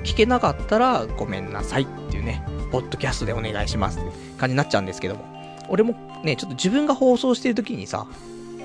[0.04, 5.26] 聞けなかったらごめんなさいっていうね、ポッドキャストでお願いしますって感じになっちゃうんですけども。
[5.70, 5.94] 俺も
[6.24, 8.08] ね、ちょっと自分が放送してる時にさ、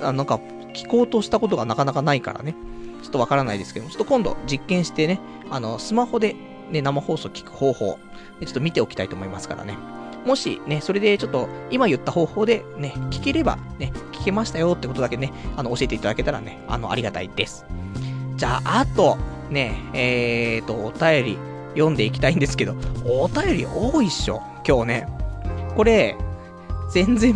[0.02, 0.40] あなんか
[0.74, 2.54] 聞こうとしたことがなかなかないからね、
[3.02, 5.20] ちょっとわからないですけども、ちょっと今度実験してね、
[5.50, 6.36] あの、スマホで
[6.70, 7.98] ね、生放送聞く方法、
[8.40, 9.76] ちょっと見ておきたいと思いますからね。
[10.26, 17.66] もしね、それでちょっと今言った方法でね、聞ければね、聞けましたよってことだけね、あの、教えていただけたらね、あの、ありがたいです。
[18.36, 19.18] じゃあ、あと、
[19.50, 21.38] ね、えーと、お便り
[21.74, 22.74] 読んでいきたいんですけど、
[23.04, 25.08] お便り多いっしょ、今日ね。
[25.76, 26.16] これ、
[26.90, 27.34] 全然、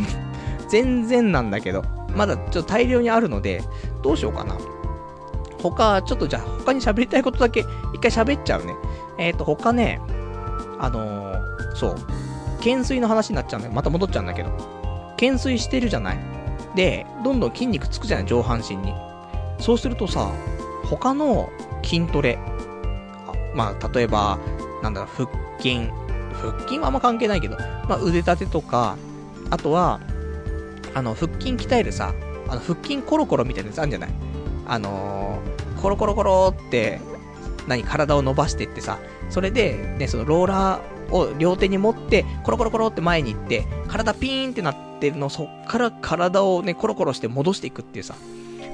[0.70, 3.62] 全然なんだけど、まだちょっと大量にあるので、
[4.02, 4.56] どうしようかな。
[5.60, 8.74] 他、ちょっとじゃあ他に喋りたいことだけ一回喋っちゃうね。
[9.18, 10.01] えっ、ー、と、他ね、
[10.78, 11.97] あのー、そう、
[12.59, 13.74] 懸垂の話になっちゃうんだよ。
[13.74, 14.51] また戻っちゃうんだけど。
[15.12, 16.18] 懸垂してるじゃない
[16.76, 18.26] で、どんどん筋肉つくじゃない？
[18.26, 18.94] 上半身に。
[19.59, 20.30] そうするとさ、
[20.85, 21.51] 他の
[21.82, 22.39] 筋トレ、
[23.55, 24.39] まあ、例えば、
[24.82, 25.28] なんだろう、腹
[25.60, 25.90] 筋、
[26.32, 27.56] 腹筋はあんま関係ないけど、
[27.89, 28.97] まあ、腕立てとか、
[29.51, 29.98] あとは、
[30.94, 32.15] あの、腹筋鍛えるさ、
[32.48, 34.10] あの、腹筋コロコロみたいなやつあるんじゃない？
[34.66, 37.01] あのー、コロコロコロって、
[37.66, 38.98] 何、体を伸ばしてってさ、
[39.31, 48.15] それで、ね、そのローラーを両手に持って、コロコロコロって前に行って、体ピーンってなってるの、そっから体をね、コロコロして戻していくっていうさ、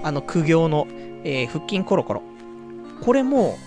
[0.03, 0.86] あの苦行の、
[1.24, 2.23] えー、腹筋コロコロ。
[3.05, 3.59] これも、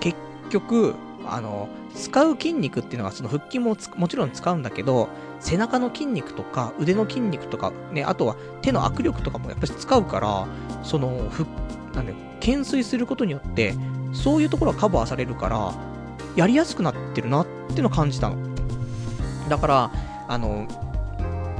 [0.00, 0.16] 結
[0.50, 0.94] 局、
[1.26, 5.08] あの、使う筋肉っていうのが、その腹筋ももちろん使うんだけど、
[5.40, 10.46] 背中の筋肉とか、腕の筋肉とか、ね、あとは手の握力とかもやっぱり使うから、
[10.82, 11.46] その、ふ、
[11.94, 13.74] なんだよ、懸垂することによって、
[14.12, 15.74] そういうところはカバーされるから、
[16.36, 18.36] やりやすくなってるなっていうのを感じたの。
[19.48, 19.90] だから、
[20.28, 20.66] あの、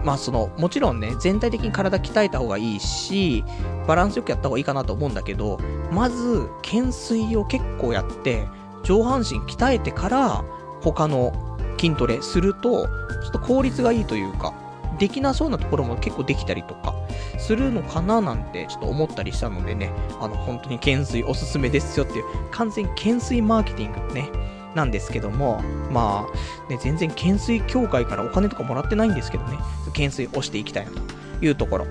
[0.04, 3.44] まあその、もちろんね、全体的に体鍛えた方がいいし、
[3.86, 5.58] バランスよくやった方がいいかなと思うんだけど、
[5.92, 8.46] まず、懸垂を結構やって、
[8.84, 10.44] 上半身鍛えてから、
[10.82, 11.32] 他の
[11.78, 12.86] 筋トレすると、
[13.22, 14.52] ちょっと効率がいいというか、
[14.98, 16.94] できなそうなところも結構できたりとか、
[17.38, 24.30] するのかななんてちょっと思ったりしたのでね、あの、本当に懸垂おすすめですよっていう、完全懸垂マーケティングね、
[24.74, 31.00] なんですけども、まあ、ね、全然懸垂協会からお金とかもらってないんですけどね、懸垂をしていきたいなと
[31.44, 31.86] いうところ。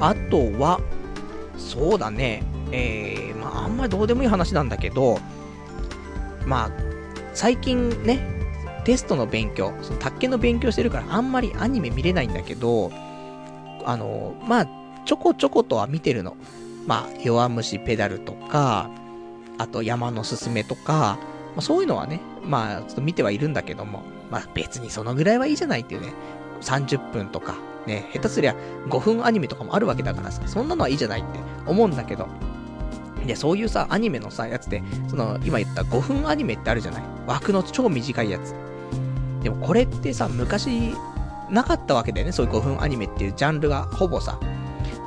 [0.00, 0.80] あとは、
[1.56, 2.42] そうだね、
[2.72, 5.18] えー、まあ、あんまりどうでもいい話なんだけど、
[6.46, 6.70] まあ、
[7.34, 8.39] 最近ね、
[8.80, 12.90] テストの勉強、その卓球の勉強してるからあんまりアニメ見れないんだけど、
[13.84, 14.68] あの、まあ、
[15.04, 16.36] ちょこちょことは見てるの。
[16.86, 18.90] まあ、弱虫ペダルとか、
[19.58, 21.18] あと山のすすめとか、
[21.54, 26.12] まあ、そういうのはね、まあ、ちょっと見てはいるんだけども、まあ別にそのぐらいはいいじゃないっていうね、
[26.62, 28.54] 30分とか、ね、下手すりゃ
[28.88, 32.28] 5分アニメとかもあるわけだからさ、そんなのはいいじゃないって思うんだけど、
[33.26, 37.02] で、そういうさ、アニメのさ、やつで、その、今言った5分アニメってあるじゃない？
[37.26, 38.54] 枠の超短いやつ。
[39.42, 40.94] でもこれってさ、昔、
[41.50, 44.38] なかったわけだよね、そういう5分アニメっていうジャンルがほぼさ。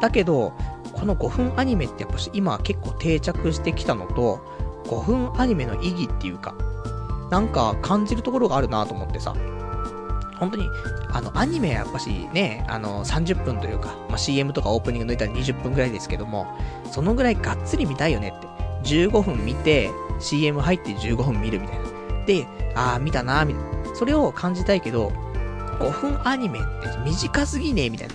[0.02, 0.54] だけど、
[0.94, 4.42] この5分アニメってやっぱし今結構定着してきたのと、
[4.86, 6.56] 5分アニメの意義っていうか、
[7.32, 9.34] なんか感じるところがあるなと思ってさ。
[10.40, 10.68] 本当に、
[11.10, 16.48] あの、アニメはやっぱしね、あの、30分というか、まあ、CM とかオープニング抜いたら20分くらいですけども、
[16.92, 18.48] そのぐらいがっつり見たいよねって。
[18.84, 19.90] 15分見て、
[20.20, 21.86] CM 入って15分見るみたいな。
[22.26, 23.96] で、あー見たなみたいな。
[23.96, 25.12] それを感じたいけど、
[25.80, 26.68] 5分アニメって
[27.06, 28.14] 短すぎねみたいな。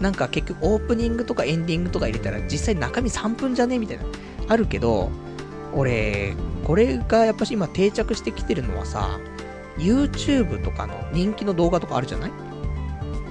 [0.00, 4.04] なんか結局オープニングとかエンディングとか入れたら実際中身3分じゃねみたいな。
[4.48, 5.10] あるけど、
[5.74, 6.34] 俺、
[6.64, 9.20] これがやっぱし今定着してきてるのはさ、
[9.78, 12.32] YouTube とかの人気の動画とかあるじゃない？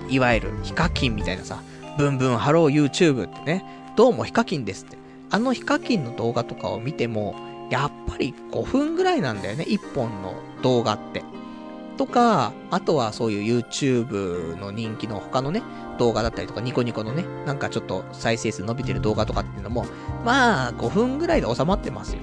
[0.09, 1.61] いわゆるヒカキンみたいなさ、
[1.97, 3.63] ブンブンハロー YouTube ってね、
[3.95, 4.97] どうもヒカキンですって。
[5.29, 7.35] あのヒカキンの動画とかを見ても、
[7.71, 11.23] やっぱり5分ぐらいなんだよね、1本の動画って。
[11.97, 15.63] とか、あとはそういう YouTube の人気の他のね、
[15.97, 19.85] 動画だったりとか、ニコニコのね、なんかちょっと再生数伸びてる動画とかっていうのも、
[20.25, 22.21] まあ、5分ぐらいで収まってますよ。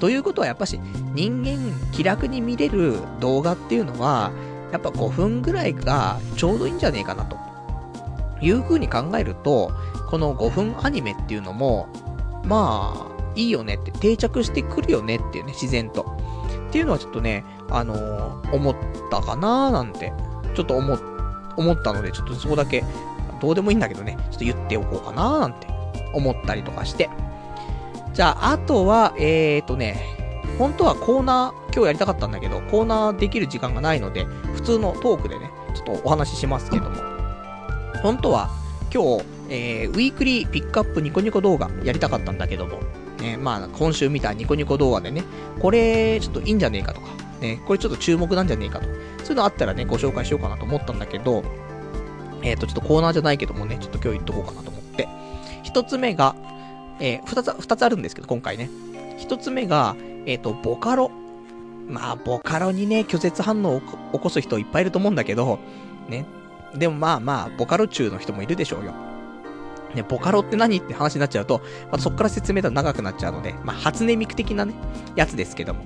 [0.00, 0.80] ということはやっぱし、
[1.14, 1.58] 人間
[1.92, 4.32] 気楽に見れる動画っていうのは、
[4.72, 7.36] やっぱ5分ぐらいがちょうどいいんじゃねえかなと。
[8.40, 9.70] いう風に考えると、
[10.10, 11.86] この5分アニメっていうのも、
[12.44, 16.02] まあ、いいよねって、定着してくるよねっていうね、自然と。
[16.68, 18.76] っていうのはちょっとね、あのー、思っ
[19.10, 20.12] たかなーなんて、
[20.54, 20.98] ちょっと思、
[21.56, 22.84] 思ったので、ちょっとそこだけ、
[23.40, 25.66] どうでもいいんだけどね、ちょっと言っておこうかなーなんて
[26.14, 27.10] 思ったりとかして。
[28.14, 30.02] じゃあ、あとは、えーとね、
[30.58, 36.96] 本当はコーナー、今日やりたかったんだけど、コーナーできる時間がないので、普通のトークでね、ちょっとお話ししますけども。
[38.02, 38.50] 本当は、
[38.92, 42.80] 今日、えー、ウィークリーピックアップニコニコ動画やりたかったんだけども、
[43.22, 45.22] ね、まあ、今週見たニコニコ動画でね、
[45.60, 47.08] これ、ちょっといいんじゃねえかとか、
[47.40, 48.86] ね、これちょっと注目なんじゃねえかと。
[49.24, 51.44] そういうのあったらね、ご紹介しようかなと思ったんだけど、
[52.42, 55.08] えっ、ー、と、ちょっとコーナーじゃないけどもね、ちょっと今日言っとこうかなと思って。
[55.62, 56.34] 一つ目が、
[56.98, 58.68] えー、二つ、二つあるんですけど、今回ね。
[59.18, 59.96] 一つ目が、
[60.26, 61.10] えっ、ー、と、ボカロ。
[61.88, 63.80] まあ、ボカロにね、拒絶反応を
[64.12, 65.58] 起こす人いっぱいいると思うんだけど、
[66.08, 66.26] ね。
[66.74, 68.94] でもまあまあ、ボカロ中の人もいるでしょうよ。
[69.94, 71.58] ね、ボカロって何って話になっちゃうと、
[71.90, 74.74] まあ、そっから説明だと長くなっちゃうので、まあ、初音ミク的なね、
[75.16, 75.84] やつですけども。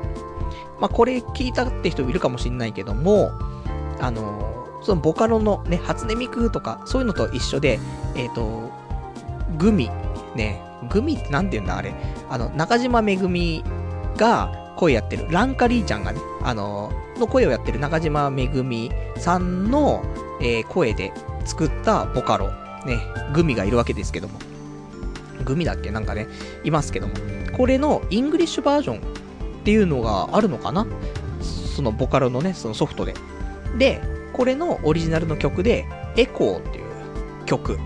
[0.80, 3.32] まあ、これ聞いたって人いるかもしんないけども、
[4.00, 7.80] あのー、そのボカロのね、初音ミクとか、そういうのと一緒で、
[8.16, 8.73] えっ、ー、と、
[9.58, 9.90] グミ、
[10.36, 11.78] ね、グミってなんて言うんだ？
[11.78, 11.94] あれ。
[12.30, 13.64] あの、中島めぐみ
[14.18, 20.04] が声やってる、ランカリーちゃんがね、あの、の声をやってる中島めぐみさんの、
[20.42, 21.14] えー、声で
[21.46, 22.50] 作ったボカロ、
[22.86, 23.00] ね、
[23.34, 24.40] グミがいるわけですけども。
[25.46, 25.92] グミだっけ？
[25.92, 26.28] なんかね、
[26.64, 27.14] いますけども。
[27.56, 29.02] これのイングリッシュバージョンっ
[29.64, 30.88] ていうのがあるのかな？
[31.42, 33.14] そのボカロのね、そのソフトで。
[33.78, 34.02] で、
[34.32, 35.86] これのオリジナルの曲で、
[36.18, 36.86] エコーっていう
[37.46, 37.78] 曲。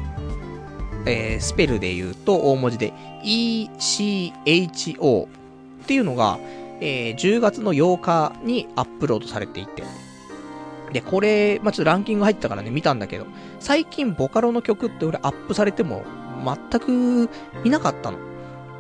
[1.08, 2.94] えー、スペルで言うと大文字で
[3.24, 5.28] ECHO っ
[5.88, 6.38] ていうのが、
[6.82, 9.84] えー、10月の8日にアップロードされていて。
[10.92, 13.26] で、これ、まあ、ちょっとランキング入ったからね、見たんだけど、
[13.60, 16.06] 最近ボカロの曲って俺アップされても
[16.46, 17.30] 全く
[17.64, 18.20] 見なかったの。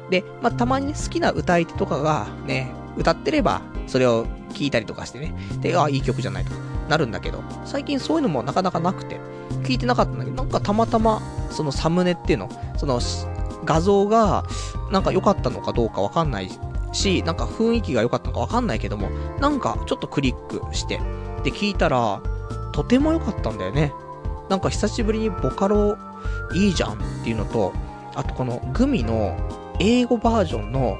[0.09, 6.51] で、まあ、たまに、好きな歌い手とかがね、歌ってれば、それを聞いたりとかしてね、で、ああ、いい曲じゃないと
[6.89, 9.19] なるんだけど、最近そういうのもなかなかなくて、
[9.63, 12.99] 聞いてなかったんだけど、なんかたまたま、そのサムネっていうの、その
[13.65, 14.45] 画像が、
[14.91, 16.49] なんか良かったのかどうかわかんない
[16.93, 19.09] し、なんか雰囲気が良かったのかわかんないけども、
[19.39, 20.99] なんかちょっとクリックして、
[21.43, 22.21] で聞いたら、
[22.71, 23.93] とても良かったんだよね。
[24.49, 25.97] なんか久しぶりにボカロ
[26.53, 27.73] いいじゃんっていうのと、
[28.15, 29.37] あとこのグミの
[29.79, 30.97] 英語バージョンの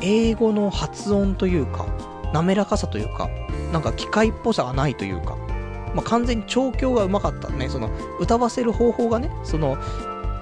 [0.00, 1.86] 英語の発音というか、
[2.32, 3.28] 滑らかさというか、
[3.76, 5.36] なんか機械っぽさがないというか、
[5.94, 7.68] まあ、完全に調教がうまかったね。
[7.68, 9.76] その、歌わせる方法がね、その、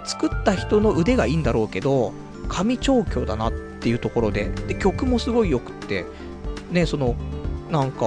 [0.05, 2.13] 作った人の腕がいいんだろうけど、
[2.49, 6.05] 神調教だなっていうところで、で、曲もすごい良くって、
[6.71, 7.17] ね、その、
[7.73, 8.07] なんか、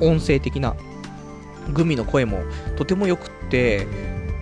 [0.00, 0.74] 音声的な、
[1.74, 2.38] グミの声も
[2.76, 3.86] とても良くって、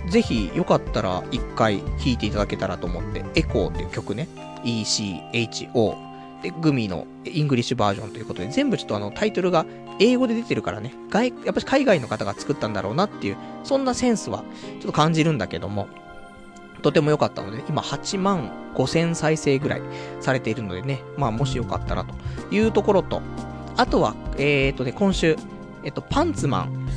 [0.08, 4.28] ぜひよかったら一回聴いていただけたらと思って、エコーっていう曲ね、
[4.62, 6.13] ECHO
[6.44, 9.64] で、グミのイングリッシュバージョンということで、全部ちょっとあのタイトルが
[9.98, 15.88] 英語で出てるからね、外、やっぱり海外の方が作ったんだろうなっていう、そんなセンスはちょっと感じるんだけども、
[16.82, 19.82] とても良かったので、今8万5千再生ぐらい
[20.20, 22.14] されているのでね、まあもしよかったらと
[22.54, 23.22] いうところと、
[23.78, 25.36] あとは、えーとね、今週、
[25.82, 26.88] えっと、パンツマン、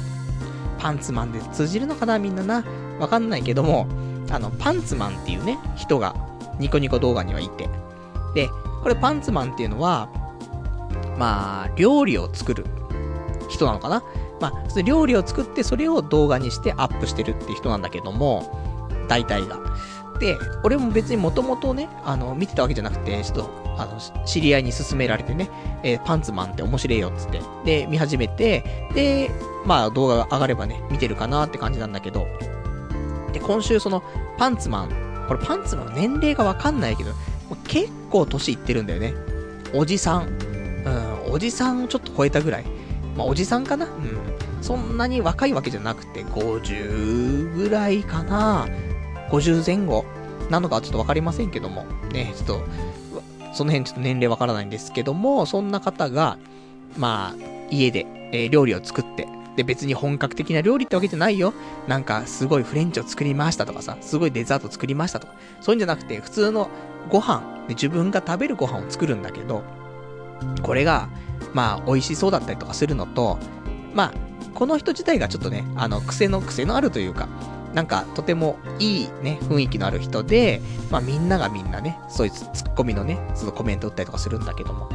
[0.78, 2.65] パンツマンで通じるのかなみんなな？
[2.99, 3.88] わかんないけども、
[4.30, 6.15] あの、パンツマンっていうね、人が、
[6.60, 7.69] ニコニコ動画にはいて。
[8.36, 8.49] で、
[8.88, 10.07] これパンツマンっていうのは、
[11.18, 12.65] まあ、料理を作る
[13.49, 14.01] 人なのかな？
[14.39, 19.59] まあ、料理を作ってそれを動画にしてアップしてるって人なんだけども、大体が。
[20.22, 25.49] で、俺も別にもともとね、あの、見てたわけじゃなくて、ちょっと、あの、知り合いに勧められてね、
[25.84, 29.30] えー、パンツマンって面白いよっつって、で、見始めて、で、
[29.65, 32.26] まあ動画が上がればね、見てるかなって感じなんだけど、
[33.34, 34.01] で、今週その、
[34.38, 37.11] パンツマン、これパンツマンの年齢がわかんないけど、
[37.68, 39.14] 結構年いってるんだよね。
[39.74, 40.28] おじさん。
[40.86, 42.65] うん、おじさんをちょっと超えたぐらい。
[43.15, 44.61] まあ、おじさんかなうん。
[44.61, 48.68] そんなに若いわけじゃなくて、50ぐらいかな
[49.30, 50.06] ?50 前後
[50.49, 51.86] なのかちょっとわかりませんけども。
[52.11, 52.64] ね、ちょっと、
[53.53, 56.38] その辺ちょっと年齢わからないんですけども、そんな方が、
[56.98, 57.36] まあ、
[57.69, 61.53] 家で、えー、料理を作って、で、別に本格的な料理ってわけじゃないよ。
[61.88, 66.69] なんか、すごいフレンチを作りましたとかさ、すごいデザート作りましたとか、そういうんじゃなくて、普通の
[67.07, 69.63] ご飯、自分が食べるご飯を作るんだけど、
[70.61, 71.09] これが、
[71.53, 73.38] まあ、美味しそうだったりとかするのと、
[73.93, 74.13] まあ、
[74.53, 77.27] この人自体がちょっとね、あの、癖の癖のあるというか、
[77.73, 84.89] なんか、とてもいいね、雰囲気のある人で、まあみんながみんなね、そういうツッコミのね、そのコメント打ったりとかするんだけども。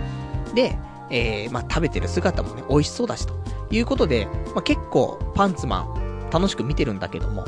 [0.55, 0.79] で、
[1.11, 3.35] えー、まあ食べてる姿もね、美味しそうだしと。
[3.71, 7.45] いうことで、まあ、結構パンツマン楽しく見てるんだけども、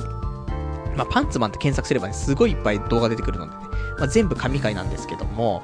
[0.97, 3.59] まあ、パンツマンって検索すればね、すごいいっぱい動画出てくるのでね、
[3.99, 5.63] まあ、全部神回なんですけども、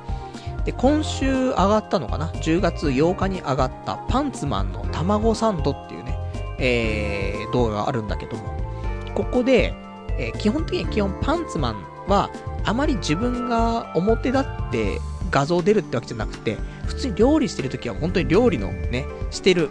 [0.65, 6.19] で、今週上がったのかな ?10 月8日に上がったパンツマンの卵サンドっていうね、
[6.59, 8.61] えー、動画があるんだけども、
[9.15, 9.74] ここで、
[10.19, 12.31] えー、基本的に基本パンツマンは、
[12.65, 15.01] あまり自分が表立って
[15.31, 19.70] 画像出るってわけじゃなくて、普通に料理してるときは本当に料理のね、してる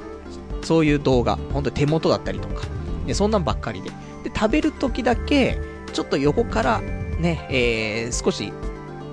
[0.63, 2.65] そういう動画、ほんと手元だったりとか、
[3.05, 3.91] ね、そんなんばっかりで。
[4.31, 5.59] で、食べる時だけ、
[5.93, 8.53] ちょっと横からね、えー、少し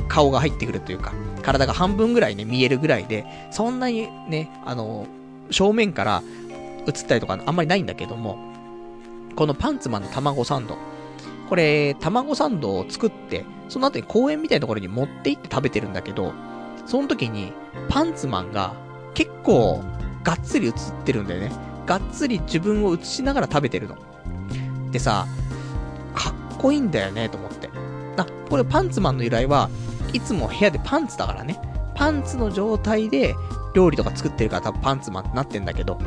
[0.08, 1.12] 顔が入ってくるというか、
[1.42, 5.06] 体が半分ぐらいね、見えるぐらいで、そんなにね、あの、
[5.50, 6.22] 正面から
[6.86, 8.38] 映ったりとかあんまりないんだけども、
[9.36, 10.76] このパンツマンの卵サンド。
[11.48, 16.32] これ、卵サンドを作って、その後に公園みたいなところに持って行って食べてるんだけど、
[16.86, 17.52] その時に、
[17.88, 18.74] パンツマンが
[19.14, 19.82] 結構
[20.24, 20.74] がっつり映っ
[21.04, 21.52] てるんだよね。
[21.86, 23.96] がっつり自分を映しながら食べてるの。
[24.90, 25.26] でさ、
[26.14, 27.70] かっこいいんだよね、と思って。
[28.16, 29.68] あ、これパンツマンの由来は、
[30.12, 31.60] いつも部屋でパンツだからね。
[31.94, 33.34] パンツの状態で
[33.74, 35.98] 料理とか作ってるから多分パンツマンってなってんだけど。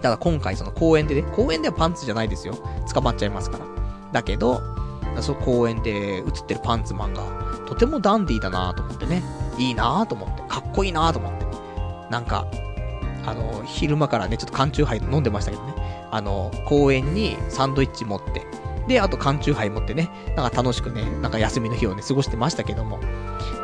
[0.00, 2.54] ただ今回その公園でね、公園ではパンツじゃないですよ。
[2.92, 3.64] 捕まっちゃいますから。
[4.12, 4.60] だけど、
[5.20, 7.22] その公園で映ってるパンツマンが、
[7.66, 9.22] とてもダンディーだなと思ってね。
[9.58, 10.42] いいなと思って。
[10.48, 11.46] かっこいいなと思って。
[12.10, 12.46] なんか、
[13.26, 15.74] あの、昼間からね、ちょっと缶チューハイ飲んでましたけどね。
[16.10, 18.46] あの、公園にサンドイッチ持って、
[18.88, 22.98] で、あと缶チューハイ持ってね、なんか楽しくね、なんか休みの日をね、過ごしてましたけども。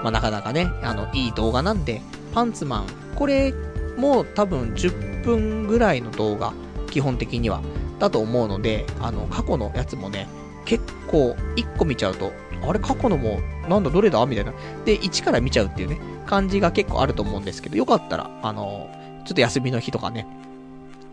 [0.03, 2.03] まあ、なかなかね、あの、いい動画なんで、
[2.35, 3.55] パンツマン、これ
[3.97, 6.53] も多分10分ぐらいの動画、
[6.91, 7.63] 基本的には、
[7.99, 10.29] だと思うので、あの、過去のやつもね、
[10.67, 12.33] 結構、1個見ちゃうと、
[12.67, 14.25] あれ過去のも、なんだどれだ？
[14.27, 14.53] みたいな。
[14.85, 18.91] で、1から見ちゃうっていうね、感じが結構あると思うんですけど、よかったら、あの
[19.25, 20.27] ちょっと休みの日とかね、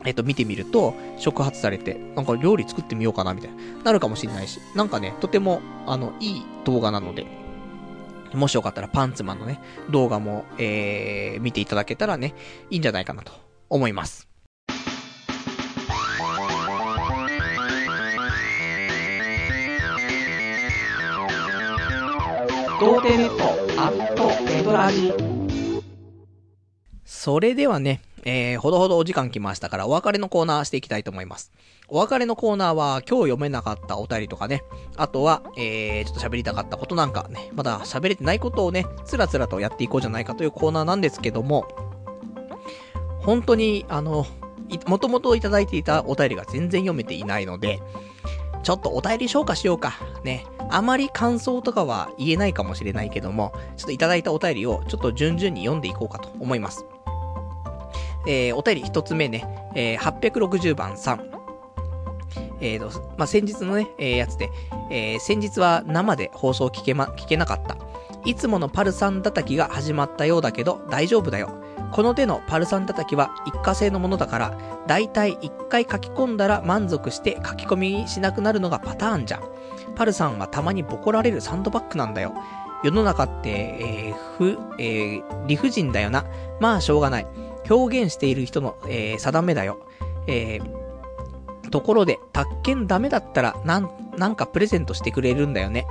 [0.06, 7.26] えっと、見てみると、触発されて、なんか料理作ってみようかな、みたいな、なるかもしんないし、なんかね、とても、あの、いい動画なので、
[8.34, 9.60] もしよかったらパンツマンのね、
[9.90, 12.34] 動画も、えー、見ていただけたらね、
[12.70, 13.32] いいんじゃないかなと
[13.70, 14.32] 思います。
[23.18, 23.44] ネット
[23.82, 25.14] アットエドラジ
[27.04, 31.52] それではね、えー、ほどほどお時間来ましたから、お別れのコーナーしていきたいと思います。
[31.88, 34.64] お別れのコーナーは、今日読めなかったお便りとかね、
[34.96, 41.68] あとは、えー、ちょっと喋りたかったことなんかね、まだ喋れてないことをね、つらつらとやっていこうじゃないかというコーナーなんですけども、
[43.20, 44.26] 本当に、あの、
[44.88, 47.80] もともといただいていたお便りが全然読めていないので、
[48.64, 49.94] ちょっとお便り消化しようか。
[50.24, 50.46] ね。
[50.70, 56.86] あまり感想とかは言えないかもしれないけども、ちょっといただいたお便りをちょっと順々に読んでいこうかと思います。
[58.28, 59.46] えー、お便り一つ目ね、
[59.76, 61.32] えー、860番さん。
[62.62, 64.50] えーと、まあ、先日のね、えー、やつで、
[64.90, 67.76] えー、先日は生で放送聞けま、聞けなかった。
[68.24, 71.50] いつものパルさん叩きが始まったようだけど大丈夫だよ。
[71.92, 74.58] この手のパルさん叩きは一過性のものだから、
[74.88, 79.42] だいたい一回書き込んだら満足して書き込みしなくなるのがパターンじゃん。
[79.96, 82.34] パルさんはたまにボコられるサンドバッグなんだよ。
[82.84, 86.26] 世の中って、えー、ふ、えー、理不尽だよな。
[86.60, 87.28] まあしょうがない。
[87.72, 89.86] 表現している人の、えー、定めだよ。
[90.28, 95.88] えー、ところで、宅建ダメだったら、なん、なんかプレゼントしてくれるんだよね。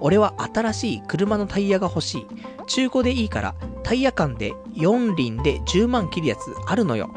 [0.00, 2.26] 俺は新しい車のタイヤが欲しい。
[2.66, 7.10] 中古でいいから、タイヤ間で4輪で10万切るやつあるのよ。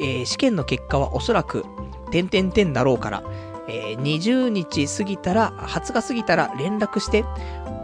[0.00, 1.64] えー、試験の結果はおそらく、
[2.10, 3.22] 点々点だろうから、
[3.70, 7.24] えー、20日過ぎたら、20日過ぎたら連絡して、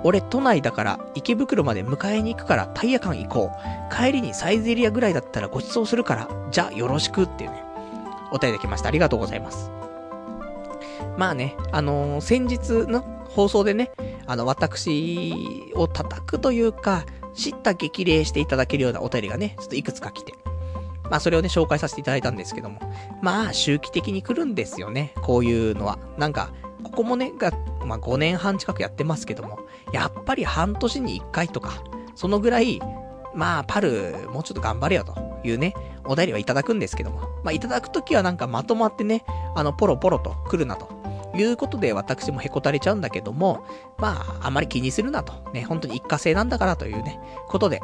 [0.02, 3.94] 俺都内だから池袋まで迎えに行くからタイヤ館行こう。
[3.94, 7.62] 帰りにサイズエリアぐらいだったらご馳走するから、じゃあよろしくっていうね、
[8.32, 8.88] お便りできました。
[8.88, 9.70] ありがとうございます。
[11.16, 13.90] まあね、あのー、先日の放送でね、
[14.26, 17.04] あの、私を叩くというか、
[17.34, 20.34] 知った激励していただけるようなお便りがね、ちょっといくつか来て。
[21.10, 22.80] まあそれをね、紹介させていただいたんですけども。
[23.22, 25.12] まあ、周期的に来るんですよね。
[25.22, 25.98] こういうのは。
[26.18, 26.52] なんか、
[26.82, 27.52] ここもね、が、
[27.84, 29.58] まあ5年半近くやってますけども、
[29.92, 31.82] やっぱり半年に1回とか、
[32.14, 32.80] そのぐらい、
[33.34, 35.14] まあ、パル、もうちょっと頑張れよと
[35.44, 35.74] いうね、
[36.04, 37.20] お便りはいただくんですけども。
[37.44, 39.24] まあ、いただくときはなんかまとまってね、
[39.54, 40.96] あの、ポロポロと来るなと。
[41.36, 43.66] いうことで私もへこたれちゃうんだけども、
[43.98, 45.34] まあ、あまり気にするなと。
[45.52, 47.82] ね、本当に一過性なんだからというね、ことで、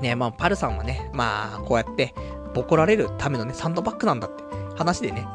[0.00, 2.14] ね、まあ、パルさんはね、まあ、こうやって、
[2.54, 4.42] ボコられるためのね、サンドバッグなんだって
[4.76, 5.26] 話でね。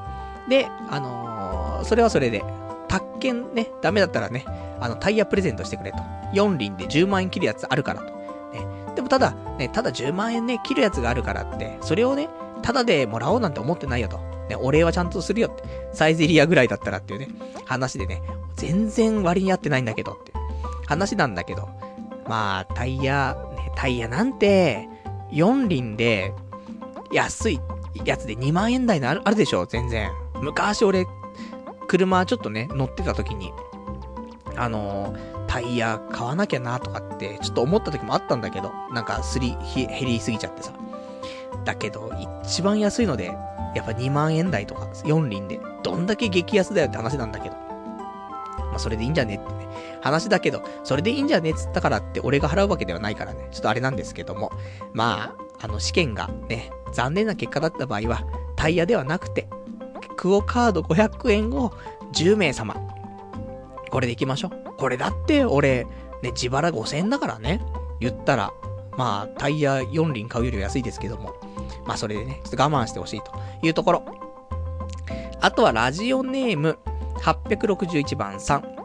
[0.50, 2.44] で、あのー、それはそれで、
[2.88, 4.46] 宅建ね、ダメだったらね、
[4.80, 5.98] あの、タイヤプレゼントしてくれと。
[6.34, 8.06] 4輪で10万円切るやつあるからと。
[8.08, 8.66] ね。
[8.96, 12.30] でもただ、ね、ただ10万円ね、切るやつがあるからって、それをね、
[12.62, 14.18] ただでもらおうなんて思ってないよと。
[14.50, 15.64] ね、お礼はちゃんとするよって。
[15.94, 17.30] サイズエリアぐらいだったらっていうね、
[17.66, 18.22] 話でね、
[18.56, 20.34] 全然割に合ってないんだけどって
[20.88, 21.70] 話なんだけど、
[22.28, 23.38] まあ、タイヤ、
[23.76, 24.88] タイヤなんて、
[25.32, 26.34] 4輪で、
[27.12, 27.60] 安い
[28.06, 29.66] やつで2万円台のあるあるでしょ？
[29.66, 30.10] 全然。
[30.42, 31.06] 昔俺、
[31.88, 33.52] 車ちょっとね、乗ってた時に、
[34.56, 40.74] あのー、タイヤ買わなきゃなとかって、ちょっと思った時もあったんだけど、なんかすり、減りすぎちゃってさ。
[41.66, 42.12] だけど、
[42.44, 43.36] 一番安いので、
[43.76, 47.56] やっぱ2万円台とか、4輪で、どんだけ激安だよって話なんだけど。
[47.56, 49.68] まあ、それでいいんじゃねってね、
[50.04, 54.52] 話だけど、それでいいんじゃねっつったからって俺が払うわけではないからね、ちょっとあれなんですけども。
[54.92, 58.26] まあ、あの試験がね、残念な結果だった場合は、
[58.58, 59.48] タイヤではなくて、
[60.18, 61.72] クオカード500円を
[62.12, 62.76] 10名様。
[63.90, 64.74] これでいきましょう。
[64.78, 65.86] これだって俺、
[66.22, 67.62] ね、自腹5000円だからね。
[68.02, 68.52] 言ったら、
[68.98, 71.34] まあ、タイヤ4輪買うより安いですけども。
[71.86, 73.32] まあ、それでね、ちょっと我慢してほしいと
[73.62, 74.06] いうところ。
[75.40, 76.78] あとはラジオネーム
[77.22, 78.83] 861番さん。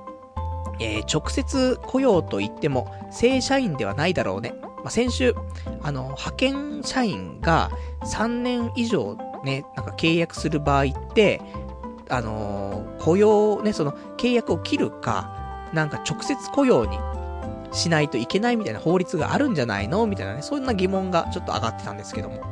[0.81, 4.55] えー、直接雇用と言っても正社員ではないだろうね。
[4.79, 5.35] まあ、先週、
[5.83, 7.71] あの、派遣社員が
[8.03, 11.41] 3年以上ね、なんか契約する場合って、
[12.09, 16.99] あのー、雇用、ね、その契約を切るか、なんか直接雇用に
[17.73, 20.07] しないといけないみたいな法律があるんじゃないの？
[20.07, 22.43] みたいなね、そんな疑問がちょっと上がってたんですけども。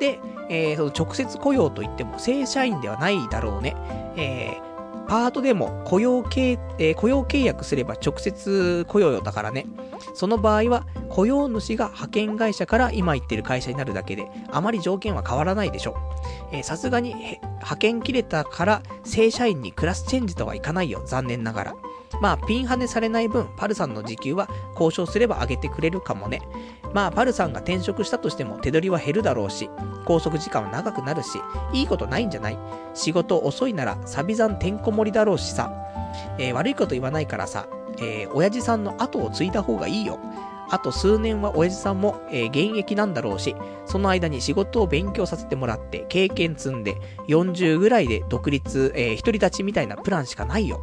[0.00, 3.76] で、えー、その直接雇用といっても正社員ではないだろうね。
[4.16, 4.73] えー、
[5.06, 9.66] パートでも雇用契、えー、雇用契約すれば直接雇用だからね。
[10.14, 15.96] その場合は、雇用主が派遣会社から今言ってる会社になるだけで、あまり条件は変わらないでしょ
[16.52, 16.62] う。
[16.62, 21.02] さすがに、派遣切れたから正社員にクラスチェンジとはいかないよ。
[21.04, 21.74] 残念ながら。
[22.20, 26.42] まあ、ピンハネされない分、パルさんの時給は交渉すれば上げてくれるかもね。
[26.94, 29.68] まあ、パルさんが転職したとしても手取りは減るだろうし、
[30.06, 31.40] 拘束時間は長くなるし、
[31.72, 32.58] いいことないんじゃない？
[32.94, 35.72] 仕事遅いなら、サビ残てんこ盛りだろうしさ。
[36.38, 37.66] えー、悪いこと言わないからさ、
[37.98, 40.20] えー、親父さんの後を継いだ方がいいよ。
[40.70, 43.56] あと数年は親父さんも、えー、現役なんだろうし、
[43.86, 46.96] その間に仕事を勉強させてもらって、経験積んで、
[47.26, 50.80] 40ぐらいで独立、えー、独り立ちみたいなプランしかないよ。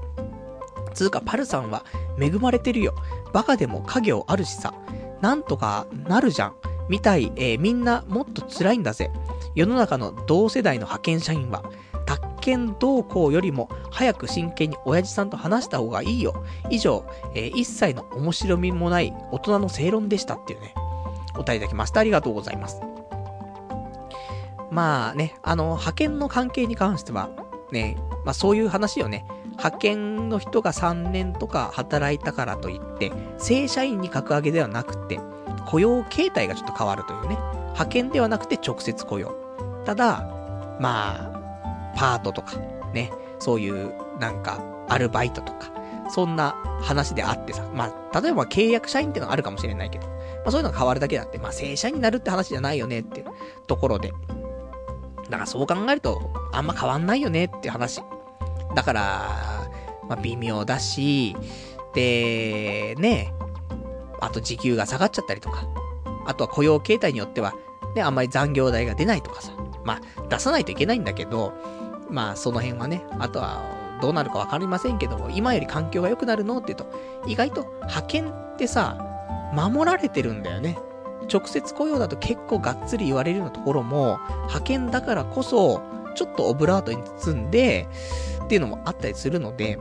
[0.93, 1.85] つうか、パルさんは
[2.19, 2.93] 恵まれてるよ。
[3.31, 4.73] バカでも家業あるしさ。
[5.21, 6.55] なんとかなるじゃん。
[6.89, 9.11] みたい、えー、みんなもっと辛いんだぜ。
[9.55, 11.63] 世の中の同世代の派遣社員は、
[12.05, 16.43] 宅建同行よりも早く真剣に親父さんと話した方がいいよ。
[16.69, 20.73] 以上、えー、一切の面白みもない大人の正論でしたっていうね、
[21.35, 21.99] お便りいただきました。
[21.99, 22.81] ありがとうございます。
[24.71, 27.29] まあね、あの、派遣の関係に関しては、
[27.71, 29.25] ね、まあそういう話よね。
[29.61, 35.19] 派遣の人が3年とか働いたからといって、正社員に格上げではなくて、
[35.67, 37.37] 雇用形態がちょっと変わるというね。
[37.65, 39.35] 派遣ではなくて直接雇用。
[39.85, 40.27] ただ、
[40.79, 42.57] まあ、パートとか、
[42.91, 44.59] ね、そういう、なんか、
[44.89, 45.71] アルバイトとか、
[46.09, 50.13] そんな話であってさ、まあ、例えば契約社員ってのがあるかもしれないけど、ま
[50.47, 53.27] あそういうのが変わるだけだって、まあ正社員になるって話じゃないよねっていう
[53.67, 54.11] ところで。
[55.29, 56.19] だからそう考えると、
[56.51, 58.01] あんま変わんないよねって話。
[58.75, 59.01] だから、
[60.07, 61.35] まあ微妙だし、
[61.93, 63.33] で、ね、
[64.19, 65.67] あと時給が下がっちゃったりとか、
[66.25, 67.53] あとは雇用形態によっては、
[67.95, 69.51] ね、あんまり残業代が出ないとかさ、
[69.83, 71.53] まあ、出さないといけないんだけど、
[72.09, 73.61] まあその辺はね、あとは
[74.01, 78.97] どうなるかわかりませんけども、今より環境が良くなるのって言うと、意外と派遣ってさ、
[79.53, 80.77] 守られてるんだよね。
[81.31, 85.81] 直接雇用だと結構がっつり言われるようなところも、派遣だからこそ、
[86.15, 87.87] ちょっとオブラートに包んで、
[88.51, 89.79] っていうのもあったりするので、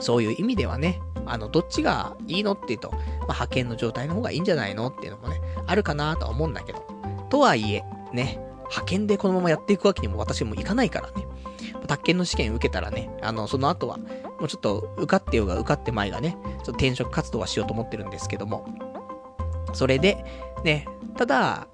[0.00, 6.82] そういう意味ではね、あの、どっちがいいのっていうと、まあ、派遣の状態の方がいいんじゃないのっていうのもね、あるかなとは思うんだけど。
[7.28, 7.84] とはいえ、
[8.14, 11.26] ね、派遣でこのままやっていくわけにも私もいかないからね。
[11.86, 18.66] 宅建の試験受けたらね、あの、その後は、もうちょっと受かってようが受かってまいがね、ちょっと転職活動はしようと思ってるんですけども。
[19.74, 20.24] それで、
[20.64, 20.86] ね、
[21.18, 21.68] ただ、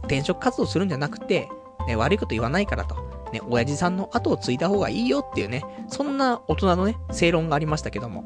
[0.00, 1.48] 転職活動するんじゃなくて、
[1.86, 3.07] ね、悪いこと言わないからと。
[3.32, 8.24] ね、親父さんの後を継いだ方がいいよっていうね、そんな大人のね、正論がありましたけども。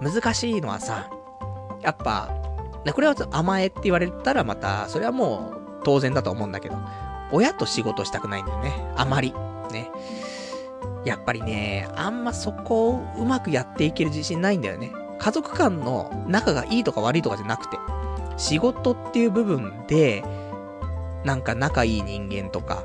[0.00, 1.10] 難しいのはさ、
[1.82, 2.30] やっぱ、
[2.84, 6.76] ね、これは甘えって言われたらまた、それはもう当然だと思うんだけど、
[7.32, 8.72] 親と仕事したくないんだよね。
[8.96, 9.34] あまり。
[9.72, 9.90] ね。
[11.04, 14.92] やっぱりね、あんまそこをうまくやっていける自信ないんだよね。
[15.18, 17.76] 家族間の仲がいいとか悪いとかじゃなくて、
[18.36, 20.24] 仕事っていう部分で、
[21.24, 22.84] なんか仲いい人間とか、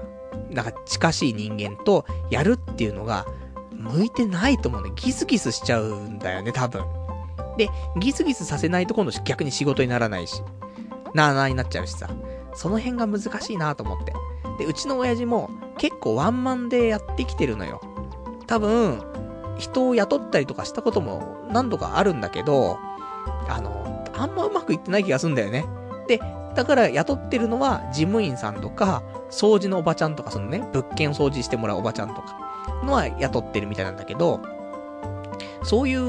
[0.54, 3.26] なんか近しい人間とやるっていうのが、
[3.72, 4.92] 向いてないと思うね。
[4.96, 6.84] ギスギスしちゃうんだよね、多分。
[7.58, 7.70] で、
[8.00, 10.42] ギスギスさせないと今度逆に仕事にならないし、
[11.14, 12.10] なあなあになっちゃうしさ。
[12.56, 14.14] その辺が難しいなと思って。
[14.60, 17.82] で、うちの親父も結構ワンマンでやってきてるのよ。
[18.48, 19.02] 多分、
[19.58, 22.78] 人を雇ったりとかしたことも何度かあるんだけど、
[23.48, 25.66] あの、あんまうまくいってない気がすんだよね。
[26.08, 26.20] で、
[26.56, 32.38] だから雇ってるのは事務員さんとか、掃除のおばちゃんとか、そのね、物件を掃除してもらうおばちゃんとか、
[32.84, 34.42] のは雇ってるみたいなんだけど、
[35.64, 36.02] そういう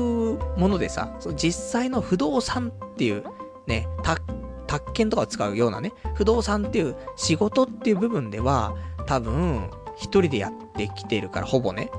[0.57, 3.25] ものでさ、その実際の不動産っていう、
[3.67, 8.75] ね、宅建とかを使うようなね、不動産っていう仕事っていう部分では、
[9.07, 11.91] 多分、一人でやってきてるから、ほぼね、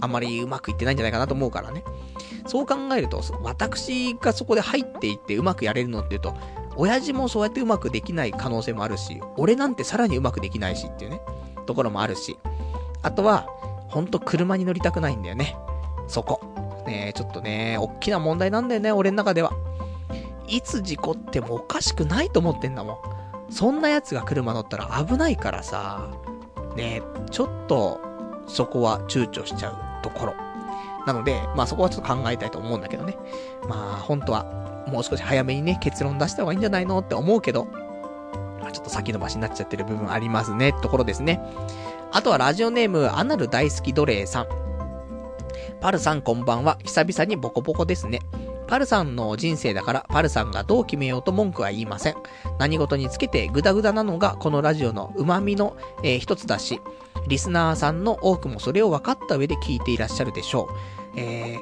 [0.00, 1.84] あまりうまくいってないんじゃないかなと思うからね。
[2.46, 6.34] そう考えると、私がそこで入っていってうまくやれるのっていうと、
[6.76, 11.20] 親父もそうやってうまくできない可能性もあるし、俺なんてさらにうまくできないしっていうね、
[11.66, 12.38] ところもあるし。
[13.02, 13.46] あとは、
[13.88, 15.56] ほんと車に乗りたくないんだよね。
[16.08, 16.40] そこ。
[16.86, 19.52] ねちょっとね、おっきな問題なんだよね、俺の中では。
[20.48, 22.96] いつ事故ってもおかしくないと思ってんだもん。
[23.50, 26.10] そんな奴が車乗ったら危ないからさ、
[26.76, 28.00] ねちょっと、
[28.46, 30.34] そこは躊躇しちゃうところ。
[31.06, 33.16] なので、まあそこはちょっと考えたいと思うんだけどね。
[33.68, 34.46] まあ本当は、
[34.92, 37.64] もう少し早めにね、結論出した方がいいんじゃないのって思うけど、
[38.60, 41.40] まあ、ちょっと先延ばしになっちゃってる部分ありますね、ところですね。
[42.12, 44.46] あとはラジオネーム、アナル大好き奴隷さん。
[45.80, 46.78] パルさんこんばんは。
[46.84, 48.20] 久々にボコボコですね。
[48.68, 52.16] パルさんの人生だから、パルさんがどう決めようと文句は言いません。
[52.58, 56.80] 何事につけてグダグダなのがこのラジオの旨味の、えー、一つだし、
[57.28, 60.68] リスナーさんの多くもそれを分かった上で聞いていらっしゃるでしょ
[61.16, 61.20] う。
[61.20, 61.58] え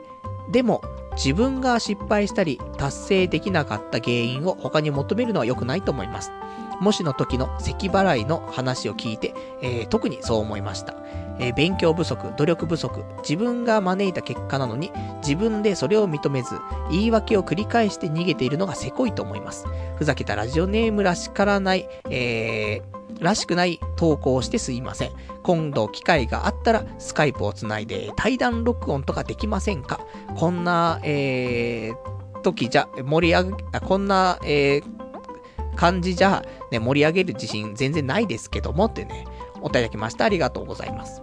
[0.49, 0.83] ー、でも、
[1.17, 6.33] 自分が失敗したり、達成できなかった原因を他に求めるのは良くないと思います。
[6.81, 10.95] もしの時の咳払いの話を聞いて、えー、特にそう思いました。
[11.41, 14.93] え、勉強不足、努力不足、自分が招いた結果なのに、
[15.23, 16.55] 自分でそれを認めず、
[16.91, 19.67] 言い訳を繰り返して逃げているのがせこいと思います。
[19.97, 25.11] ふざけたラジオネームらしからない、えー、らしくない投稿をしてすいません。
[25.43, 30.01] 今度機会があったら、スカイプをつないで対談録音とかできませんか？
[30.37, 39.25] こんな、えー、時じゃ、盛り上げ、こんな、えー、感じじゃ、ね、盛り上げる自信全然ないですけどもってね、
[39.63, 40.25] お便りきました。
[40.25, 41.23] ありがとうございます。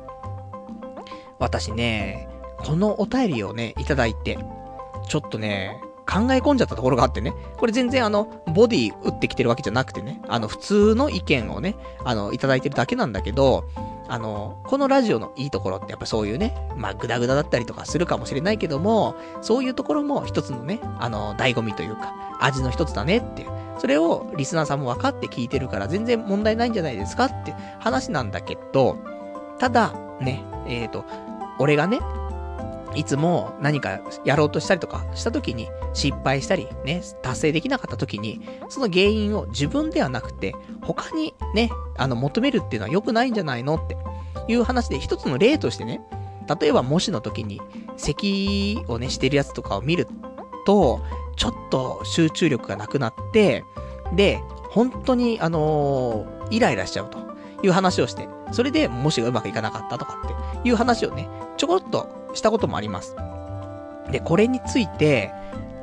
[1.39, 2.27] 私ね、
[2.57, 4.37] このお便りをね、いただいて、
[5.07, 13.65] ちょっとね、考え込んじゃったところがあってね、これ全然あの、ボディ打ってきてるわけじゃなくてね、あの、普通の意見をね、あの、いただいてるだけなんだけど、
[14.07, 23.49] あの、このラジオのいいところってやっぱそういうね、まあ、グダグダだったりとかするかもしれないけども、そういうところも一つのね、あの、醍醐味というか、味の一つだねっていう。
[23.79, 28.97] それをリスナーさんも分かって聞いてるから全然問題ないんじゃないですかって話なんだけど、
[29.59, 31.05] ただ、ね、えっ、ー、と、
[31.59, 31.99] 俺がね、
[32.97, 43.95] いつも何かやろうとしたりとかした時に失敗したりね、達成できなかった時に、その原因を自分ではなくて、他にね、あの、求めるっていうのは良くないんじゃないのって
[44.47, 46.01] いう話で一つの例としてね、
[46.59, 47.61] 例えば模試の時に、
[47.97, 50.07] 咳をね、してるやつとかを見る
[50.65, 51.01] と、
[51.35, 53.63] ちょっと集中力がなくなって、
[54.15, 54.41] で、
[54.71, 57.26] 本当に、あのー、イライラしちゃうと。
[57.63, 61.27] いう話をして、それで模試がうまくいかなかったとかっていう話をね、
[61.57, 63.15] ちょこっとしたこともあります。
[64.11, 65.31] で、これについて、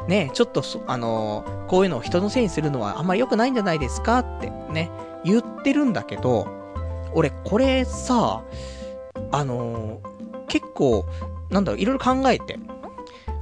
[0.09, 4.91] ね、ちょっとあのー、こういうのを人のせいにするのはあんまり良くないんじゃないですかってね、
[5.25, 6.47] 言ってるんだけど、
[7.15, 8.43] 俺これさ、
[9.33, 11.07] あのー、結構、
[11.51, 12.59] なんだろう、いろいろ考えて、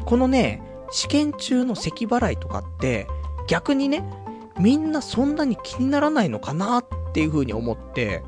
[0.04, 3.06] このね、試験中の咳払いとかって、
[3.48, 4.04] 逆にね、
[4.62, 8.22] みんなそんなに気にならないのかなっていう風に思って、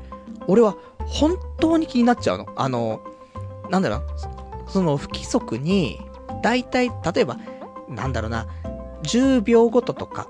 [0.47, 0.75] 俺は
[1.05, 2.47] 本当に気になっちゃうの。
[2.57, 3.01] あの、
[3.69, 4.01] なんだろう、
[4.67, 6.01] その不規則に、
[6.43, 7.37] 大体、例えば、
[7.87, 8.47] なんだろうな、
[9.03, 10.27] 10秒ごととか、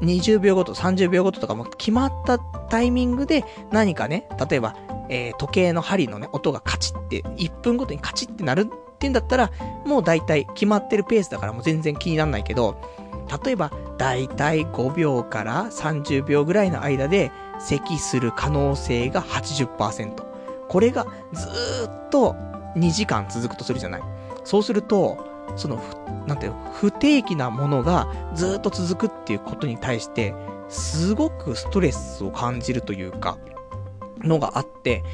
[0.00, 4.74] 20秒ごと、30秒ごととかも決まったタイミングで何かね、例えば、
[5.08, 9.52] えー、時計の針のね、音がカチって、1分ごとにカチってなるっていうんだったら、
[9.86, 12.76] もう大体決まってるペースだからもう全然気にならないけど、
[13.44, 20.22] 例えば、大体5秒から30秒ぐらいの間で、咳する可能性が80%。
[20.68, 21.46] これがず
[21.86, 22.34] っと
[22.76, 24.02] 2時間続くとするじゃない。
[24.44, 25.18] そうすると、
[25.56, 25.80] その、
[26.26, 30.34] なんていうの不定期なものがずっと続くっていうことに対して、
[30.68, 33.38] すごくストレスを感じるというか、
[34.20, 35.04] のがあって、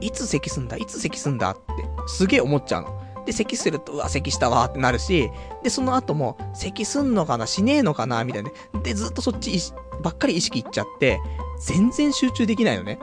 [0.00, 1.62] いつ咳すんだいつ咳すんだって、
[2.06, 3.02] すげえ思っちゃうの。
[3.28, 5.30] で、咳すると、うわ、咳したわってなるし、
[5.62, 8.50] で、その後も、咳すんのかなしねえのかなみたいな。
[8.82, 9.60] で、ずっとそっち
[10.02, 11.20] ばっかり意識いっちゃって、
[11.60, 12.98] 全然集中できないのね。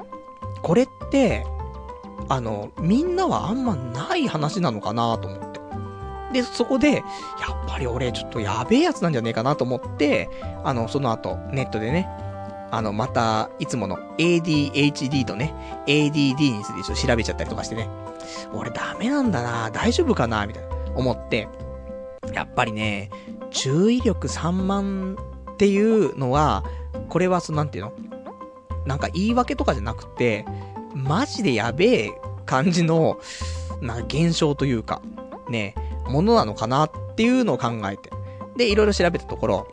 [0.64, 1.46] これって、
[2.28, 5.60] あの、みんなはあんまない話なのかなと思って。
[6.34, 7.04] で、そこで、やっ
[7.68, 10.28] ぱり俺ちょっとやべえやつなんじゃねえかなと思って、
[10.64, 12.10] あの、その後、ネットでね、
[12.76, 15.54] あの、また、いつもの ADHD とね、
[15.88, 17.88] ADD についてちょっと調べちゃったりとかしてね、
[18.54, 21.48] 俺ダメなんだな大丈夫かなみたいな、思って、
[22.34, 23.10] やっぱりね、
[23.50, 25.16] 注意力散漫
[25.54, 26.66] っていうのは、
[27.08, 27.94] これはその、なんていうの？
[28.86, 30.46] なんか言い訳とかじゃなくて、
[30.94, 33.20] マジでやべえ感じの、
[33.82, 35.02] な、現象というか、
[35.50, 35.76] ね、
[36.10, 38.10] ものなのかなっていうのを考えて。
[38.58, 39.68] で、いろいろ調べたところ、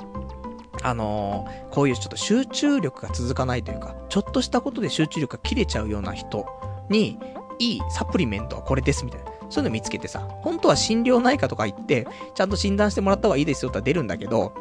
[0.83, 6.47] あのー、こういうちょっと集中力が続かないというか、ちょっとしたことで集中力が切れちゃうような人
[6.89, 7.19] に、
[7.59, 9.33] いいサプリメントはこれですみたいな。
[9.49, 14.55] そういうの見つけてさ、本当は心療内科とか行って、ちゃんと診断してもらった方がいいですよって出るんだけど、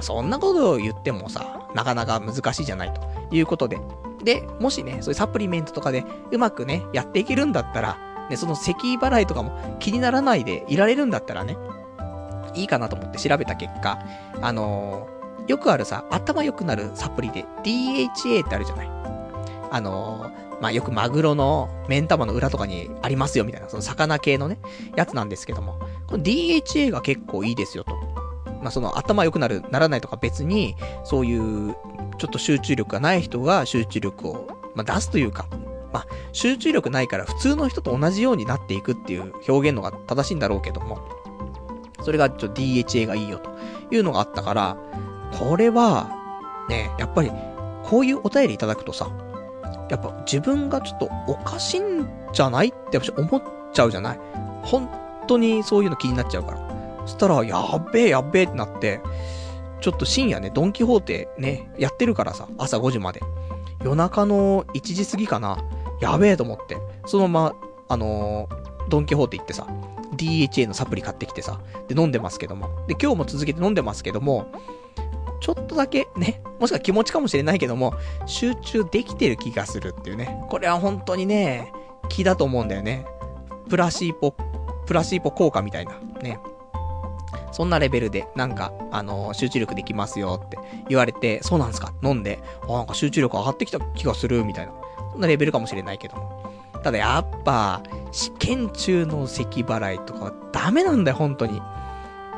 [0.00, 3.00] そんなことを言ってもさ、なかなか難しいじゃないと
[3.34, 3.78] いうことで。
[4.22, 7.98] で、もしね、そういうサプリメントとかでうまくね、やっていけるんだったら、
[8.30, 11.56] ね、その咳払いとかも気にならないでいられるんだったらね、
[12.54, 13.98] いいかなと思って調べた結果、
[14.40, 15.19] あのー、
[15.50, 18.90] よくあるさ、頭良くなるサプリで DHA ってあるじゃない。
[19.72, 24.60] あのー、まあ、よくマグロの目ん玉の裏とかにありますよみたいな、その魚系のね、
[24.94, 27.96] やつなんですけども、この DHA が結構いいですよと。
[28.62, 31.74] まあ、その頭良くなる、ならないとか別に、そういう、
[32.18, 34.46] ちょっと集中力がない人が集中力を、
[34.76, 35.48] まあ、出すというか、
[35.92, 41.00] まあ、集中力ないから普通の人と同じようになっていくっていう表現のが正しいんだろうけども、
[42.02, 43.50] それがちょっと DHA がいいよと
[43.90, 44.76] いうのがあったから、
[45.38, 46.10] これは、
[46.68, 47.30] ね、やっぱり、
[47.84, 49.10] こういうお便りいただくとさ、
[49.88, 53.42] やっぱ自分がちょっとおかしいんじゃないって私思っ
[53.72, 54.20] ちゃうじゃない？
[54.62, 54.88] 本
[55.26, 56.60] 当にそういうの気になっちゃうから。
[57.06, 59.00] そしたら、やっべえやっべえってなって、
[59.80, 63.20] ちょっと深夜ね、ドンキホーテね、やってるからさ、朝5時まで。
[63.82, 65.58] 夜中の1時過ぎかな。
[66.00, 66.76] やべえと思って。
[67.06, 67.54] そのまま、
[67.88, 69.66] あのー、ドンキホーテ行ってさ、
[70.16, 72.68] DHA のサプリ買ってきてさ、で飲んでますけども。
[72.86, 74.46] で、今日も続けて飲んでますけども、
[75.40, 77.94] ちょっとだけね、もしくは気持ちかもしれないけども、
[78.26, 80.44] 集中できてる気がするっていうね。
[80.48, 81.72] これは本当にね、
[82.08, 83.06] 気だと思うんだよね。
[83.68, 84.34] プラシーポ、
[84.86, 86.38] プラシーポ効果みたいな、ね。
[87.52, 90.58] そんなレベルで、なんか、あのー、集中力できますよって
[90.88, 91.92] 言われて、そうなんですか？
[92.02, 94.72] 飲んで、あ、なんか集中力上がってきた気がする、みたいな。
[95.12, 96.52] そんなレベルかもしれないけども。
[96.82, 101.60] ただやっぱ、試験中の咳払いとかはダメなんだよ、本当に。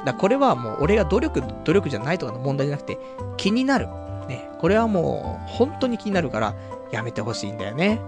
[0.05, 2.99] だこれはもう俺が努力、努力じゃないとかの問題じゃなくて、
[3.37, 3.89] 気になる。
[4.29, 4.49] ね。
[4.59, 6.55] これはもう、本当に気になるから、
[6.91, 8.01] やめてほしいんだよね。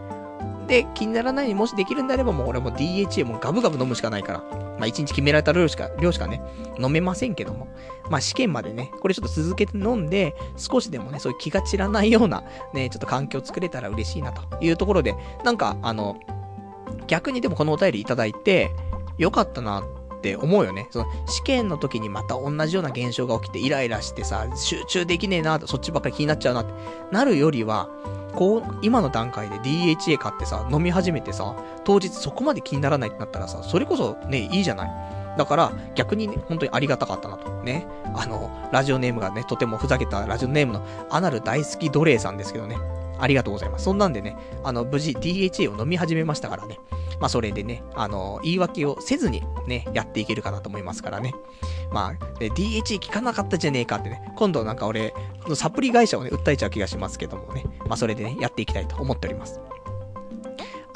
[0.66, 4.42] で、気にならないにもしできるんであればもう俺も DHA もガブガブ飲むしかないから。
[4.78, 6.42] まあ一日決められた量しか、量しかね、
[6.78, 7.68] 飲めませんけども。
[8.10, 12.42] まあ試験までね、これちょっと続けて飲んで、少しでもね、そういう気が散らないような、
[12.72, 15.14] ね、ちょっと環境を作れたら嬉しいなというところで、
[15.44, 16.16] なんか、あの、
[17.06, 18.70] 逆にでもこのお便りいただいて、
[19.18, 19.84] よかったなっ
[20.24, 20.88] って思うよね。
[20.90, 26.72] その、試験の時にまた同じような現象が起きてイライラしてさ、集中できねえなそっちばっかり気になっちゃうなって、
[27.12, 27.90] なるよりは、
[28.34, 34.90] こう、今の段階で DHA 買ってさ、飲み始めてさ、当日そこまで気にならないってなったらさ、それこそね、いいじゃない。
[35.36, 37.50] だから、逆にね、本当にありがたかったなと。
[37.62, 37.86] ね。
[38.14, 42.76] あの、ラジオネームがね、とてもふざけたラジオネームのアナル大好き奴隷さんですけどね。
[43.18, 43.84] ありがとうございます。
[43.84, 46.78] そんなんでね、あの、無事 DHA を飲み始めましたからね。
[47.20, 51.32] まあ、それでね、あの、言い訳をせずにね、やっていけるかなと思いますからね。
[51.92, 55.14] まあ、DHA 効かなかったじゃねえかってね、今度なんか俺、
[55.54, 57.64] サプリ会社をね、訴えちゃう気がしますけどもね。
[57.86, 59.60] まあ、それでね、やっていきたいと思っております。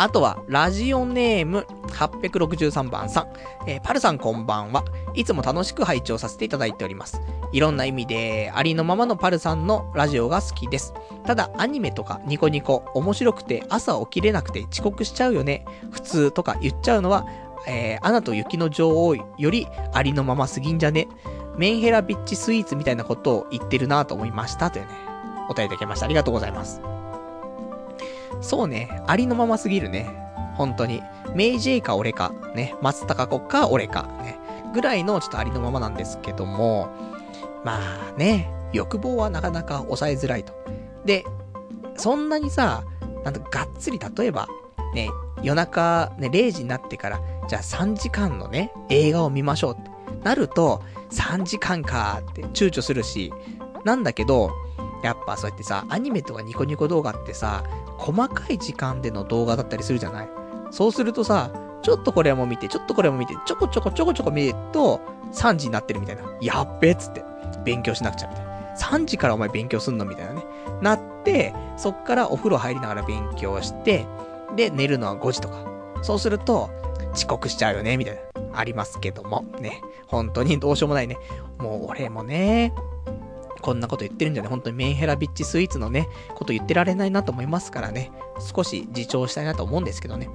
[0.00, 3.32] あとは、ラジオネーム863番さん。
[3.66, 4.84] えー、パルさんこんばんは。
[5.14, 7.20] いつも楽しく拝聴させていただいております。
[7.50, 10.94] いろんな意味で、ありのままのパルさんのラジオが好きです。
[11.26, 15.64] ただ、アニメとかニコニコ、面白くて朝起きれなくて遅刻しちゃうよね。
[15.90, 17.26] 普通とか言っちゃうのは、
[17.66, 21.08] えー、アナと雪の女王よりありのまますぎんじゃね。
[21.56, 24.70] メンヘラビッチスイーツみたいなことを言ってるなと思いました。
[24.70, 24.92] というね、
[25.48, 26.06] お便りいただきました。
[26.06, 26.97] ありがとうございます。
[28.40, 30.08] そうね、ありのまますぎるね。
[30.56, 31.02] 本当に。
[31.34, 34.38] メイジェイか俺か、ね、松高子か俺か、ね、
[34.72, 36.88] ぐらいのちょっとありのままなんですけども、
[37.64, 37.78] ま
[38.14, 40.52] あね、欲望はなかなか抑えづらいと。
[41.04, 41.24] で、
[41.96, 42.84] そんなにさ、
[43.24, 44.48] なんとがっつり例えば、
[44.94, 45.10] ね、
[45.42, 49.76] 夜中、ね、0時になってから、じゃあ3時間のね、映画を見ましょう。
[49.78, 49.90] って
[50.24, 53.32] なると、3時間かって躊躇するし、
[53.84, 54.50] なんだけど、
[55.02, 57.62] やっぱそうやってさ、アニメとかニコニコ動画ってさ、
[57.98, 60.28] 細かい時間での動画だったりするじゃない？
[60.70, 61.50] そうするとさ、
[61.82, 65.00] ちょっとこれも見て、ちょっとこれも見て、ちょこちょこちょこちょこ見ると、
[65.32, 66.22] 3時になってるみたいな。
[66.40, 67.24] やっべっつって。
[67.64, 68.76] 勉強しなくちゃみたいな。
[68.76, 70.44] 3時からお前勉強すんのみたいなね。
[70.80, 74.06] なって、そっからお風呂入りながら勉強して、
[74.56, 75.66] で、寝るのは5時とか。
[76.02, 76.70] そうすると、
[77.14, 78.20] 遅刻しちゃうよね、みたいな。
[78.54, 79.44] ありますけども。
[79.60, 79.80] ね。
[80.06, 81.16] 本当にどうしようもないね。
[81.58, 82.72] もう俺もね、
[83.60, 90.28] こんなこと言ってるんじゃね、本当にメンヘラビッチスイーツのね、こと言ってられないなと思いますからね、少し自重したいなと思うんですけどね。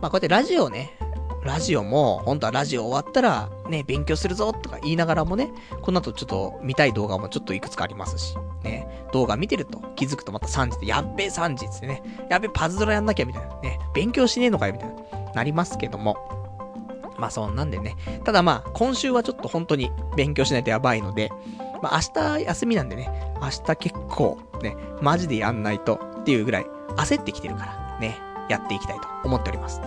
[0.00, 0.96] まあこうやってラジオね、
[1.44, 13.60] ラジオも、本当はラジオ終わったら、ね、勉強するぞとか言いながらもね、この後ちょっと見たい動画もちょっといくつかありますし、ね、動画見てると気づくとまた3時で、やっべえ3時ってね、やっべえパズドラやんなきゃみたいな。
[13.60, 16.16] ね、勉強しねえのかよみたいな、なりますけども、
[17.18, 21.30] まあそんなんでね、ただまあ、今週はちょっと本当に勉強しないとやばいので、
[21.82, 23.08] まあ明日休みなんでね、
[23.40, 26.66] 明日結構ね、マジでやんないとっていうぐらい
[26.96, 29.80] 焦ってきてるからね、やっていきたいと思っております。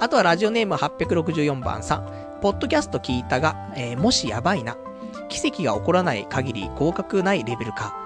[0.00, 2.24] あとはラジオネーム864番さん。
[2.42, 4.76] ポッドキャスト聞いたが、えー、もしやばいな。
[5.30, 7.96] 奇跡が起こらない限り合格ないレベルか。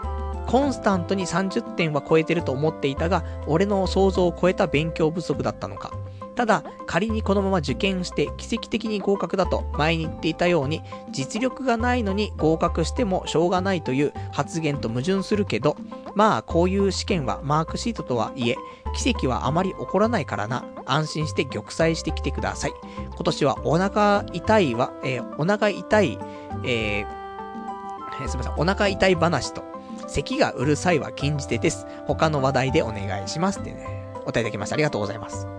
[0.47, 5.93] コンスタントに30点は超えてると思っていたが、俺の想像を超えた勉強不足だったのか。
[6.39, 15.77] ただ、仮にこのまま受験して奇跡的に合格だと前に言っていたように、実力がないのに合格してもしょうがないという発言と矛盾するけど、
[16.15, 18.57] まあ、こういう試験はマークシートとはいえ、
[18.95, 20.65] 奇跡はあまり起こらないからな。
[20.87, 22.73] 安心して玉砕してきてください。
[23.17, 26.19] 今年はお腹痛いは、えー、お腹痛い、
[26.65, 29.65] えー、すみません、お腹痛い話と、
[30.07, 31.85] 咳がうるさいは禁じ手です。
[32.07, 34.75] 他の話題でお願いしますってね、お答えいただきました。
[34.75, 35.58] ありがとうございます。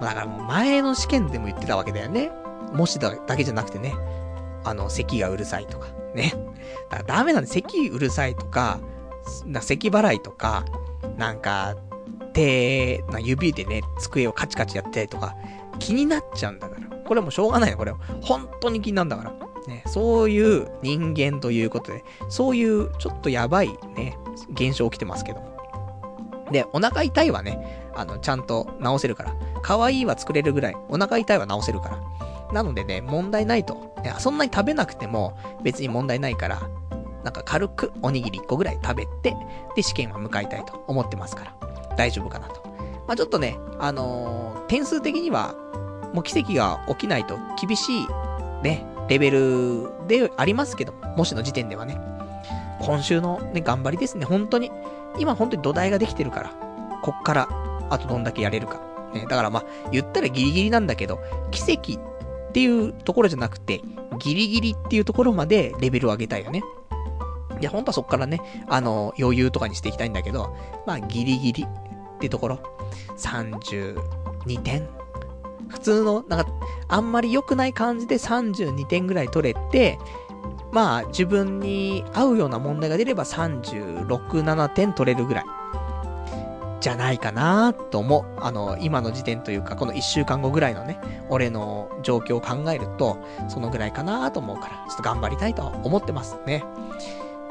[0.00, 2.30] だからもう前の試験でも言ってたわけだよね。
[2.72, 3.94] もしだだけじゃなくてね。
[4.64, 6.34] あの、咳がうるさいとか、ね。
[6.90, 8.80] だからダメなんで、咳うるさいとか、
[9.46, 10.64] な咳払いとか、
[11.16, 11.76] なんか、
[12.32, 15.36] 手、な指でね、机をカチカチやったりとか、
[15.78, 16.96] 気になっちゃうんだから。
[16.98, 17.92] これもしょうがないの、これ。
[18.20, 19.32] 本当に気になるんだから。
[19.66, 24.16] ね、そういう人間ということで、そういうちょっとやばいね、
[24.52, 25.42] 現象起きてますけど。
[26.50, 29.34] で、お腹痛いはね、あの、ちゃんと治せるから。
[29.62, 31.98] 可愛いは作れるぐらい、お腹痛いは治せるから。
[32.52, 33.94] なのでね、問題ないと。
[34.02, 36.62] いや、そんなに食べなくても別に問題ないから、
[37.24, 39.36] なんか軽くおにぎり1個ぐらい食べて、
[39.74, 42.62] で、試験は向かいたいと思ってますから、大丈夫かなと。
[43.06, 45.54] まあ、ちょっとね、あのー、点数的には、
[46.14, 48.06] もう奇跡が起きないと厳しい、
[48.62, 52.00] ね、レベルでありますけどもしの時点ではね。
[52.80, 54.70] 今週のね、頑張りですね、本当に。
[55.18, 56.50] 今本当に土台ができてるから、
[57.02, 57.48] こっから、
[57.90, 58.80] あとどんだけやれるか。
[59.14, 61.20] ね、だからまあ、言ったらギリギリなんだけど、
[61.50, 63.80] 奇跡っていうところじゃなくて、
[64.18, 66.62] ギリギリっていうところまでレベルを上げたいよね。
[67.60, 70.54] いや、ほんとはそっからね、あの、余裕とかにしていきたいんだけど、
[70.86, 71.68] まあ、ギリギリっ
[72.20, 72.60] てところ、
[73.16, 74.88] 32点
[75.68, 76.50] 普通の、なんか、
[76.88, 79.98] あんまり良くない感じで32点ぐらい取れて、
[80.72, 85.44] まあ、自分に合うような問題が出れば36、7点取れるぐらい。
[86.80, 88.24] じゃないかなと思う。
[88.40, 93.18] あの、今の時点というか、この1週間後ぐらいのね、俺の状況を考えると、
[93.48, 96.64] そのぐらいかなと思うから、ちょっと頑張りたいと思ってますね。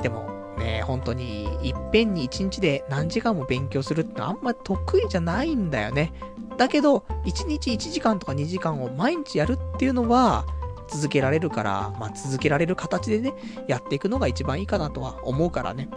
[0.02, 6.14] でも、ね、本当に、いっぺんに1日で何時間も勉強するってあんま得意じゃないんだよね。
[6.58, 10.45] だけど、1日1時間とか2時間を毎日やるっていうのは、
[10.88, 13.34] 続けられるから、まあ続けられる形でね、
[13.68, 15.90] やっていくのが一番いいかなとは思うからね。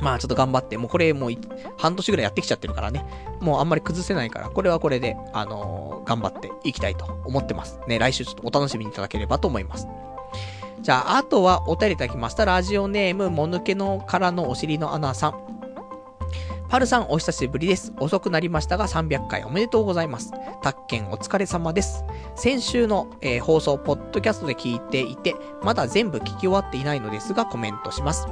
[0.00, 1.30] まあちょっと頑張って、もうこれもう
[1.76, 3.04] 半年ぐらいやってきちゃってるからね。
[3.40, 7.78] もうあんまり崩せないから、これはこれで、あのー、頑張っていきたいと思ってます。
[7.86, 9.86] ね、来週ちょっとお楽しみいただければと思います。
[10.80, 12.44] じゃあ、あとはお便りいただきました。
[12.44, 15.50] ラジオネーム、もぬけのからのお尻のアナさん。
[16.70, 17.92] パルさんお久しぶりです。
[17.98, 20.30] 遅くなりましたが300回おめでとうございます。
[20.62, 22.04] タッケンお疲れ様です。
[22.36, 28.28] 先週の、えー放送、ポッドキャストで聞いていて、まだ全部聞き終わっていないのですがコメントします。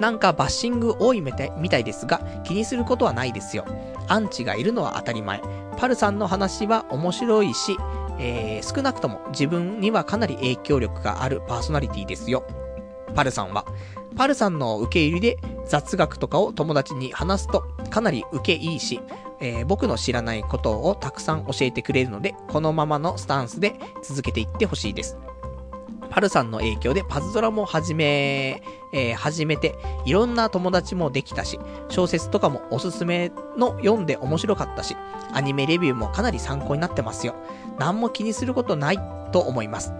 [0.00, 1.44] なんかバッシング多いみた
[1.78, 3.66] いですが、気にすることはないですよ。
[4.08, 5.42] アンチがいるのは当たり前。
[5.76, 7.76] パルさんの話は面白いし、
[8.18, 12.44] えー少なくとも自分にはかなり影響力があるパーソナリティですよ。
[13.14, 13.64] パルさんは。
[14.16, 19.00] パルさんの受け入りで雑学とかを友達に話すとかなり受けいいし、
[19.40, 25.18] えー僕の知らないことをたくさん教えてくれるので、このままのスタンスで続けていってほしいです。
[26.10, 28.62] パルさんの影響でパズドラも始め、
[28.92, 31.58] えー始めて、いろんな友達もできたし、
[31.88, 34.96] 小説とかもおすすめの読んで面白かったし、
[35.32, 37.34] アニメレビューもかなり参考になってますよ。
[37.78, 38.98] 何も気にすることない
[39.32, 39.92] と思います。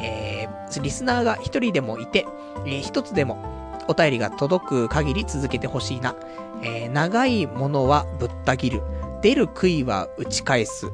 [0.00, 2.26] えーリスナーが一人でもいて、
[2.64, 3.42] えー一つでも
[3.88, 6.14] お便りが届く限り続けてほしいな。
[6.62, 8.82] えー長いものはぶった切る。
[9.22, 10.92] 出る杭は打ち返す。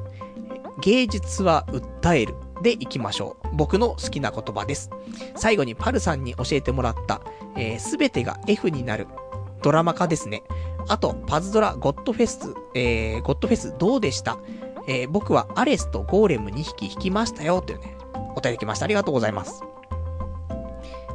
[0.81, 2.35] 芸術は訴える。
[2.61, 3.47] でいきましょう。
[3.53, 4.89] 僕の好きな言葉です。
[5.35, 7.21] 最後にパルさんに教えてもらった、
[7.57, 9.07] えすべてが F になる
[9.61, 10.43] ドラマ化ですね。
[10.87, 14.37] あと、パズドラゴッドフェス、えー、ゴッドフェスどうでした？
[14.87, 17.95] えー僕はアレスとゴーレム2匹引きましたよ、というね、
[18.35, 18.85] お便り来ました。
[18.85, 19.63] ありがとうございます。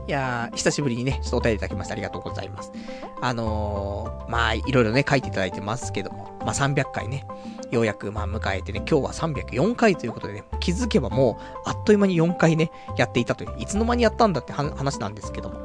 [0.08, 2.72] いやー、久しぶりにね、ちょっとお便りいただきましてありがとうございます。
[3.20, 7.26] あのー、まあ、いろいろね、書いていただいてますけども、まあ、300回ね、
[7.70, 15.60] ようやくまあ迎えてね、今日は304回ということでね、気づけばもう、あっという間に4回ね、やっていたという、いつの間にやったんだって話なんですけども。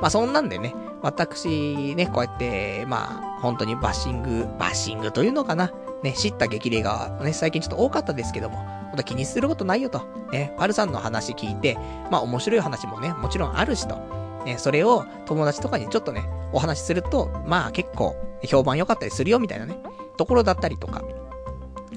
[0.00, 5.72] まあ、そんなんでね、私、ね、こうやって、まあ、本当にバッシング、バッシングというのかな。
[6.02, 10.00] ね、知った激励がね、最近ちょっと多かったですけども、本当気にすることないよと。
[10.30, 11.76] ね、パルさんの話聞いて、
[12.10, 13.96] まあ面白い話もね、もちろんあるしと。
[14.44, 16.22] ね、それを友達とかにちょっとね、
[16.52, 18.14] お話しすると、まあ結構
[18.44, 19.76] 評判良かったりするよみたいなね、
[20.16, 21.02] ところだったりとか。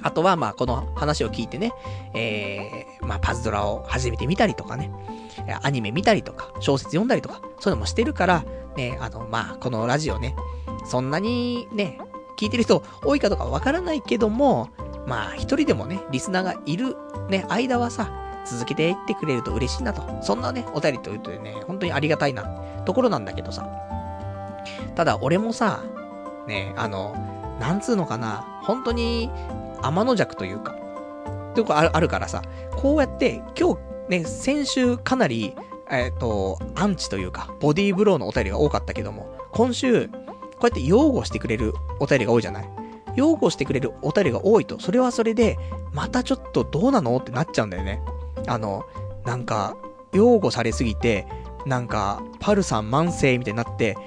[0.03, 1.73] あとはまあこの話を聞いてね、
[2.13, 4.91] えー、まあパズドラを始めてみたりとかね、
[5.61, 8.45] アニメ見たりとか、小説読んだりとか、そういうのもしてるから、
[8.75, 10.35] ね、あの、まあこのラジオね、
[10.85, 11.99] そんなにね、
[12.37, 14.69] 聞いてる人多いかどうかわからないけども、
[15.07, 16.95] まあ一人でもね、リスナーがいる
[17.29, 18.11] ね、間はさ、
[18.45, 20.03] 続けていってくれると嬉しいなと。
[20.23, 22.43] そんなね、お便りというとね、本当にありがたいな、
[22.85, 23.67] ところなんだけどさ。
[24.95, 25.83] ただ俺もさ、
[26.47, 27.15] ね、あの、
[27.59, 29.29] なんつうのかな、本当に
[29.81, 30.75] 天の弱というか、
[31.55, 32.41] というかあるからさ、
[32.75, 33.79] こうやって今日
[34.09, 35.55] ね、先週かなり、
[35.89, 40.13] えっ、と、アンチというか、ボディーブローのお便りが多かったけども、今週、こ
[40.63, 42.69] うやって擁護してくれるお便りが多いじゃない？
[43.15, 45.57] 擁護してくれるお便りが多いと、それはそれで、
[45.91, 47.17] またちょっとどうなの？
[47.17, 48.01] ってなっちゃうんだよね。
[48.47, 48.85] あの、
[49.25, 49.75] なんか、
[50.13, 51.27] 擁護されすぎて、
[51.65, 53.97] なんか、パルさん慢性みたいになって、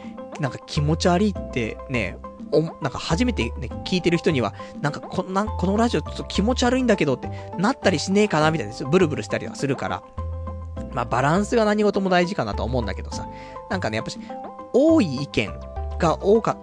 [0.40, 2.18] なんか気持ち悪いってね、
[2.54, 10.02] お、なんか初めてね、聞いてる人には、なんかこんな、このラジオちょっと気持ち悪いんだけどって、なったりしねえかなみたいな、ブルブルしたりはするから。
[10.92, 13.26] まあバランスが何事も大事かなと思うんだけどさ。
[13.70, 14.18] なんかね、やっぱし、
[14.72, 15.52] 多い意見
[15.98, 16.56] が多か、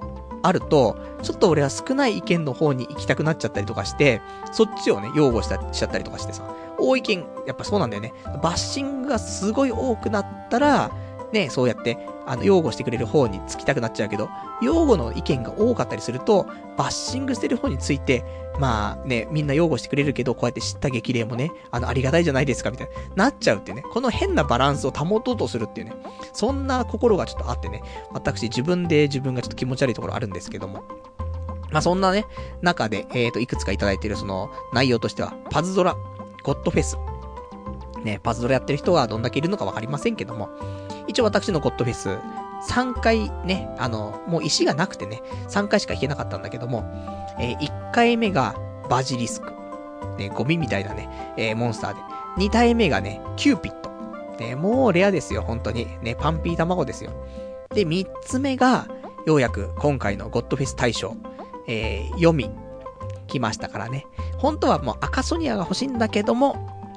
[0.43, 6.43] あると、ちょっと俺は少ない意見の方に行きたくなっちゃったりとかして、そっちをね、擁護した、しちゃったりとかしてさ。
[6.80, 8.13] 多い意見、やっぱそうなんだよね。
[8.41, 10.91] バッシングがすごい多くなったら、
[11.32, 14.30] ね、そうやって、あの、擁護してくれる方につきたくなっちゃうけど、
[14.62, 16.45] 擁護の意見が多かったりすると、
[16.78, 18.24] バッシングしてる方について、
[18.60, 23.84] まあね、みんな擁護してくれるけど、こうやって知った激励もね、あの、ありがたいじゃないですか、みたいな、なっちゃうっていうね。
[23.84, 25.94] この変なバランスを保とうとするっていうね。
[26.34, 27.82] そんな心がちょっとあってね、
[28.12, 30.84] 私自分で自分がちょっと気持ち悪いところあるんですけども。
[31.72, 32.26] まあそんなね、
[32.62, 35.95] 中で、えっ、と、いくつかいただいているその内容としては、パズドラ、
[36.44, 36.98] ゴッドフェス。
[38.03, 40.49] ね、パズドラやってる人がどんだけいるのかわかりませんけども、
[41.07, 42.18] 一応私のゴッドフェス、
[42.69, 46.84] 3回ね、あの、もう石がなくてね、3回しか弾けなかったんだけども、
[47.40, 48.56] えー1回目が
[48.90, 49.53] バジリスク。
[50.18, 52.02] ね、ゴミみたいなね、えーモンスターで。
[52.38, 53.91] 2体目がね、キューピット。
[54.40, 55.88] ね、もうレアですよ、本当に。
[56.02, 57.11] ね、パンピー卵ですよ。
[57.73, 58.88] で、3つ目が、
[59.26, 61.15] ようやく今回のゴッドフェス大賞、
[61.68, 62.49] えー、読み、
[63.28, 64.06] 来ましたからね。
[64.38, 66.56] 本当はもう赤ソニアが欲しいんだけども、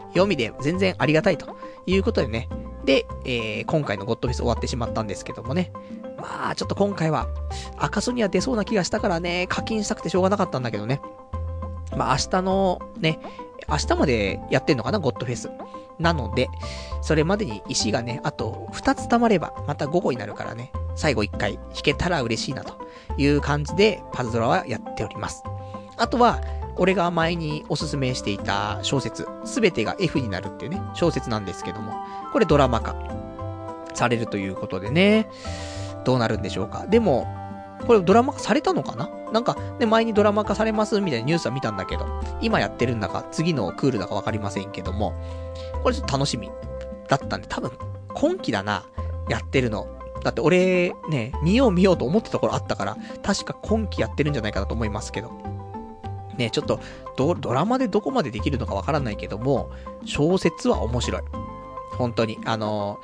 [0.09, 1.57] 読みで全然ありがたいと
[1.87, 2.49] いうことでね。
[2.85, 5.73] で、えー、今回のゴッドフェス終わってしまったんですけどもね。
[6.19, 7.29] まあ、ちょっと今回は、
[7.77, 11.01] 赤ソニア出そうな気がしたからね、課金したくてしょうがなかったんだけどね。
[11.97, 13.19] まあ、明日のね、
[13.69, 15.51] 明日までやってんのかな、ゴッドフェス。
[15.99, 16.49] なので、
[17.03, 22.75] それまでに石がね、あと2つ溜まれば、また午後になるからね、最後1回弾けたら嬉しいなと
[23.17, 25.43] いう感じで、パズドラはやっております。
[25.97, 26.41] あとは、
[26.77, 31.95] 俺が前におすすめしていた小説、すべてが F になるっていうね、小説なんですけども、
[32.33, 32.97] これドラマ化
[33.95, 35.29] されるということでね、
[36.05, 36.87] どうなるんでしょうか。
[36.87, 37.27] でも、
[37.87, 39.09] これドラマ化されたのかな？
[39.33, 42.07] なんか、ね、前にドラマ化されますみたいなニュースは見たんだけど、
[42.41, 45.13] 今やってるんだか、次のクールだかわかりませんけども、
[45.83, 46.51] これちょっと楽しみ
[47.09, 47.71] だったんで、多分、
[48.15, 48.85] 今期だな、
[49.29, 49.87] やってるの。
[50.23, 55.31] だって俺、ね、見よう見ようと思ってた頃あったから、確か今期やってるんじゃないかなと思いますけど。
[56.37, 56.81] ね、ちょっと、
[57.17, 59.71] ド、ドラマでどこまでできるのかわからないけども、
[60.05, 61.23] 小説は面白い。
[61.97, 62.39] 本当に。
[62.45, 63.01] あの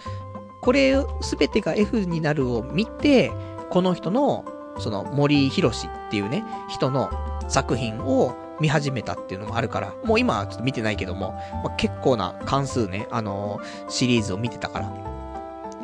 [0.61, 3.33] これ、すべてが F になるを見て、
[3.71, 4.45] この人の、
[4.79, 7.11] その森博っていうね、人の
[7.49, 11.33] 作品を見始めたっていうのもあるから、もう今はちょっと見てないけども、
[11.65, 14.93] まあ、結構な関数ね、あのー、シリーズを見てたから。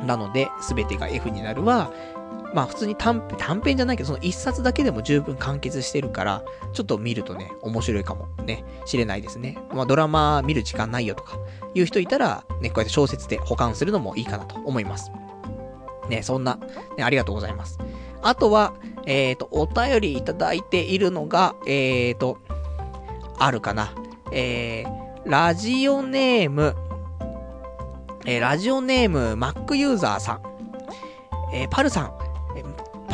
[0.04, 1.90] なので、すべてが F になるは、
[2.56, 3.20] まあ普通に短
[3.62, 6.42] 編、じゃないけど、その一冊だけでも十分完結してるから、
[6.72, 9.58] ちょっと見るとね、面白いかもね、知れないですね。
[9.74, 11.38] まあドラマ見る時間ないよとか、
[11.74, 15.10] いう人いたら、ね、こうやって小説で保管するのもいいかなと思います。
[16.08, 16.58] ね、そんな、
[16.96, 17.78] ね、ありがとうございます。
[18.22, 18.72] あとは、
[19.04, 22.38] えっ、ー、と、お便りいただいているのが、えっ、ー、と、
[23.38, 23.92] あるかな。
[24.32, 26.74] えー、ラジオネーム、
[28.24, 30.42] えー、ラジオネーム、Mac ユーザーさん。
[31.52, 32.25] えー、パルさん、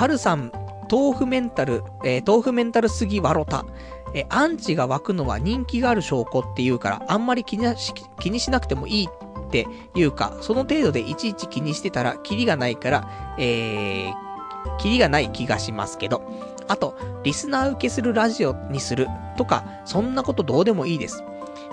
[0.03, 0.51] パルさん、
[0.91, 3.65] 豆腐メンタル、えー、豆腐メンタルすぎわろた。
[4.15, 16.21] え、アンチが湧くのは人気がある証拠っていうから、あんまり気にし気にしなくてもいいっていうか、その程度でいちいち気にしてたら、キリがないから、えー、キリがない気がしますけど。
[16.67, 19.07] あと、リスナー受けするラジオにする
[19.37, 21.23] とか、そんなことどうでもいいです。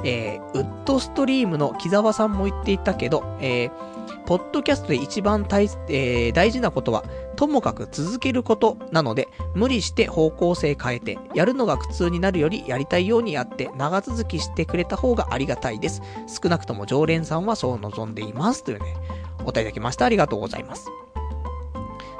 [0.03, 3.71] えー、ウッドストリームの木沢さんも言っていたけど、えー、
[4.29, 7.03] ポッドキャストで一番大,、えー、大事なことは、
[7.35, 16.03] ともかく続けることなので、無理して方向性変えて、やるのが苦痛になるよりやりたいようにやって、長続きしてくれた方がありがたいです。
[16.27, 18.63] 少なくとも常連さんはそう望んでいます。
[18.63, 18.97] というね、
[19.39, 20.05] お答えいただきました。
[20.05, 20.85] ありがとうございます。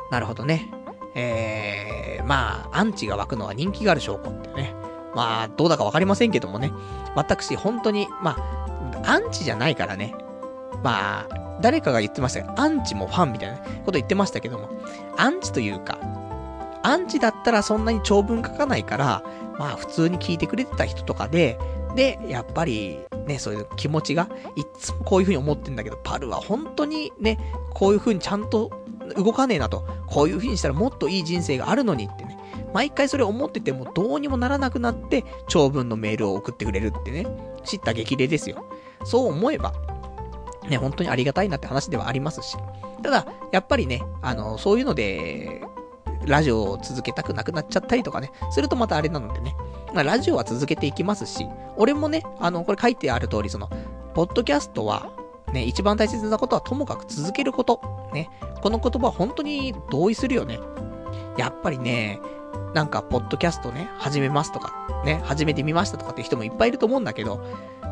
[0.10, 0.68] なるほどね。
[1.14, 4.73] えー、まあ、アンチが湧くのは人気がある証拠ってね。
[5.14, 6.72] まあ、どうだかわかりませんけどもね。
[7.14, 8.36] 私、本当に、ま
[9.06, 10.15] あ、アンチじゃないからね。
[10.84, 14.69] まあ、誰かが言ってましたけど、アンチもファンみたいなこと言ってましたけども、
[15.18, 15.99] アンチというか、
[16.84, 19.23] アンチだったらそんなに長文書かないから、
[19.57, 21.60] まあ普通に聞いてくれてた人とかで、
[21.95, 27.38] で、やっぱり、ね、そういう気持ちが、いつもこういう風に思ってんだけど、パルは本当にね、
[27.73, 28.72] こういう風にちゃんと
[29.15, 32.38] 動かねえなと、こういう風にしたらもっといい人生があるのにってね、
[32.73, 37.26] 毎回それ思っててもどうにもならなくなって、長文のメールを送ってくれるってね、
[37.65, 38.64] 知った激励ですよ。
[39.03, 39.73] そう思えば、
[40.70, 42.58] ね、本当にありがたいなって話ではありますし。
[43.02, 45.62] ただ、やっぱりね、あの、そういうので、
[46.26, 49.56] ラジオを続けたくなくなっちゃったりとかね、するとまたあれなのでね、
[49.94, 51.48] まあ、ラジオは続けていきますし、
[51.78, 53.70] 俺もね、あの、これ書いてある通り、その、
[54.14, 55.12] ポッドキャストは、
[55.54, 57.82] ね、一番大切なことはともかく続けること。
[58.14, 58.30] ね、
[58.62, 60.60] この言葉は本当に同意するよね。
[61.38, 62.20] やっぱりね、
[62.74, 64.74] なんか、ポッドキャストね、始めますとか、
[65.06, 67.41] ね、始めてみましたとかって人もいっぱいいると思うんだけど、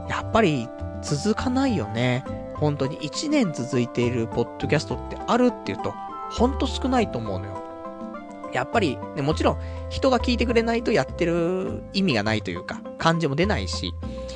[0.09, 0.69] やっぱり
[1.01, 2.23] 続かないよね。
[2.59, 5.93] 本当に1年続いているポッドキャストってあるっていうと、
[6.29, 7.63] ほんと少ないと思うのよ。
[8.53, 9.57] やっぱり、ね、もちろん、
[9.89, 13.93] 人が聞いてくれないとやってる意味がないというか、感じも出ないし、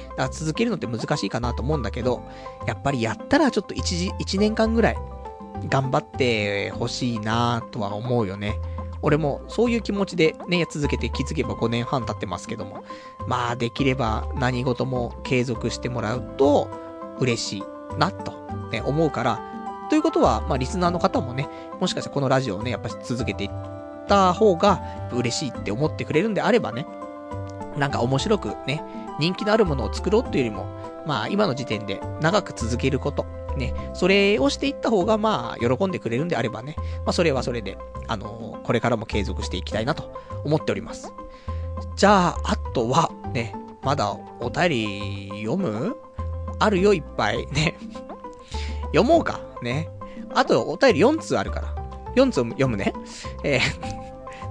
[0.10, 2.22] だから続けるのって難しいかなと思うんだけど、
[2.68, 4.98] やっぱりやったらちょっと1時、1年間ぐらい、
[5.70, 8.60] 頑張ってほしいなとは思うよね。
[9.04, 12.84] 俺もそういう気持ちでね、続けて気づけば5年半経ってますけども、
[13.28, 16.68] まあできれば何事も継続してもらうと
[17.20, 17.64] 嬉しい
[17.98, 18.34] な、と、
[18.72, 19.40] ね、思うから、
[19.90, 21.50] ということは、まあ、リスナーの方もね、
[21.80, 23.52] もしかしたらこのラジオをね、やっぱり続けていっ
[24.08, 24.82] た方が
[25.12, 26.86] 嬉しいって思ってくれるんであればね、
[27.78, 28.84] なんか面白くね、
[29.20, 30.66] 人気のあるものを作ろうっていうよりも、
[31.06, 33.26] まあ、今の時点で長く続けること、
[33.58, 37.78] ね、それをしていった方が、まあ、喜んでくれるんであればね、まあ、それはそれで、
[38.08, 40.14] あのー、これからも継続していきたいなと
[40.46, 41.14] 思っております。
[41.96, 43.54] じゃあ、あとは、ね、
[43.84, 45.98] まだお便り読む？
[46.64, 47.48] あるよ、いっぱい。
[47.48, 47.76] ね。
[48.88, 49.40] 読もうか。
[49.62, 49.90] ね。
[50.34, 51.76] あと、お便り4通あるから。
[52.16, 52.94] 4通読むね。
[53.44, 54.02] えー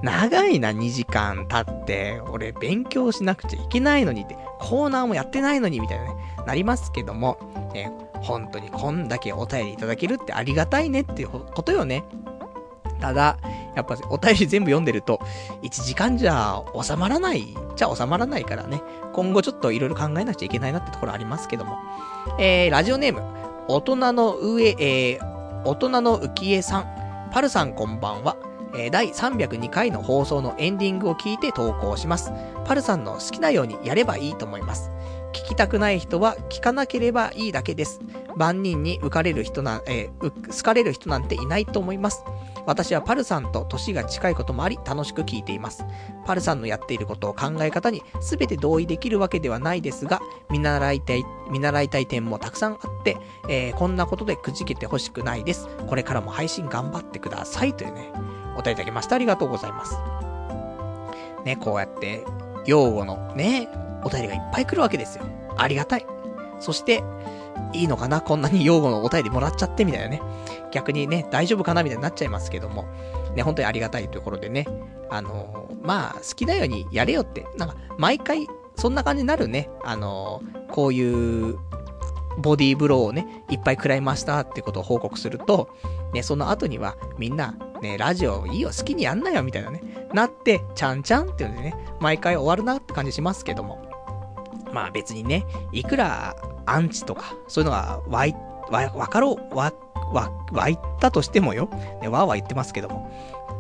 [0.03, 6.15] 長いな、2時間経って、俺勉強しなくちゃいけないのにって、コーナーもやってないのに、みたいなね、
[6.47, 7.39] なりますけども、
[7.75, 12.05] え、本当にこんだけお便りいただけるってありがたいねっていうことよね。
[13.01, 13.39] ただ、
[13.75, 15.21] やっぱお便り全部読んでると、
[15.63, 18.83] 1時間じゃ収まらないじゃ収まらないからね、
[19.13, 21.79] 今後ちょっといろいろ考えなくちゃいけないなってところありますけども。
[22.39, 23.23] えー、ラジオネーム、
[23.69, 28.37] 大人の上、えー、大人の浮江さん、パルさんこんばんは。
[28.75, 32.33] えー、第302回の放送のエンディングを聞いて投稿します。
[32.65, 34.91] パルさんの好きなようにやればいいと思います。
[35.33, 38.01] 聞きたくない人は聞かなければいいだけです。
[38.37, 42.25] 万人に浮かれる人な、えー、好かれる人なんていないと思います。
[42.67, 45.85] 私はパルさんと年が近いこともあり楽しく聞いています。
[46.27, 50.21] パルさんのやっていることを考え方に全て同意できるわけではないですが、
[50.51, 53.17] 見習いたい、見習いたい点もたくさんあって、
[53.49, 55.69] えー、こんなことでくじけてほしくないです。
[55.89, 57.75] これからも配信頑張ってください。
[57.75, 58.13] というね、
[58.57, 59.17] お便りいただきました。
[59.17, 59.97] ありがとうございます。
[61.45, 62.25] ね、こうやって、
[62.67, 63.69] 用語のね、
[64.05, 65.25] お便りがいっぱい来るわけですよ。
[65.57, 66.07] ありがたい。
[66.59, 67.03] そして、
[67.73, 68.21] いいのかな？
[68.21, 70.21] こんなに用語のお便りもらっちゃってみたいなね。
[70.73, 71.83] 逆にね、大丈夫かな？
[71.83, 72.85] みたいになっちゃいますけども。
[73.37, 74.67] ね、本当にありがたいところでね。
[75.09, 77.47] あのー、まあ、好きなようにやれよって。
[77.57, 79.71] なんか、毎回、そんな感じになるね。
[79.85, 81.59] あのー、こういう、
[82.39, 85.69] ボディーブローをね、いっぱい食らいましたってことを報告すると、
[86.13, 90.09] ね、その後には、みんな、ね、ラジオいいよ、好きにやんなよ、みたいなね。
[90.13, 93.80] なって、ちゃんちゃんっていうのでね、毎回終わるなって感じしますけども。
[94.73, 96.37] まあ別にね、いくら
[96.67, 98.37] アンチとか、そういうのが湧い、
[98.71, 99.73] わ、わかろう、わ、
[100.13, 101.69] わ、湧いたとしてもよ。
[102.01, 103.11] ね、わーわー言ってますけども。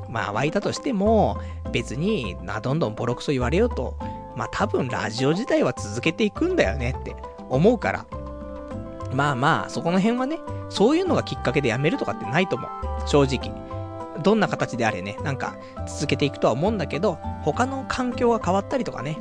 [0.08, 1.38] まあ湧いたとしても、
[1.72, 3.96] 別にな、どんどんボロクソ言われようと、
[4.36, 7.14] まあ多分ラジオ自体は続けていくんだよねって
[7.48, 8.06] 思うから。
[9.12, 10.38] まあまあ、そこの辺はね、
[10.68, 12.70] そういうのがきっかけでやめるとかってないと思う。
[13.08, 13.52] 正直。
[14.22, 15.56] どんな形であれね、なんか
[15.86, 19.18] 続けていくとは思うんだけど、他の環境が変わったりとかね、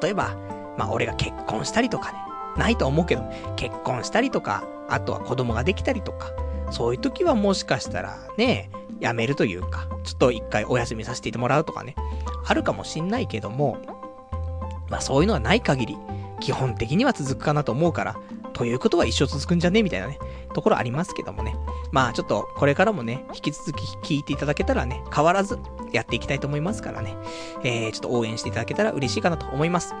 [0.00, 0.36] 例えば、
[0.76, 2.18] まあ俺が結婚したりとかね、
[2.56, 3.22] ないと思うけど、
[3.56, 6.32] 結婚したりとか、あとは子供ができたりとか、
[6.70, 8.70] そういう時はもしかしたらね、
[9.00, 11.94] やめるというか、ちょっと一回お休みさせてもらうとかね、
[12.46, 13.78] あるかもしんないけども、
[14.88, 15.96] まあそういうのがない限り、
[16.40, 18.16] 基本的には続くかなと思うから、
[18.52, 20.18] ということは一生続くんじゃねみたいなね、
[20.52, 21.56] ところありますけどもね。
[21.90, 25.58] まあちょっとこれからもね、引き続き聞いていただけたらね、変わらず
[25.92, 27.16] やっていきたいと思いますからね、
[27.64, 29.94] えー、ちょっと応援していただけたら嬉しいかなと思います。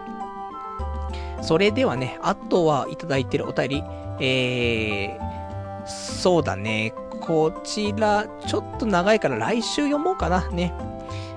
[1.42, 3.84] それではね、あとはいただいてるお便り、
[4.20, 10.72] えー、そうだね、こちら、ちょっと長いから来週読もうかな、ね。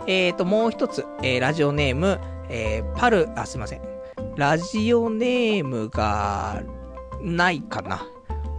[0.07, 2.19] えーと、もう一つ、えー、ラジオネーム、
[2.49, 3.81] えー、パル、あ、すいません。
[4.35, 6.61] ラジオネームが、
[7.21, 8.05] ないかな。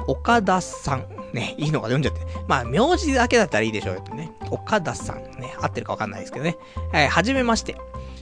[0.06, 1.06] 岡田さん。
[1.32, 2.20] ね、いいのが読んじゃって。
[2.48, 4.32] まあ、名字だけだったらいいでしょうよってね。
[4.50, 5.22] 岡田さん。
[5.40, 6.56] ね、合ってるかわかんないですけどね。
[6.92, 7.76] はい、はじめまして。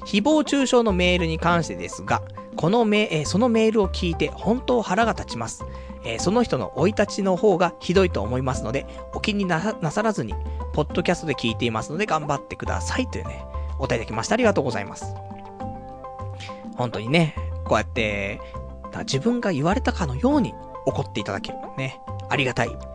[0.05, 2.22] 誹謗中傷のメールに関してですが、
[2.56, 5.64] このメ、え、そのメールを聞いて本当腹が立ちます。
[6.05, 9.60] え、その人の生い立ちの方がひどいと思いますので、お気にな
[9.90, 10.35] さらずに、
[10.72, 13.44] ポッドキャストで聞いていますので頑張ってくださいというね、
[13.78, 14.35] お便りできました。
[14.35, 15.14] ありがとうございます。
[16.76, 18.40] 本当にね、こうやって、
[19.01, 20.55] 自分が言われたかのように
[20.86, 21.59] 怒っていただける。
[21.76, 22.01] ね。
[22.28, 22.94] ありがたい。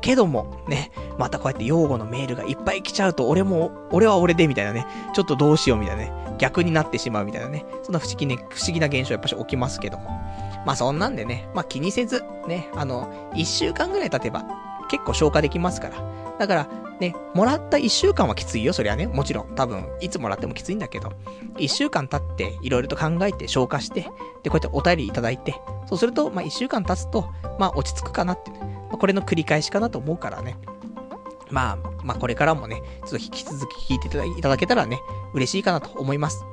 [0.00, 10.10] けども、ね、またこうやって用語のメールがいっぱい来ちゃうと、俺も、俺は俺で、みたいなね、ちょっとどうしようみたいなね、逆になってしまうみたいなね、そんな不思議ね、不思議な現象やっぱし起きますけども。
[10.66, 14.44] まあそんなんでね、まあ気にせず、ね、あの、一週間ぐらい経てば、
[14.90, 15.96] 結構消化できますから。
[16.38, 16.68] だから、
[17.00, 19.06] ね、もらった一週間はきついよ、そりゃね。
[19.06, 19.54] もちろん。
[19.54, 21.12] 多分、いつもらってもきついんだけど、
[21.56, 24.02] 一週間経って、いろいろと考えて、消化して、
[24.42, 25.54] で、こうやってお便りいただいて、
[25.86, 30.56] そうすると、まあ一週間経つと、まあ落ち着くかなって、ね、まあ、これの繰り返しかなと思うからね。
[31.50, 35.00] まあ、まあこれからもね、ちょっと引き続き聞いていただけたらね、
[35.34, 36.44] 嬉しいかなと思います。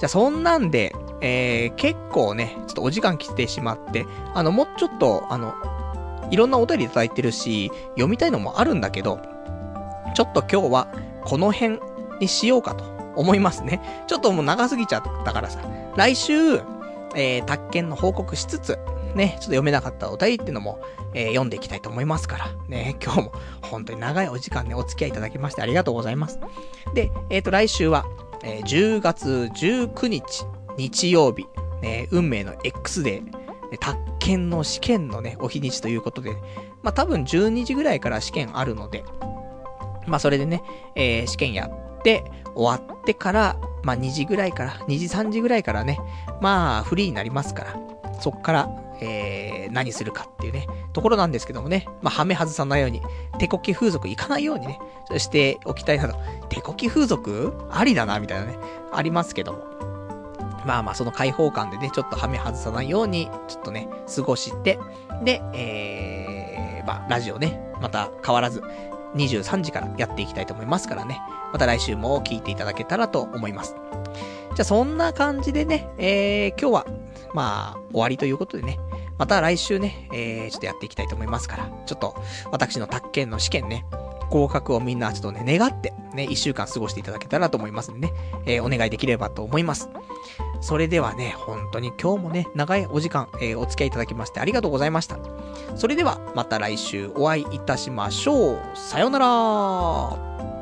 [0.00, 5.54] じゃあそんなんで、えー、結構ね、ちょっとお時間来てしまって、あの、もうちょっと、あの、
[6.30, 9.20] いろんなお便りいただいてるし、読みたいのもあるんだけど、
[10.14, 10.88] ちょっと今日は
[11.24, 11.78] この辺
[12.20, 12.84] にしようかと
[13.16, 13.80] 思いますね。
[14.06, 15.60] ちょっともう長すぎちゃったからさ、
[15.96, 16.32] 来週、
[17.16, 18.78] えー、宅建の報告しつつ、
[19.14, 20.80] ね、ちょっと読めなかったお便りっていうのも、
[21.14, 23.32] えー、読んでいきたいと思いますから、ね、今日も
[23.62, 26.38] 本当に長いお時間ね、お付き合いいただきましてありがとうございます。
[26.94, 28.06] で、えっ、ー、と、来週は、
[28.44, 30.44] えー、10月19日、
[30.76, 31.46] 日曜日、
[31.82, 36.32] ね、運命の X デー、宅建の試験のね、お日にちということで、
[36.82, 39.04] まあ、多分12時ぐらいから試験あるので、
[40.06, 40.62] まあ、それでね、
[40.94, 42.24] えー、試験やって、
[42.54, 45.98] 終わってから、まあ、2時ぐらいから、2時3時ぐらいからね、
[46.40, 47.76] まあ、フリーになりますから、
[48.20, 48.68] そっから、
[49.00, 53.00] えー、何するかっていうね、ところなんですけどもね、まあ、はめ外さないように、
[53.38, 54.78] 手こき風俗行かないようにね、
[55.18, 56.18] しておきたいなと。
[56.48, 57.54] 手こき風俗？
[57.70, 58.58] ありだな、みたいなね、
[58.92, 59.89] ありますけども。
[60.64, 64.78] まあまあ、その開放感でね、ちょっとはめ外さないように、ちょっとね、過ごして、
[65.24, 68.62] で、えー、まあ、ラジオね、また変わらず、
[69.14, 71.20] 23時からやっていきたいと思いますからね。
[71.52, 73.74] また来週も聞いていただけたらと思います。
[74.54, 76.86] じゃあそんな感じでね、えー、今日は、
[77.34, 78.78] まあ、終わりということでね、
[79.18, 82.14] また来週ね、えー、ちょっとやっていきたいと思いますから、ちょっと、
[82.50, 83.84] 私の宅建の試験ね、
[84.30, 88.14] 合格をみんなちょっとね、願って、ね、一週間過ごしていただけたらと思いますんでね、
[88.46, 89.90] えー、お願いできればと思います。
[90.60, 95.18] それではね、本当に今日もね、長いお時間、えー、お付き合いいただきましてありがとうございました。
[95.76, 98.60] それでは、また来週お会いいたしましょう。
[98.74, 100.59] さようなら